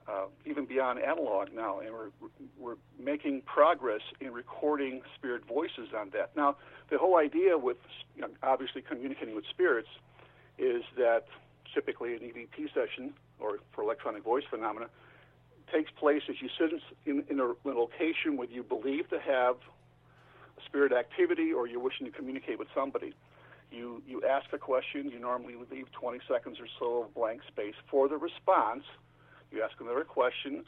uh, 0.09 0.27
even 0.47 0.67
beyond 0.67 1.01
analog 1.01 1.49
now, 1.55 1.81
and 1.81 1.93
we're 1.93 2.11
we're 2.59 2.77
making 2.99 3.43
progress 3.43 4.03
in 4.21 4.33
recording 4.33 5.03
spirit 5.17 5.47
voices 5.47 5.89
on 5.97 6.11
that. 6.11 6.37
Now, 6.37 6.57
the 6.91 6.99
whole 6.99 7.17
idea 7.17 7.57
with 7.57 7.79
you 8.17 8.23
know, 8.23 8.29
obviously 8.43 8.83
communicating 8.83 9.35
with 9.35 9.45
spirits 9.49 9.89
is 10.59 10.83
that 10.97 11.27
typically 11.75 12.15
an 12.15 12.21
EVP 12.21 12.73
session 12.75 13.15
or 13.39 13.59
for 13.73 13.83
electronic 13.83 14.25
voice 14.25 14.45
phenomena 14.51 14.89
takes 15.73 15.91
place 15.91 16.23
as 16.29 16.37
you 16.41 16.49
sit 16.59 16.81
in, 17.05 17.23
in, 17.29 17.41
a, 17.41 17.51
in 17.69 17.77
a 17.77 17.79
location 17.79 18.37
where 18.37 18.49
you 18.49 18.63
believe 18.63 19.09
to 19.11 19.21
have 19.21 19.57
spirit 20.67 20.93
activity 20.93 21.53
or 21.53 21.67
you're 21.67 21.81
wishing 21.81 22.07
to 22.07 22.13
communicate 22.13 22.59
with 22.59 22.69
somebody. 22.75 23.15
You, 23.71 24.03
you 24.07 24.23
ask 24.25 24.47
a 24.53 24.59
question, 24.59 25.11
you 25.11 25.19
normally 25.19 25.55
leave 25.71 25.93
20 25.93 26.21
seconds 26.27 26.59
or 26.61 26.67
so 26.79 27.05
of 27.05 27.15
blank 27.15 27.43
space 27.47 27.75
for 27.91 28.09
the 28.09 28.17
response. 28.17 28.85
You 29.53 29.63
ask 29.63 29.79
another 29.81 30.05
question, 30.05 30.65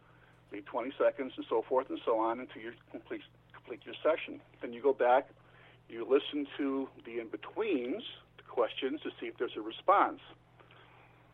leave 0.53 0.67
20 0.67 0.93
seconds 0.99 1.33
and 1.37 1.47
so 1.49 1.63
forth 1.67 1.89
and 1.89 2.01
so 2.05 2.19
on 2.19 2.41
until 2.41 2.63
you 2.63 2.73
complete, 2.91 3.23
complete 3.55 3.81
your 3.85 3.95
session. 4.03 4.41
Then 4.61 4.73
you 4.73 4.83
go 4.83 4.93
back, 4.93 5.31
you 5.89 6.07
listen 6.09 6.47
to 6.59 6.89
the 7.05 7.21
in-betweens, 7.21 8.03
the 8.37 8.43
questions, 8.45 9.01
to 9.03 9.11
see 9.21 9.27
if 9.27 9.39
there's 9.39 9.57
a 9.57 9.63
response. 9.63 10.21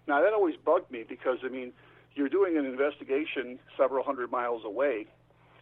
Now, 0.06 0.20
that 0.22 0.32
always 0.32 0.54
bugged 0.56 0.90
me 0.90 1.04
because, 1.08 1.38
I 1.44 1.48
mean, 1.48 1.72
you're 2.14 2.28
doing 2.28 2.56
an 2.56 2.64
investigation 2.64 3.58
several 3.76 4.04
hundred 4.04 4.30
miles 4.30 4.62
away, 4.64 5.06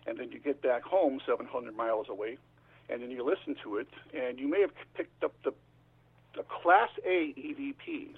and 0.07 0.19
then 0.19 0.31
you 0.31 0.39
get 0.39 0.63
back 0.63 0.83
home 0.83 1.21
700 1.27 1.75
miles 1.77 2.09
away, 2.09 2.39
and 2.89 3.03
then 3.03 3.11
you 3.11 3.25
listen 3.25 3.57
to 3.63 3.77
it, 3.77 3.89
and 4.15 4.39
you 4.39 4.49
may 4.49 4.61
have 4.61 4.73
picked 4.95 5.25
up 5.25 5.33
the, 5.45 5.53
the 6.37 6.43
Class 6.43 6.91
A 7.07 7.35
EVP, 7.37 8.11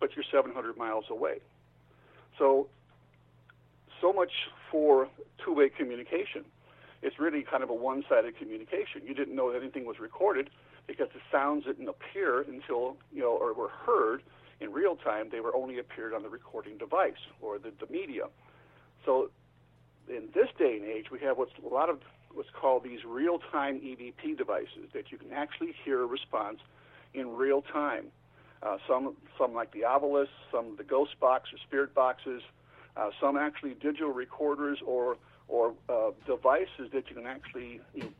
but 0.00 0.10
you're 0.16 0.24
700 0.30 0.76
miles 0.76 1.04
away. 1.10 1.38
So, 2.38 2.68
so 4.00 4.12
much 4.12 4.32
for 4.70 5.08
two-way 5.44 5.68
communication. 5.68 6.44
It's 7.02 7.18
really 7.18 7.42
kind 7.42 7.62
of 7.62 7.70
a 7.70 7.74
one-sided 7.74 8.38
communication. 8.38 9.02
You 9.04 9.14
didn't 9.14 9.36
know 9.36 9.52
that 9.52 9.60
anything 9.60 9.84
was 9.84 9.98
recorded 10.00 10.50
because 10.86 11.08
the 11.14 11.20
sounds 11.30 11.64
didn't 11.64 11.88
appear 11.88 12.40
until 12.40 12.96
you 13.12 13.20
know 13.20 13.32
or 13.32 13.52
were 13.52 13.68
heard 13.68 14.22
in 14.60 14.72
real 14.72 14.96
time. 14.96 15.28
They 15.30 15.40
were 15.40 15.54
only 15.54 15.78
appeared 15.78 16.14
on 16.14 16.22
the 16.22 16.28
recording 16.28 16.78
device 16.78 17.20
or 17.40 17.58
the, 17.58 17.72
the 17.78 17.90
media. 17.92 18.24
So, 19.04 19.30
in 20.08 20.28
this 20.34 20.48
day 20.58 20.78
and 20.80 20.84
age, 20.84 21.10
we 21.10 21.18
have 21.20 21.36
what's 21.36 21.52
a 21.62 21.68
lot 21.68 21.90
of 21.90 22.00
what's 22.34 22.50
called 22.50 22.84
these 22.84 23.00
real-time 23.06 23.80
EVP 23.80 24.36
devices 24.36 24.90
that 24.92 25.10
you 25.10 25.18
can 25.18 25.32
actually 25.32 25.74
hear 25.84 26.02
a 26.02 26.06
response 26.06 26.58
in 27.14 27.28
real 27.36 27.62
time. 27.62 28.06
Uh, 28.62 28.78
some, 28.88 29.14
some 29.38 29.54
like 29.54 29.72
the 29.72 29.80
Ovilus, 29.80 30.28
some 30.50 30.76
the 30.76 30.84
Ghost 30.84 31.18
Box 31.20 31.50
or 31.52 31.58
Spirit 31.66 31.94
Boxes, 31.94 32.42
uh, 32.96 33.10
some 33.20 33.36
actually 33.36 33.74
digital 33.74 34.10
recorders 34.12 34.78
or 34.86 35.16
or 35.46 35.74
uh, 35.90 36.10
devices 36.26 36.90
that 36.94 37.10
you 37.10 37.16
can 37.16 37.26
actually 37.26 37.80
you 37.92 38.04
know, 38.04 38.12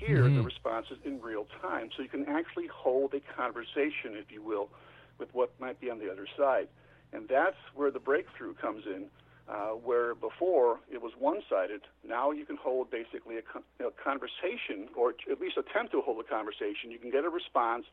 hear 0.00 0.30
Mhm. 0.30 0.36
the 0.36 0.42
responses 0.42 0.96
in 1.04 1.20
real 1.20 1.46
time. 1.60 1.90
So 1.94 2.02
you 2.02 2.08
can 2.08 2.26
actually 2.26 2.66
hold 2.68 3.12
a 3.14 3.20
conversation, 3.20 4.16
if 4.16 4.32
you 4.32 4.42
will, 4.42 4.70
with 5.18 5.28
what 5.34 5.52
might 5.60 5.78
be 5.80 5.90
on 5.90 5.98
the 5.98 6.10
other 6.10 6.26
side. 6.36 6.68
And 7.12 7.28
that's 7.28 7.58
where 7.74 7.90
the 7.90 8.00
breakthrough 8.00 8.54
comes 8.54 8.86
in, 8.86 9.10
uh, 9.48 9.70
where 9.70 10.14
before 10.14 10.80
it 10.90 11.02
was 11.02 11.12
one 11.18 11.40
sided. 11.50 11.82
Now 12.06 12.30
you 12.30 12.44
can 12.44 12.56
hold 12.56 12.90
basically 12.90 13.38
a, 13.38 13.42
con- 13.42 13.64
a 13.80 13.90
conversation, 14.02 14.88
or 14.96 15.14
at 15.30 15.40
least 15.40 15.56
attempt 15.56 15.92
to 15.92 16.00
hold 16.00 16.24
a 16.24 16.28
conversation. 16.28 16.90
You 16.90 16.98
can 16.98 17.10
get 17.10 17.24
a 17.24 17.30
response, 17.30 17.84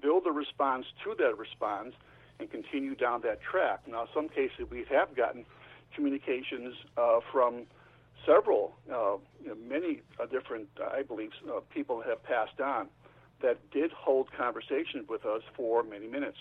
build 0.00 0.26
a 0.26 0.32
response 0.32 0.86
to 1.04 1.14
that 1.18 1.38
response, 1.38 1.94
and 2.38 2.50
continue 2.50 2.94
down 2.94 3.22
that 3.22 3.40
track. 3.40 3.80
Now, 3.88 4.06
some 4.14 4.28
cases 4.28 4.66
we 4.70 4.84
have 4.90 5.14
gotten 5.16 5.44
communications 5.94 6.74
uh, 6.96 7.20
from 7.30 7.66
several, 8.26 8.74
uh, 8.90 9.16
you 9.42 9.48
know, 9.48 9.56
many 9.68 10.02
uh, 10.20 10.26
different, 10.26 10.68
I 10.80 11.02
believe, 11.02 11.30
uh, 11.48 11.60
people 11.72 12.02
have 12.02 12.22
passed 12.22 12.60
on 12.60 12.88
that 13.42 13.58
did 13.70 13.90
hold 13.92 14.28
conversations 14.32 15.08
with 15.08 15.26
us 15.26 15.42
for 15.56 15.82
many 15.82 16.06
minutes. 16.06 16.38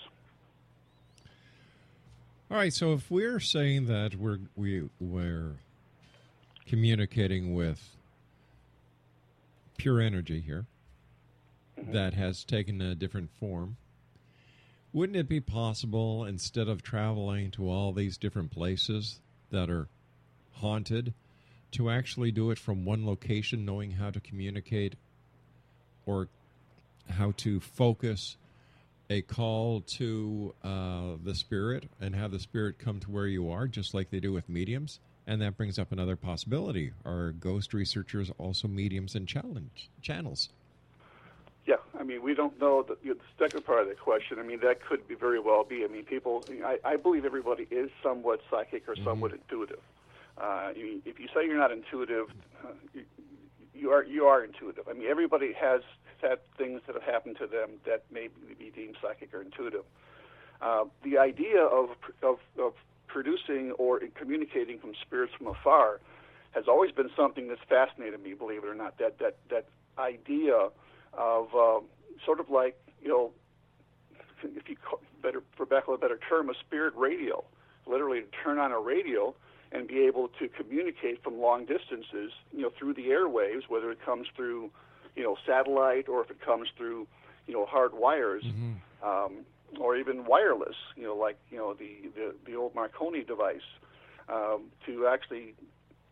All 2.52 2.58
right, 2.58 2.74
so 2.74 2.92
if 2.92 3.10
we're 3.10 3.40
saying 3.40 3.86
that 3.86 4.16
we're 4.16 4.40
we 4.58 4.90
we're 5.00 5.54
communicating 6.68 7.56
with 7.56 7.96
pure 9.78 10.02
energy 10.02 10.42
here 10.42 10.66
mm-hmm. 11.80 11.94
that 11.94 12.14
has 12.14 12.44
taken 12.44 12.82
a 12.82 12.94
different 12.94 13.30
form, 13.40 13.78
wouldn't 14.92 15.16
it 15.16 15.30
be 15.30 15.40
possible 15.40 16.26
instead 16.26 16.68
of 16.68 16.84
traveling 16.84 17.52
to 17.52 17.70
all 17.70 17.94
these 17.94 18.18
different 18.18 18.52
places 18.52 19.22
that 19.50 19.70
are 19.70 19.88
haunted 20.56 21.14
to 21.72 21.90
actually 21.90 22.34
do 22.34 22.52
it 22.52 22.60
from 22.60 22.84
one 22.84 23.06
location 23.06 23.64
knowing 23.64 23.92
how 23.92 24.10
to 24.10 24.20
communicate 24.20 24.96
or 26.06 26.28
how 27.12 27.32
to 27.38 27.62
focus 27.62 28.36
a 29.12 29.22
call 29.22 29.82
to 29.82 30.56
uh, 30.64 31.18
the 31.24 31.36
spirit 31.36 31.90
and 32.00 32.16
have 32.16 32.32
the 32.32 32.40
spirit 32.40 32.80
come 32.80 33.00
to 33.02 33.12
where 33.12 33.28
you 33.28 33.52
are, 33.52 33.68
just 33.68 33.94
like 33.94 34.10
they 34.10 34.22
do 34.22 34.32
with 34.32 34.48
mediums. 34.48 35.00
And 35.28 35.42
that 35.42 35.58
brings 35.58 35.78
up 35.78 35.92
another 35.92 36.16
possibility: 36.16 36.94
Are 37.06 37.32
ghost 37.34 37.74
researchers 37.74 38.32
also 38.38 38.68
mediums 38.68 39.14
and 39.16 39.28
challenge 39.28 39.90
channels? 40.02 40.50
Yeah, 41.68 41.76
I 42.00 42.04
mean, 42.04 42.24
we 42.24 42.34
don't 42.34 42.60
know 42.60 42.82
the, 42.82 42.98
the 43.04 43.16
second 43.38 43.66
part 43.66 43.84
of 43.84 43.90
the 43.90 43.94
question. 43.94 44.40
I 44.40 44.44
mean, 44.44 44.62
that 44.64 44.84
could 44.84 45.08
be 45.08 45.14
very 45.14 45.40
well 45.40 45.64
be. 45.64 45.84
I 45.84 45.88
mean, 45.88 46.06
people. 46.06 46.44
I, 46.66 46.80
I 46.84 46.96
believe 46.96 47.24
everybody 47.24 47.68
is 47.70 47.92
somewhat 48.02 48.42
psychic 48.50 48.90
or 48.90 48.96
somewhat 49.04 49.32
intuitive. 49.34 49.80
Uh, 50.38 50.72
you, 50.76 51.02
if 51.06 51.20
you 51.20 51.28
say 51.36 51.46
you're 51.46 51.58
not 51.58 51.72
intuitive, 51.72 52.28
uh, 52.64 52.70
you, 52.94 53.04
you 53.76 53.92
are 53.92 54.04
you 54.04 54.26
are 54.26 54.44
intuitive. 54.44 54.88
I 54.90 54.94
mean, 54.94 55.08
everybody 55.08 55.54
has 55.54 55.82
had 56.22 56.40
things 56.58 56.82
that 56.88 56.96
have 56.96 57.04
happened 57.04 57.38
to 57.40 57.48
them 57.48 57.72
that 57.86 58.04
may 58.12 58.30
be 58.60 58.72
deemed 58.76 58.98
psychic 59.02 59.34
or 59.34 59.42
intuitive. 59.42 59.84
Uh, 60.62 60.86
the 61.04 61.18
idea 61.18 61.64
of, 61.64 61.90
of 62.22 62.38
of 62.60 62.74
producing 63.08 63.72
or 63.72 64.00
communicating 64.16 64.80
from 64.80 64.94
spirits 65.02 65.34
from 65.38 65.48
afar 65.48 66.00
has 66.52 66.66
always 66.68 66.92
been 66.92 67.10
something 67.16 67.48
that's 67.48 67.62
fascinated 67.68 68.22
me. 68.22 68.34
Believe 68.34 68.64
it 68.64 68.68
or 68.68 68.76
not, 68.76 68.98
that 69.00 69.20
that 69.20 69.38
that 69.50 69.66
idea 69.98 70.70
of 71.14 71.48
uh, 71.56 71.80
sort 72.26 72.40
of 72.40 72.50
like 72.50 72.78
you 73.02 73.10
know, 73.10 73.32
if 74.44 74.70
you 74.70 74.76
call, 74.76 75.02
better 75.22 75.42
for 75.56 75.66
back 75.66 75.88
of 75.88 75.94
a 75.94 75.98
better 75.98 76.20
term, 76.30 76.50
a 76.50 76.54
spirit 76.54 76.94
radio, 76.96 77.44
literally 77.86 78.22
to 78.22 78.28
turn 78.44 78.60
on 78.60 78.72
a 78.72 78.80
radio 78.80 79.34
and 79.72 79.88
be 79.88 80.00
able 80.06 80.28
to 80.28 80.48
communicate 80.50 81.24
from 81.24 81.40
long 81.40 81.66
distances, 81.66 82.32
you 82.52 82.62
know, 82.62 82.72
through 82.78 82.94
the 82.94 83.08
airwaves, 83.08 83.64
whether 83.70 83.92
it 83.92 84.04
comes 84.06 84.28
through, 84.36 84.70
you 85.16 85.24
know, 85.24 85.36
satellite 85.46 86.08
or 86.08 86.22
if 86.24 86.30
it 86.32 86.42
comes 86.42 86.70
through, 86.78 87.08
you 87.48 87.54
know, 87.54 87.66
hard 87.66 87.94
wires, 87.94 88.44
Mm-hmm. 88.44 89.08
um, 89.08 89.46
or 89.80 89.96
even 89.96 90.26
wireless, 90.26 90.76
you 90.98 91.04
know, 91.04 91.16
like 91.16 91.38
you 91.50 91.58
know 91.58 91.74
the 91.74 92.10
the, 92.16 92.36
the 92.46 92.56
old 92.56 92.76
Marconi 92.76 93.24
device, 93.24 93.62
um, 94.28 94.64
to 94.86 95.08
actually 95.08 95.54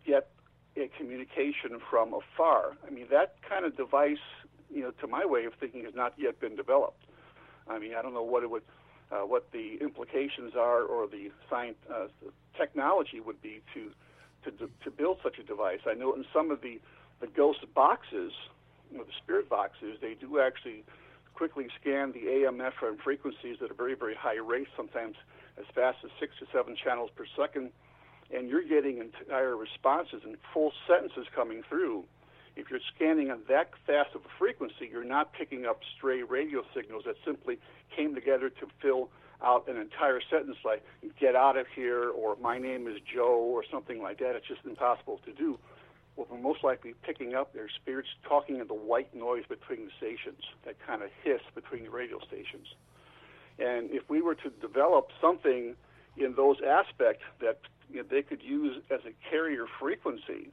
get 0.06 0.30
a 0.78 0.90
communication 0.98 1.80
from 1.90 2.14
afar. 2.14 2.78
I 2.88 2.90
mean, 2.90 3.08
that 3.12 3.36
kind 3.48 3.66
of 3.66 3.76
device, 3.76 4.24
you 4.74 4.82
know, 4.82 4.92
to 5.02 5.08
my 5.08 5.26
way 5.26 5.44
of 5.46 5.54
thinking, 5.60 5.84
has 5.84 5.94
not 5.94 6.14
yet 6.18 6.40
been 6.40 6.56
developed. 6.56 7.04
I 7.68 7.80
mean, 7.80 7.94
I 7.96 8.02
don't 8.02 8.14
know 8.14 8.24
what 8.24 8.44
it 8.44 8.50
would, 8.50 8.64
uh, 9.12 9.26
what 9.26 9.52
the 9.52 9.78
implications 9.82 10.54
are, 10.56 10.82
or 10.84 11.06
the 11.08 11.30
science, 11.50 11.78
uh, 11.94 12.08
technology 12.58 13.20
would 13.20 13.42
be 13.42 13.62
to, 13.74 13.92
to 14.46 14.70
to 14.84 14.90
build 14.90 15.18
such 15.22 15.38
a 15.38 15.44
device. 15.44 15.82
I 15.86 15.96
know 15.96 16.14
in 16.14 16.24
some 16.34 16.50
of 16.50 16.62
the 16.62 16.80
the 17.20 17.28
ghost 17.28 17.60
boxes, 17.76 18.32
you 18.92 18.98
know, 18.98 19.04
the 19.04 19.14
spirit 19.24 19.50
boxes, 19.50 19.98
they 20.02 20.16
do 20.16 20.40
actually 20.40 20.84
quickly 21.34 21.68
scan 21.80 22.12
the 22.12 22.28
AM 22.28 22.58
FM 22.58 23.00
frequencies 23.02 23.58
at 23.64 23.72
a 23.72 23.74
very 23.74 23.96
very 23.96 24.16
high 24.16 24.38
rate, 24.38 24.68
sometimes 24.76 25.16
as 25.58 25.66
fast 25.74 26.00
as 26.04 26.12
six 26.20 26.34
to 26.40 26.46
seven 26.54 26.76
channels 26.76 27.10
per 27.16 27.26
second, 27.38 27.72
and 28.34 28.50
you're 28.50 28.68
getting 28.68 28.98
entire 29.00 29.56
responses 29.56 30.22
and 30.24 30.38
full 30.54 30.72
sentences 30.88 31.28
coming 31.34 31.64
through. 31.68 32.06
If 32.56 32.70
you're 32.70 32.80
scanning 32.96 33.32
on 33.32 33.40
that 33.48 33.72
fast 33.88 34.16
of 34.16 34.22
a 34.22 34.30
frequency, 34.38 34.90
you're 34.92 35.06
not 35.06 35.32
picking 35.34 35.66
up 35.66 35.80
stray 35.98 36.24
radio 36.24 36.64
signals 36.76 37.04
that 37.06 37.16
simply 37.24 37.58
came 37.96 38.14
together 38.14 38.50
to 38.50 38.68
fill 38.82 39.10
out 39.42 39.68
an 39.70 39.78
entire 39.78 40.20
sentence 40.30 40.58
like 40.66 40.84
"get 41.20 41.36
out 41.36 41.58
of 41.58 41.68
here" 41.74 42.10
or 42.10 42.36
"my 42.42 42.58
name 42.58 42.88
is 42.88 42.98
Joe" 43.02 43.40
or 43.40 43.64
something 43.72 44.02
like 44.02 44.20
that. 44.20 44.36
It's 44.36 44.48
just 44.48 44.66
impossible 44.66 45.22
to 45.26 45.32
do. 45.32 45.58
We're 46.30 46.38
most 46.38 46.64
likely 46.64 46.94
picking 47.02 47.34
up 47.34 47.54
their 47.54 47.70
spirits 47.70 48.10
talking 48.28 48.60
in 48.60 48.68
the 48.68 48.74
white 48.74 49.16
noise 49.16 49.44
between 49.48 49.86
the 49.86 49.92
stations, 49.98 50.44
that 50.66 50.76
kind 50.86 51.02
of 51.02 51.10
hiss 51.24 51.42
between 51.56 51.84
the 51.86 51.90
radio 51.92 52.20
stations. 52.20 52.68
And 53.58 53.90
if 53.92 54.10
we 54.10 54.22
were 54.22 54.36
to 54.36 54.50
develop 54.50 55.10
something 55.22 55.76
in 56.18 56.36
those 56.36 56.58
aspects 56.66 57.24
that 57.40 57.60
you 57.90 57.98
know, 57.98 58.06
they 58.10 58.22
could 58.22 58.42
use 58.44 58.82
as 58.92 59.00
a 59.06 59.14
carrier 59.30 59.66
frequency, 59.80 60.50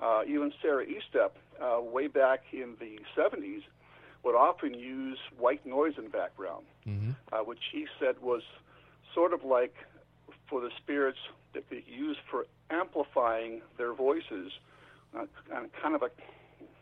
uh, 0.00 0.22
even 0.26 0.52
Sarah 0.60 0.84
Estep, 0.86 1.30
uh, 1.60 1.80
way 1.80 2.06
back 2.06 2.44
in 2.52 2.76
the 2.80 2.98
70s, 3.16 3.62
would 4.22 4.34
often 4.34 4.74
use 4.74 5.18
white 5.38 5.64
noise 5.64 5.94
in 5.96 6.04
the 6.04 6.10
background, 6.10 6.64
uh, 7.32 7.38
which 7.38 7.60
he 7.72 7.86
said 7.98 8.20
was 8.20 8.42
sort 9.14 9.32
of 9.32 9.44
like 9.44 9.74
for 10.48 10.60
the 10.60 10.70
spirits 10.76 11.18
that 11.54 11.64
they 11.70 11.82
use 11.86 12.16
for 12.30 12.46
amplifying 12.70 13.62
their 13.78 13.92
voices, 13.94 14.52
uh, 15.18 15.26
kind 15.82 15.94
of 15.94 16.02
a, 16.02 16.10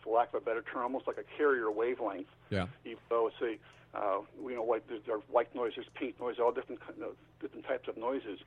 for 0.03 0.17
lack 0.17 0.29
of 0.35 0.43
a 0.43 0.45
better 0.45 0.63
term, 0.63 0.83
almost 0.83 1.07
like 1.07 1.19
a 1.19 1.37
carrier 1.37 1.71
wavelength. 1.71 2.29
Yeah. 2.51 2.67
Even 2.85 2.99
though 3.09 3.29
it's 3.29 3.41
a, 3.43 3.99
uh, 3.99 4.21
you 4.43 4.55
know, 4.55 4.63
white, 4.63 4.89
there's, 4.89 5.03
there's 5.07 5.23
white 5.31 5.55
noise, 5.55 5.73
there's 5.77 5.89
pink 5.95 6.21
noise, 6.21 6.37
all 6.41 6.53
different 6.53 6.81
kind 6.81 7.03
of, 7.03 7.17
different 7.41 7.67
types 7.67 7.89
of 7.89 7.97
noises. 7.97 8.41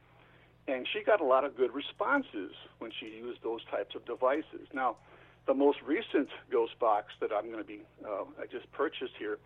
And 0.68 0.88
she 0.92 1.04
got 1.04 1.22
a 1.22 1.26
lot 1.26 1.44
of 1.44 1.58
good 1.58 1.74
responses 1.74 2.52
when 2.80 2.92
she 3.00 3.08
used 3.08 3.42
those 3.44 3.62
types 3.66 3.96
of 3.96 4.06
devices. 4.06 4.68
Now, 4.74 4.98
the 5.48 5.54
most 5.56 5.80
recent 5.82 6.30
ghost 6.52 6.78
box 6.80 7.14
that 7.20 7.32
I'm 7.34 7.48
going 7.48 7.58
to 7.58 7.64
be, 7.64 7.82
uh, 8.06 8.26
I 8.40 8.46
just 8.52 8.72
purchased 8.72 9.14
here, 9.18 9.40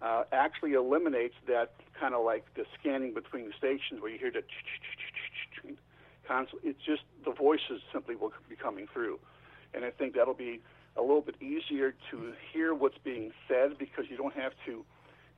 uh, 0.00 0.24
actually 0.32 0.74
eliminates 0.74 1.34
that 1.48 1.72
kind 1.98 2.14
of 2.14 2.24
like 2.24 2.46
the 2.54 2.64
scanning 2.78 3.12
between 3.12 3.46
the 3.46 3.52
stations 3.58 4.00
where 4.00 4.10
you 4.10 4.18
hear 4.18 4.30
the. 4.30 4.42
It's 6.62 6.78
just 6.86 7.02
the 7.24 7.32
voices 7.32 7.82
simply 7.92 8.14
will 8.14 8.32
be 8.48 8.54
coming 8.54 8.86
through, 8.92 9.18
and 9.74 9.84
I 9.84 9.90
think 9.90 10.14
that'll 10.14 10.34
be 10.34 10.60
a 10.96 11.00
little 11.00 11.20
bit 11.20 11.36
easier 11.40 11.94
to 12.10 12.32
hear 12.52 12.74
what's 12.74 12.98
being 12.98 13.32
said 13.48 13.78
because 13.78 14.06
you 14.10 14.16
don't 14.16 14.34
have 14.34 14.52
to 14.66 14.84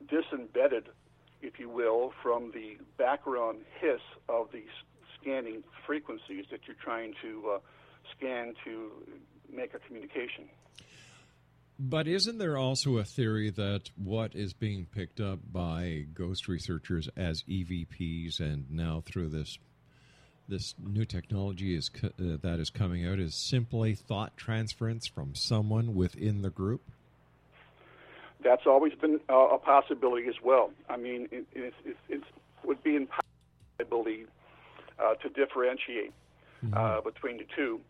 disembed 0.07 0.73
it, 0.73 0.87
if 1.41 1.59
you 1.59 1.69
will, 1.69 2.13
from 2.21 2.51
the 2.53 2.77
background 2.97 3.59
hiss 3.79 4.01
of 4.29 4.51
the 4.51 4.63
scanning 5.19 5.63
frequencies 5.85 6.45
that 6.51 6.61
you're 6.67 6.75
trying 6.83 7.13
to 7.21 7.51
uh, 7.55 7.59
scan 8.17 8.53
to 8.65 8.91
make 9.51 9.73
a 9.73 9.79
communication. 9.79 10.49
But 11.79 12.07
isn't 12.07 12.37
there 12.37 12.57
also 12.57 12.97
a 12.97 13.03
theory 13.03 13.49
that 13.49 13.89
what 13.95 14.35
is 14.35 14.53
being 14.53 14.85
picked 14.85 15.19
up 15.19 15.39
by 15.51 16.05
ghost 16.13 16.47
researchers 16.47 17.09
as 17.17 17.43
EVPs 17.43 18.39
and 18.39 18.69
now 18.69 19.01
through 19.05 19.29
this 19.29 19.57
this 20.47 20.75
new 20.83 21.05
technology 21.05 21.75
is 21.75 21.89
co- 21.89 22.07
uh, 22.07 22.37
that 22.41 22.59
is 22.59 22.69
coming 22.69 23.05
out 23.07 23.19
is 23.19 23.35
simply 23.35 23.95
thought 23.95 24.35
transference 24.37 25.07
from 25.07 25.35
someone 25.35 25.95
within 25.95 26.41
the 26.41 26.49
group? 26.49 26.81
That's 28.43 28.65
always 28.65 28.93
been 28.93 29.19
uh, 29.29 29.33
a 29.33 29.57
possibility 29.57 30.27
as 30.27 30.35
well. 30.43 30.71
I 30.89 30.97
mean, 30.97 31.29
it, 31.31 31.45
it, 31.53 31.73
it, 31.85 31.97
it 32.09 32.23
would 32.65 32.83
be 32.83 32.95
impossible, 32.95 33.23
I 33.79 33.83
believe, 33.83 34.27
uh, 34.99 35.15
to 35.15 35.29
differentiate 35.29 36.11
uh, 36.75 37.01
between 37.01 37.37
the 37.37 37.45
two, 37.55 37.81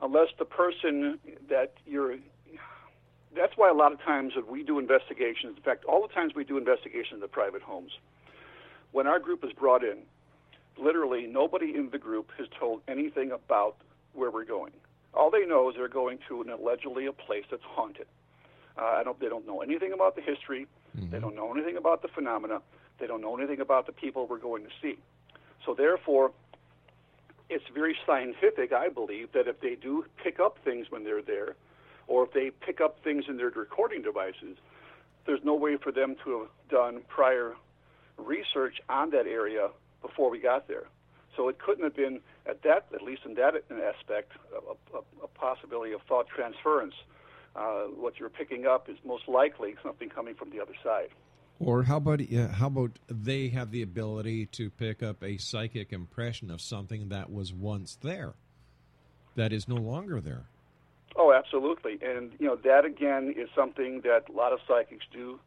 unless 0.00 0.28
the 0.38 0.44
person 0.44 1.18
that 1.48 1.74
you're. 1.86 2.16
That's 3.34 3.52
why 3.56 3.70
a 3.70 3.74
lot 3.74 3.92
of 3.92 4.00
times 4.02 4.34
that 4.36 4.50
we 4.50 4.62
do 4.62 4.78
investigations. 4.78 5.56
In 5.56 5.62
fact, 5.62 5.84
all 5.86 6.06
the 6.06 6.12
times 6.12 6.34
we 6.34 6.44
do 6.44 6.58
investigations 6.58 7.14
in 7.14 7.20
the 7.20 7.28
private 7.28 7.62
homes, 7.62 7.92
when 8.90 9.06
our 9.06 9.18
group 9.18 9.42
is 9.44 9.52
brought 9.52 9.82
in, 9.82 9.98
literally 10.78 11.26
nobody 11.26 11.74
in 11.74 11.90
the 11.90 11.98
group 11.98 12.30
has 12.38 12.46
told 12.58 12.82
anything 12.88 13.32
about 13.32 13.76
where 14.14 14.30
we're 14.30 14.44
going. 14.44 14.72
All 15.14 15.30
they 15.30 15.44
know 15.44 15.68
is 15.70 15.76
they're 15.76 15.88
going 15.88 16.18
to 16.28 16.42
an 16.42 16.50
allegedly 16.50 17.06
a 17.06 17.12
place 17.12 17.44
that's 17.50 17.62
haunted. 17.64 18.06
Uh, 18.78 18.84
I 18.84 19.02
don't, 19.04 19.20
they 19.20 19.28
don't 19.28 19.46
know 19.46 19.60
anything 19.60 19.92
about 19.92 20.16
the 20.16 20.22
history. 20.22 20.66
They 21.10 21.18
don't 21.18 21.36
know 21.36 21.52
anything 21.52 21.76
about 21.76 22.02
the 22.02 22.08
phenomena. 22.08 22.62
They 22.98 23.06
don't 23.06 23.20
know 23.20 23.36
anything 23.36 23.60
about 23.60 23.86
the 23.86 23.92
people 23.92 24.26
we're 24.26 24.38
going 24.38 24.64
to 24.64 24.70
see. 24.80 24.98
So 25.66 25.74
therefore, 25.74 26.32
it's 27.50 27.64
very 27.74 27.96
scientific, 28.06 28.72
I 28.72 28.88
believe, 28.88 29.32
that 29.32 29.46
if 29.46 29.60
they 29.60 29.74
do 29.74 30.06
pick 30.22 30.40
up 30.40 30.58
things 30.64 30.86
when 30.90 31.04
they're 31.04 31.22
there, 31.22 31.56
or 32.06 32.24
if 32.24 32.32
they 32.32 32.50
pick 32.50 32.80
up 32.80 33.02
things 33.04 33.24
in 33.28 33.36
their 33.36 33.50
recording 33.50 34.02
devices, 34.02 34.56
there's 35.26 35.44
no 35.44 35.54
way 35.54 35.76
for 35.76 35.92
them 35.92 36.16
to 36.24 36.40
have 36.40 36.48
done 36.68 37.02
prior 37.08 37.54
research 38.16 38.80
on 38.88 39.10
that 39.10 39.26
area 39.26 39.68
before 40.02 40.30
we 40.30 40.38
got 40.38 40.68
there. 40.68 40.84
So 41.36 41.48
it 41.48 41.58
couldn't 41.58 41.84
have 41.84 41.96
been 41.96 42.20
at 42.46 42.62
that, 42.62 42.86
at 42.94 43.02
least 43.02 43.22
in 43.24 43.34
that 43.34 43.54
aspect, 43.70 44.32
a, 44.52 44.96
a, 44.96 45.00
a 45.24 45.28
possibility 45.28 45.92
of 45.92 46.02
thought 46.02 46.26
transference. 46.28 46.94
Uh, 47.54 47.84
what 47.96 48.18
you're 48.18 48.30
picking 48.30 48.66
up 48.66 48.88
is 48.88 48.96
most 49.04 49.28
likely 49.28 49.74
something 49.82 50.08
coming 50.08 50.34
from 50.34 50.50
the 50.50 50.60
other 50.60 50.74
side. 50.82 51.08
Or 51.58 51.84
how 51.84 51.98
about 51.98 52.20
uh, 52.20 52.48
how 52.48 52.66
about 52.66 52.98
they 53.08 53.48
have 53.48 53.70
the 53.70 53.82
ability 53.82 54.46
to 54.46 54.70
pick 54.70 55.02
up 55.02 55.22
a 55.22 55.36
psychic 55.36 55.92
impression 55.92 56.50
of 56.50 56.60
something 56.60 57.08
that 57.10 57.30
was 57.30 57.52
once 57.52 57.96
there, 58.02 58.34
that 59.36 59.52
is 59.52 59.68
no 59.68 59.76
longer 59.76 60.20
there? 60.20 60.46
Oh, 61.14 61.32
absolutely. 61.32 61.98
And 62.02 62.32
you 62.38 62.46
know 62.46 62.56
that 62.56 62.84
again 62.84 63.34
is 63.36 63.48
something 63.54 64.00
that 64.00 64.24
a 64.28 64.32
lot 64.32 64.52
of 64.52 64.60
psychics 64.66 65.04
do 65.12 65.38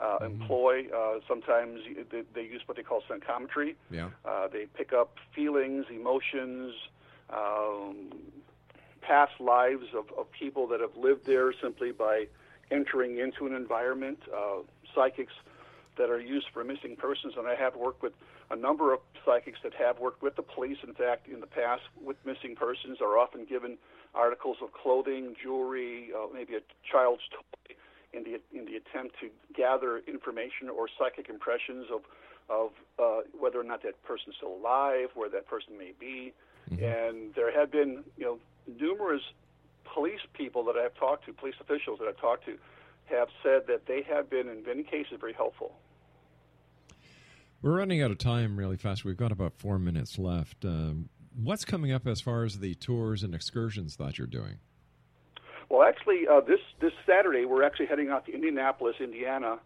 uh, 0.00 0.18
employ. 0.24 0.86
Uh, 0.94 1.20
sometimes 1.28 1.80
they, 2.10 2.22
they 2.34 2.42
use 2.42 2.62
what 2.66 2.76
they 2.76 2.82
call 2.82 3.02
psychometry. 3.08 3.76
Yeah. 3.90 4.10
Uh, 4.24 4.48
they 4.48 4.66
pick 4.66 4.92
up 4.92 5.16
feelings, 5.34 5.86
emotions, 5.90 6.74
um, 7.30 8.10
past 9.02 9.32
lives 9.40 9.86
of, 9.96 10.06
of 10.18 10.30
people 10.32 10.66
that 10.68 10.80
have 10.80 10.96
lived 10.96 11.26
there 11.26 11.52
simply 11.62 11.92
by 11.92 12.26
entering 12.70 13.18
into 13.18 13.46
an 13.46 13.54
environment. 13.54 14.18
Uh, 14.34 14.62
psychics 14.94 15.32
that 15.96 16.10
are 16.10 16.20
used 16.20 16.46
for 16.52 16.64
missing 16.64 16.96
persons, 16.96 17.34
and 17.36 17.46
I 17.46 17.54
have 17.54 17.76
worked 17.76 18.02
with 18.02 18.12
a 18.50 18.56
number 18.56 18.92
of 18.92 19.00
psychics 19.24 19.58
that 19.62 19.74
have 19.74 19.98
worked 19.98 20.22
with 20.22 20.34
the 20.36 20.42
police. 20.42 20.78
In 20.86 20.94
fact, 20.94 21.28
in 21.28 21.40
the 21.40 21.46
past, 21.46 21.82
with 22.02 22.16
missing 22.24 22.56
persons, 22.56 22.98
are 23.00 23.18
often 23.18 23.44
given 23.44 23.76
articles 24.14 24.56
of 24.62 24.72
clothing, 24.72 25.36
jewelry, 25.40 26.10
uh, 26.16 26.26
maybe 26.32 26.54
a 26.54 26.60
child's 26.90 27.22
toy, 27.30 27.59
in 28.12 28.24
the 28.24 28.40
in 28.56 28.64
the 28.64 28.76
attempt 28.76 29.16
to 29.20 29.30
gather 29.54 29.98
information 30.06 30.68
or 30.68 30.88
psychic 30.98 31.28
impressions 31.28 31.86
of 31.92 32.02
of 32.48 32.70
uh, 32.98 33.20
whether 33.38 33.60
or 33.60 33.64
not 33.64 33.82
that 33.82 34.02
person's 34.02 34.34
still 34.36 34.54
alive, 34.54 35.08
where 35.14 35.28
that 35.30 35.46
person 35.46 35.78
may 35.78 35.92
be. 35.98 36.32
And 36.78 37.34
there 37.34 37.52
have 37.52 37.72
been, 37.72 38.04
you 38.16 38.24
know, 38.24 38.38
numerous 38.78 39.22
police 39.84 40.20
people 40.34 40.64
that 40.64 40.76
I've 40.76 40.94
talked 40.94 41.26
to, 41.26 41.32
police 41.32 41.54
officials 41.60 41.98
that 41.98 42.08
I've 42.08 42.20
talked 42.20 42.44
to, 42.46 42.58
have 43.06 43.28
said 43.42 43.62
that 43.66 43.86
they 43.86 44.02
have 44.02 44.30
been, 44.30 44.48
in 44.48 44.62
many 44.64 44.82
cases, 44.82 45.18
very 45.18 45.32
helpful. 45.32 45.74
We're 47.62 47.76
running 47.76 48.02
out 48.02 48.10
of 48.10 48.18
time 48.18 48.56
really 48.56 48.76
fast. 48.76 49.04
We've 49.04 49.16
got 49.16 49.32
about 49.32 49.54
four 49.58 49.78
minutes 49.78 50.18
left. 50.18 50.64
Um, 50.64 51.08
what's 51.34 51.64
coming 51.64 51.92
up 51.92 52.06
as 52.06 52.20
far 52.20 52.44
as 52.44 52.58
the 52.58 52.74
tours 52.74 53.22
and 53.22 53.34
excursions 53.34 53.96
that 53.96 54.18
you're 54.18 54.26
doing? 54.26 54.58
Well, 55.70 55.86
actually, 55.86 56.26
uh, 56.26 56.40
this 56.40 56.58
this 56.80 56.92
Saturday 57.06 57.44
we're 57.44 57.62
actually 57.62 57.86
heading 57.86 58.10
out 58.10 58.26
to 58.26 58.34
Indianapolis, 58.34 58.96
Indiana, 58.98 59.60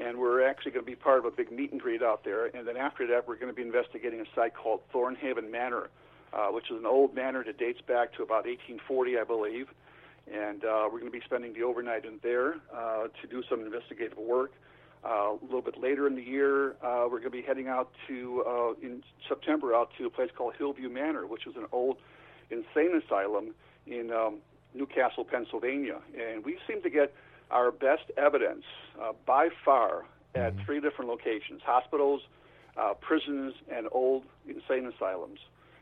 and 0.00 0.16
we're 0.16 0.48
actually 0.48 0.70
going 0.70 0.84
to 0.84 0.90
be 0.90 0.94
part 0.94 1.18
of 1.18 1.24
a 1.24 1.32
big 1.32 1.50
meet 1.50 1.72
and 1.72 1.80
greet 1.80 2.00
out 2.00 2.22
there. 2.24 2.46
And 2.46 2.66
then 2.66 2.76
after 2.76 3.08
that, 3.08 3.26
we're 3.26 3.34
going 3.34 3.52
to 3.52 3.56
be 3.56 3.62
investigating 3.62 4.20
a 4.20 4.24
site 4.36 4.54
called 4.54 4.82
Thornhaven 4.94 5.50
Manor, 5.50 5.90
uh, 6.32 6.46
which 6.50 6.70
is 6.70 6.78
an 6.78 6.86
old 6.86 7.12
manor 7.12 7.42
that 7.42 7.58
dates 7.58 7.80
back 7.80 8.12
to 8.14 8.22
about 8.22 8.46
1840, 8.46 9.18
I 9.18 9.24
believe. 9.24 9.66
And 10.32 10.64
uh, 10.64 10.84
we're 10.84 11.00
going 11.00 11.10
to 11.10 11.18
be 11.18 11.24
spending 11.24 11.54
the 11.54 11.64
overnight 11.64 12.04
in 12.04 12.20
there 12.22 12.54
uh, 12.72 13.08
to 13.20 13.26
do 13.28 13.42
some 13.50 13.60
investigative 13.60 14.16
work. 14.16 14.52
Uh, 15.04 15.32
a 15.32 15.38
little 15.42 15.62
bit 15.62 15.76
later 15.76 16.06
in 16.06 16.14
the 16.14 16.22
year, 16.22 16.76
uh, 16.84 17.08
we're 17.10 17.18
going 17.18 17.22
to 17.24 17.30
be 17.30 17.42
heading 17.42 17.66
out 17.66 17.90
to 18.06 18.44
uh, 18.46 18.72
in 18.80 19.02
September 19.28 19.74
out 19.74 19.90
to 19.98 20.06
a 20.06 20.10
place 20.10 20.30
called 20.36 20.54
Hillview 20.56 20.88
Manor, 20.88 21.26
which 21.26 21.48
is 21.48 21.56
an 21.56 21.66
old 21.72 21.96
insane 22.50 23.00
asylum 23.04 23.54
in 23.86 24.12
um, 24.12 24.38
Newcastle, 24.74 25.24
Pennsylvania, 25.24 25.98
and 26.18 26.44
we 26.44 26.58
seem 26.66 26.82
to 26.82 26.90
get 26.90 27.14
our 27.50 27.70
best 27.70 28.10
evidence 28.16 28.64
uh, 29.00 29.12
by 29.26 29.48
far 29.64 30.04
at 30.34 30.54
mm-hmm. 30.54 30.64
three 30.64 30.80
different 30.80 31.10
locations: 31.10 31.62
hospitals, 31.64 32.22
uh, 32.76 32.94
prisons, 32.94 33.54
and 33.70 33.88
old 33.92 34.24
insane 34.46 34.86
asylums. 34.86 35.40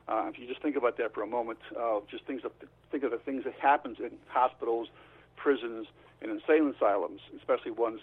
Uh, 0.09 0.27
if 0.29 0.39
you 0.39 0.47
just 0.47 0.63
think 0.63 0.77
about 0.77 0.97
that 0.99 1.13
for 1.13 1.23
a 1.23 1.27
moment, 1.27 1.59
uh, 1.79 1.99
just 2.09 2.25
things 2.27 2.43
of, 2.45 2.53
think 2.93 3.03
of 3.03 3.11
the 3.11 3.19
things 3.19 3.43
that 3.45 3.55
happens 3.55 3.99
in 3.99 4.13
hospitals, 4.29 4.89
prisons, 5.37 5.89
and 6.23 6.31
insane 6.31 6.73
asylums, 6.77 7.21
especially 7.37 7.73
ones 7.73 8.01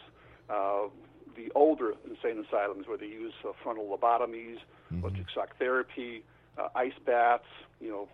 uh, 0.50 0.88
the 1.36 1.52
older 1.56 1.94
insane 2.08 2.44
asylums 2.46 2.88
where 2.88 2.98
they 2.98 3.08
use 3.08 3.34
uh, 3.48 3.52
frontal 3.64 3.86
lobotomies, 3.86 4.58
mm-hmm. 4.92 5.00
electric 5.00 5.30
shock 5.30 5.58
therapy, 5.58 6.24
uh, 6.58 6.68
ice 6.76 6.94
baths, 7.06 7.46
you 7.80 7.90
know, 7.90 8.08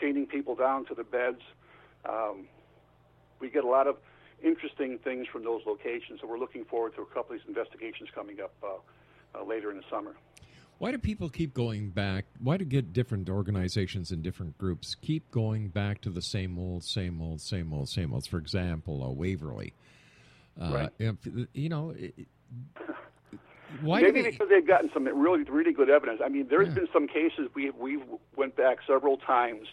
chaining 0.00 0.26
people 0.26 0.54
down 0.54 0.84
to 0.86 0.94
the 0.94 1.04
beds. 1.04 1.40
Um, 2.08 2.46
we 3.40 3.50
get 3.50 3.64
a 3.64 3.68
lot 3.68 3.86
of 3.86 3.96
interesting 4.42 4.98
things 4.98 5.26
from 5.30 5.44
those 5.44 5.62
locations, 5.66 6.20
so 6.20 6.26
we're 6.26 6.38
looking 6.38 6.64
forward 6.64 6.94
to 6.96 7.02
a 7.02 7.06
couple 7.06 7.34
of 7.34 7.40
these 7.40 7.48
investigations 7.48 8.08
coming 8.14 8.40
up 8.40 8.54
uh, 8.62 9.38
uh, 9.38 9.44
later 9.44 9.70
in 9.70 9.78
the 9.78 9.84
summer. 9.90 10.14
Why 10.78 10.92
do 10.92 10.98
people 10.98 11.28
keep 11.28 11.54
going 11.54 11.90
back? 11.90 12.26
Why 12.40 12.56
do 12.56 12.64
get 12.64 12.92
different 12.92 13.28
organizations 13.28 14.12
and 14.12 14.22
different 14.22 14.56
groups 14.58 14.94
keep 14.94 15.28
going 15.32 15.68
back 15.68 16.00
to 16.02 16.10
the 16.10 16.22
same 16.22 16.56
old, 16.56 16.84
same 16.84 17.20
old, 17.20 17.40
same 17.40 17.72
old, 17.72 17.88
same 17.88 18.14
old? 18.14 18.26
For 18.28 18.38
example, 18.38 19.02
uh, 19.02 19.10
Waverly. 19.10 19.74
Uh, 20.60 20.88
right. 21.00 21.16
You 21.52 21.68
know, 21.68 21.94
why 23.80 24.02
Maybe 24.02 24.22
they... 24.22 24.30
because 24.30 24.48
they've 24.48 24.66
gotten 24.66 24.90
some 24.94 25.04
really, 25.04 25.42
really 25.44 25.72
good 25.72 25.90
evidence. 25.90 26.20
I 26.24 26.28
mean, 26.28 26.46
there's 26.48 26.68
yeah. 26.68 26.74
been 26.74 26.88
some 26.92 27.08
cases 27.08 27.48
we 27.54 27.70
we 27.70 27.98
went 28.36 28.56
back 28.56 28.78
several 28.86 29.16
times 29.16 29.66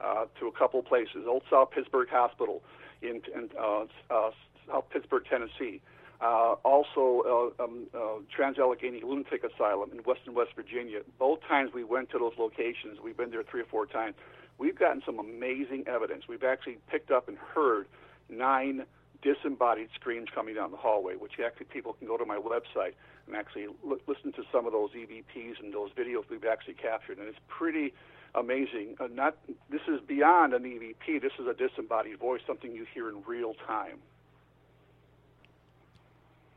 uh, 0.00 0.26
to 0.40 0.46
a 0.46 0.52
couple 0.52 0.82
places. 0.82 1.24
Old 1.26 1.42
South 1.50 1.70
Pittsburgh 1.70 2.08
Hospital 2.10 2.62
in, 3.02 3.22
in 3.34 3.50
uh, 3.58 3.84
uh, 4.10 4.30
South 4.68 4.84
Pittsburgh, 4.90 5.24
Tennessee. 5.28 5.80
Uh, 6.20 6.54
also, 6.64 7.52
uh, 7.60 7.62
um, 7.62 7.86
uh, 7.94 8.20
Trans-Allegheny 8.34 9.02
Lunatic 9.02 9.44
Asylum 9.44 9.90
in 9.92 9.98
Western 9.98 10.34
West 10.34 10.52
Virginia. 10.56 11.00
Both 11.18 11.40
times 11.46 11.72
we 11.74 11.84
went 11.84 12.10
to 12.10 12.18
those 12.18 12.32
locations. 12.38 13.00
We've 13.04 13.16
been 13.16 13.30
there 13.30 13.42
three 13.42 13.60
or 13.60 13.66
four 13.66 13.84
times. 13.84 14.14
We've 14.58 14.78
gotten 14.78 15.02
some 15.04 15.18
amazing 15.18 15.84
evidence. 15.86 16.24
We've 16.26 16.44
actually 16.44 16.78
picked 16.90 17.10
up 17.10 17.28
and 17.28 17.36
heard 17.36 17.86
nine 18.30 18.86
disembodied 19.22 19.88
screams 19.94 20.28
coming 20.34 20.54
down 20.54 20.70
the 20.70 20.76
hallway, 20.78 21.16
which 21.16 21.32
actually 21.44 21.66
people 21.66 21.92
can 21.92 22.06
go 22.06 22.16
to 22.16 22.24
my 22.24 22.36
website 22.36 22.94
and 23.26 23.36
actually 23.36 23.64
l- 23.64 23.98
listen 24.06 24.32
to 24.32 24.42
some 24.50 24.66
of 24.66 24.72
those 24.72 24.90
EVPs 24.90 25.60
and 25.60 25.74
those 25.74 25.90
videos 25.90 26.24
we've 26.30 26.44
actually 26.44 26.74
captured, 26.74 27.18
and 27.18 27.28
it's 27.28 27.38
pretty 27.48 27.92
amazing. 28.36 28.96
Uh, 29.00 29.08
not 29.12 29.36
this 29.70 29.80
is 29.88 30.00
beyond 30.06 30.52
an 30.52 30.62
EVP. 30.62 31.20
This 31.20 31.32
is 31.38 31.46
a 31.46 31.54
disembodied 31.54 32.18
voice, 32.18 32.40
something 32.46 32.72
you 32.72 32.86
hear 32.94 33.08
in 33.08 33.22
real 33.26 33.54
time. 33.66 33.98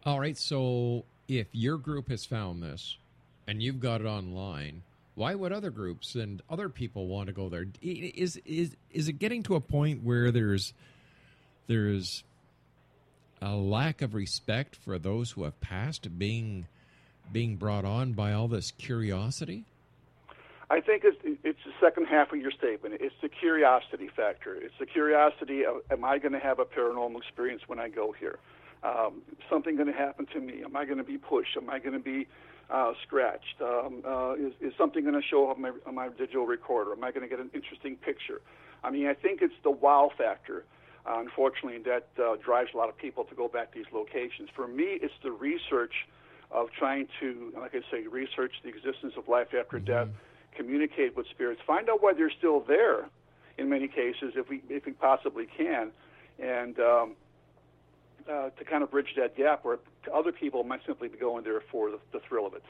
All 0.05 0.19
right. 0.19 0.37
So 0.37 1.05
if 1.27 1.47
your 1.51 1.77
group 1.77 2.09
has 2.09 2.25
found 2.25 2.61
this 2.61 2.97
and 3.47 3.61
you've 3.61 3.79
got 3.79 4.01
it 4.01 4.05
online, 4.05 4.83
why 5.15 5.35
would 5.35 5.51
other 5.51 5.69
groups 5.69 6.15
and 6.15 6.41
other 6.49 6.69
people 6.69 7.07
want 7.07 7.27
to 7.27 7.33
go 7.33 7.49
there? 7.49 7.65
Is 7.81 8.37
is 8.45 8.75
is 8.91 9.07
it 9.07 9.13
getting 9.13 9.43
to 9.43 9.55
a 9.55 9.61
point 9.61 10.03
where 10.03 10.31
there's 10.31 10.73
there's 11.67 12.23
a 13.41 13.55
lack 13.55 14.01
of 14.01 14.13
respect 14.13 14.75
for 14.75 14.99
those 14.99 15.31
who 15.31 15.43
have 15.43 15.59
passed 15.61 16.17
being 16.17 16.67
being 17.31 17.55
brought 17.57 17.85
on 17.85 18.13
by 18.13 18.33
all 18.33 18.47
this 18.47 18.71
curiosity? 18.71 19.65
I 20.71 20.81
think 20.81 21.03
it's, 21.03 21.17
it's 21.43 21.59
the 21.65 21.71
second 21.81 22.05
half 22.05 22.31
of 22.31 22.39
your 22.39 22.51
statement. 22.51 22.95
It's 22.99 23.15
the 23.21 23.29
curiosity 23.29 24.09
factor. 24.15 24.55
It's 24.55 24.75
the 24.79 24.85
curiosity 24.85 25.65
of, 25.65 25.77
am 25.89 26.05
I 26.05 26.19
going 26.19 26.33
to 26.33 26.39
have 26.39 26.59
a 26.59 26.65
paranormal 26.65 27.17
experience 27.17 27.63
when 27.65 27.79
I 27.79 27.89
go 27.89 28.11
here? 28.11 28.37
Um, 28.83 29.23
something 29.49 29.75
going 29.75 29.91
to 29.91 29.97
happen 29.97 30.27
to 30.33 30.39
me? 30.39 30.61
Am 30.63 30.75
I 30.75 30.85
going 30.85 30.99
to 30.99 31.03
be 31.03 31.17
pushed? 31.17 31.57
Am 31.57 31.69
I 31.69 31.79
going 31.79 31.93
to 31.93 31.99
be 31.99 32.27
uh, 32.69 32.93
scratched? 33.03 33.59
Um, 33.61 34.03
uh, 34.07 34.33
is, 34.33 34.53
is 34.61 34.73
something 34.77 35.03
going 35.03 35.19
to 35.19 35.27
show 35.27 35.49
up 35.49 35.57
on 35.57 35.61
my, 35.61 35.71
on 35.87 35.95
my 35.95 36.09
digital 36.09 36.45
recorder? 36.45 36.93
Am 36.93 37.03
I 37.03 37.11
going 37.11 37.23
to 37.23 37.27
get 37.27 37.39
an 37.39 37.49
interesting 37.53 37.95
picture? 37.95 38.41
I 38.83 38.91
mean, 38.91 39.07
I 39.07 39.15
think 39.15 39.41
it's 39.41 39.55
the 39.63 39.71
wow 39.71 40.11
factor. 40.17 40.65
Uh, 41.05 41.19
unfortunately, 41.19 41.79
that 41.79 42.07
uh, 42.21 42.35
drives 42.43 42.69
a 42.75 42.77
lot 42.77 42.89
of 42.89 42.97
people 42.97 43.23
to 43.23 43.33
go 43.33 43.47
back 43.47 43.71
to 43.73 43.79
these 43.79 43.91
locations. 43.91 44.49
For 44.55 44.67
me, 44.67 44.99
it's 45.01 45.13
the 45.23 45.31
research 45.31 45.93
of 46.51 46.67
trying 46.77 47.07
to, 47.19 47.53
like 47.59 47.73
I 47.73 47.81
say, 47.91 48.07
research 48.07 48.53
the 48.63 48.69
existence 48.69 49.13
of 49.17 49.27
life 49.27 49.47
after 49.57 49.77
mm-hmm. 49.77 49.85
death, 49.85 50.07
communicate 50.59 51.15
with 51.15 51.25
spirits, 51.27 51.61
find 51.65 51.89
out 51.89 52.03
why 52.03 52.13
they're 52.13 52.31
still 52.37 52.59
there. 52.59 53.09
In 53.57 53.69
many 53.69 53.87
cases, 53.87 54.33
if 54.35 54.49
we 54.49 54.61
if 54.69 54.85
we 54.85 54.93
possibly 54.93 55.45
can, 55.45 55.91
and 56.39 56.79
um, 56.79 57.15
uh, 58.29 58.49
to 58.51 58.63
kind 58.63 58.83
of 58.83 58.91
bridge 58.91 59.13
that 59.17 59.35
gap 59.35 59.65
where 59.65 59.79
other 60.13 60.31
people 60.31 60.63
might 60.63 60.81
simply 60.85 61.09
be 61.09 61.17
going 61.17 61.43
there 61.43 61.61
for 61.71 61.91
the, 61.91 61.99
the 62.13 62.19
thrill 62.27 62.45
of 62.45 62.53
it. 62.53 62.63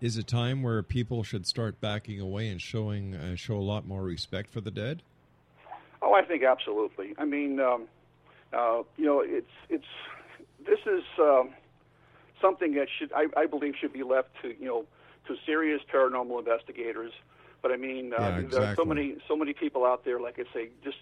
Is 0.00 0.16
a 0.16 0.22
time 0.22 0.62
where 0.62 0.82
people 0.82 1.24
should 1.24 1.46
start 1.46 1.80
backing 1.80 2.20
away 2.20 2.48
and 2.48 2.60
showing 2.60 3.14
uh, 3.14 3.36
show 3.36 3.56
a 3.56 3.58
lot 3.58 3.86
more 3.86 4.02
respect 4.02 4.52
for 4.52 4.60
the 4.60 4.70
dead? 4.70 5.02
Oh, 6.00 6.14
I 6.14 6.22
think 6.22 6.42
absolutely. 6.44 7.14
I 7.18 7.24
mean, 7.24 7.60
um, 7.60 7.86
uh, 8.52 8.82
you 8.96 9.04
know, 9.04 9.20
it's 9.20 9.50
it's 9.68 9.84
this 10.64 10.78
is 10.86 11.02
um, 11.18 11.50
something 12.40 12.74
that 12.74 12.86
should 12.98 13.12
I, 13.12 13.26
I 13.36 13.46
believe 13.46 13.74
should 13.80 13.92
be 13.92 14.02
left 14.02 14.28
to 14.42 14.48
you 14.48 14.66
know 14.66 14.84
to 15.26 15.36
serious 15.46 15.80
paranormal 15.92 16.38
investigators. 16.38 17.12
But 17.62 17.72
I 17.72 17.76
mean, 17.76 18.12
uh, 18.12 18.20
yeah, 18.20 18.28
exactly. 18.38 18.58
there 18.58 18.72
are 18.72 18.74
so 18.74 18.84
many 18.84 19.16
so 19.28 19.36
many 19.36 19.52
people 19.52 19.84
out 19.84 20.04
there. 20.04 20.18
Like 20.20 20.38
I 20.38 20.44
say, 20.54 20.70
just 20.82 20.98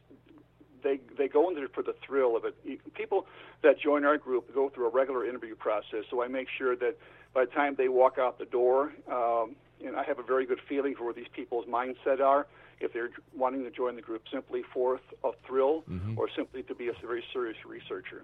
they 0.82 1.00
they 1.16 1.28
go 1.28 1.48
into 1.48 1.62
it 1.62 1.74
for 1.74 1.82
the 1.82 1.94
thrill 2.04 2.36
of 2.36 2.44
it. 2.44 2.54
People 2.94 3.26
that 3.62 3.78
join 3.80 4.04
our 4.04 4.18
group 4.18 4.52
go 4.54 4.68
through 4.68 4.86
a 4.86 4.90
regular 4.90 5.26
interview 5.26 5.54
process, 5.54 6.04
so 6.10 6.22
I 6.22 6.28
make 6.28 6.48
sure 6.56 6.76
that 6.76 6.96
by 7.34 7.44
the 7.44 7.50
time 7.50 7.74
they 7.76 7.88
walk 7.88 8.18
out 8.18 8.38
the 8.38 8.46
door, 8.46 8.92
um, 9.10 9.54
and 9.84 9.96
I 9.96 10.04
have 10.04 10.18
a 10.18 10.22
very 10.22 10.46
good 10.46 10.60
feeling 10.68 10.94
for 10.94 11.04
where 11.04 11.14
these 11.14 11.28
people's 11.32 11.66
mindset 11.66 12.20
are 12.20 12.46
if 12.80 12.92
they're 12.92 13.10
wanting 13.36 13.64
to 13.64 13.70
join 13.70 13.96
the 13.96 14.02
group 14.02 14.22
simply 14.32 14.62
for 14.72 15.00
a 15.24 15.30
thrill 15.46 15.82
mm-hmm. 15.90 16.18
or 16.18 16.28
simply 16.34 16.62
to 16.64 16.74
be 16.74 16.88
a 16.88 16.92
very 17.02 17.24
serious 17.32 17.56
researcher. 17.66 18.22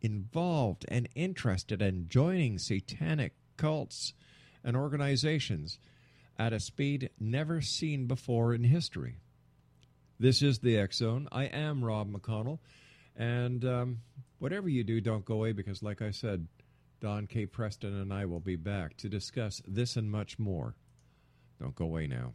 involved 0.00 0.86
and 0.88 1.08
interested 1.14 1.82
in 1.82 2.08
joining 2.08 2.58
satanic 2.58 3.34
cults 3.56 4.14
and 4.64 4.76
organizations 4.76 5.78
at 6.38 6.52
a 6.54 6.60
speed 6.60 7.10
never 7.20 7.60
seen 7.60 8.06
before 8.06 8.54
in 8.54 8.64
history. 8.64 9.16
This 10.18 10.40
is 10.40 10.60
the 10.60 10.78
X 10.78 10.98
Zone. 10.98 11.28
I 11.30 11.44
am 11.44 11.84
Rob 11.84 12.10
McConnell. 12.10 12.60
And 13.16 13.64
um, 13.64 13.98
whatever 14.38 14.68
you 14.68 14.84
do, 14.84 15.00
don't 15.00 15.24
go 15.24 15.34
away 15.34 15.52
because, 15.52 15.82
like 15.82 16.02
I 16.02 16.10
said, 16.10 16.46
Don 17.00 17.26
K. 17.26 17.46
Preston 17.46 17.94
and 17.94 18.12
I 18.12 18.26
will 18.26 18.40
be 18.40 18.56
back 18.56 18.96
to 18.98 19.08
discuss 19.08 19.62
this 19.66 19.96
and 19.96 20.10
much 20.10 20.38
more. 20.38 20.76
Don't 21.60 21.74
go 21.74 21.84
away 21.84 22.06
now. 22.06 22.34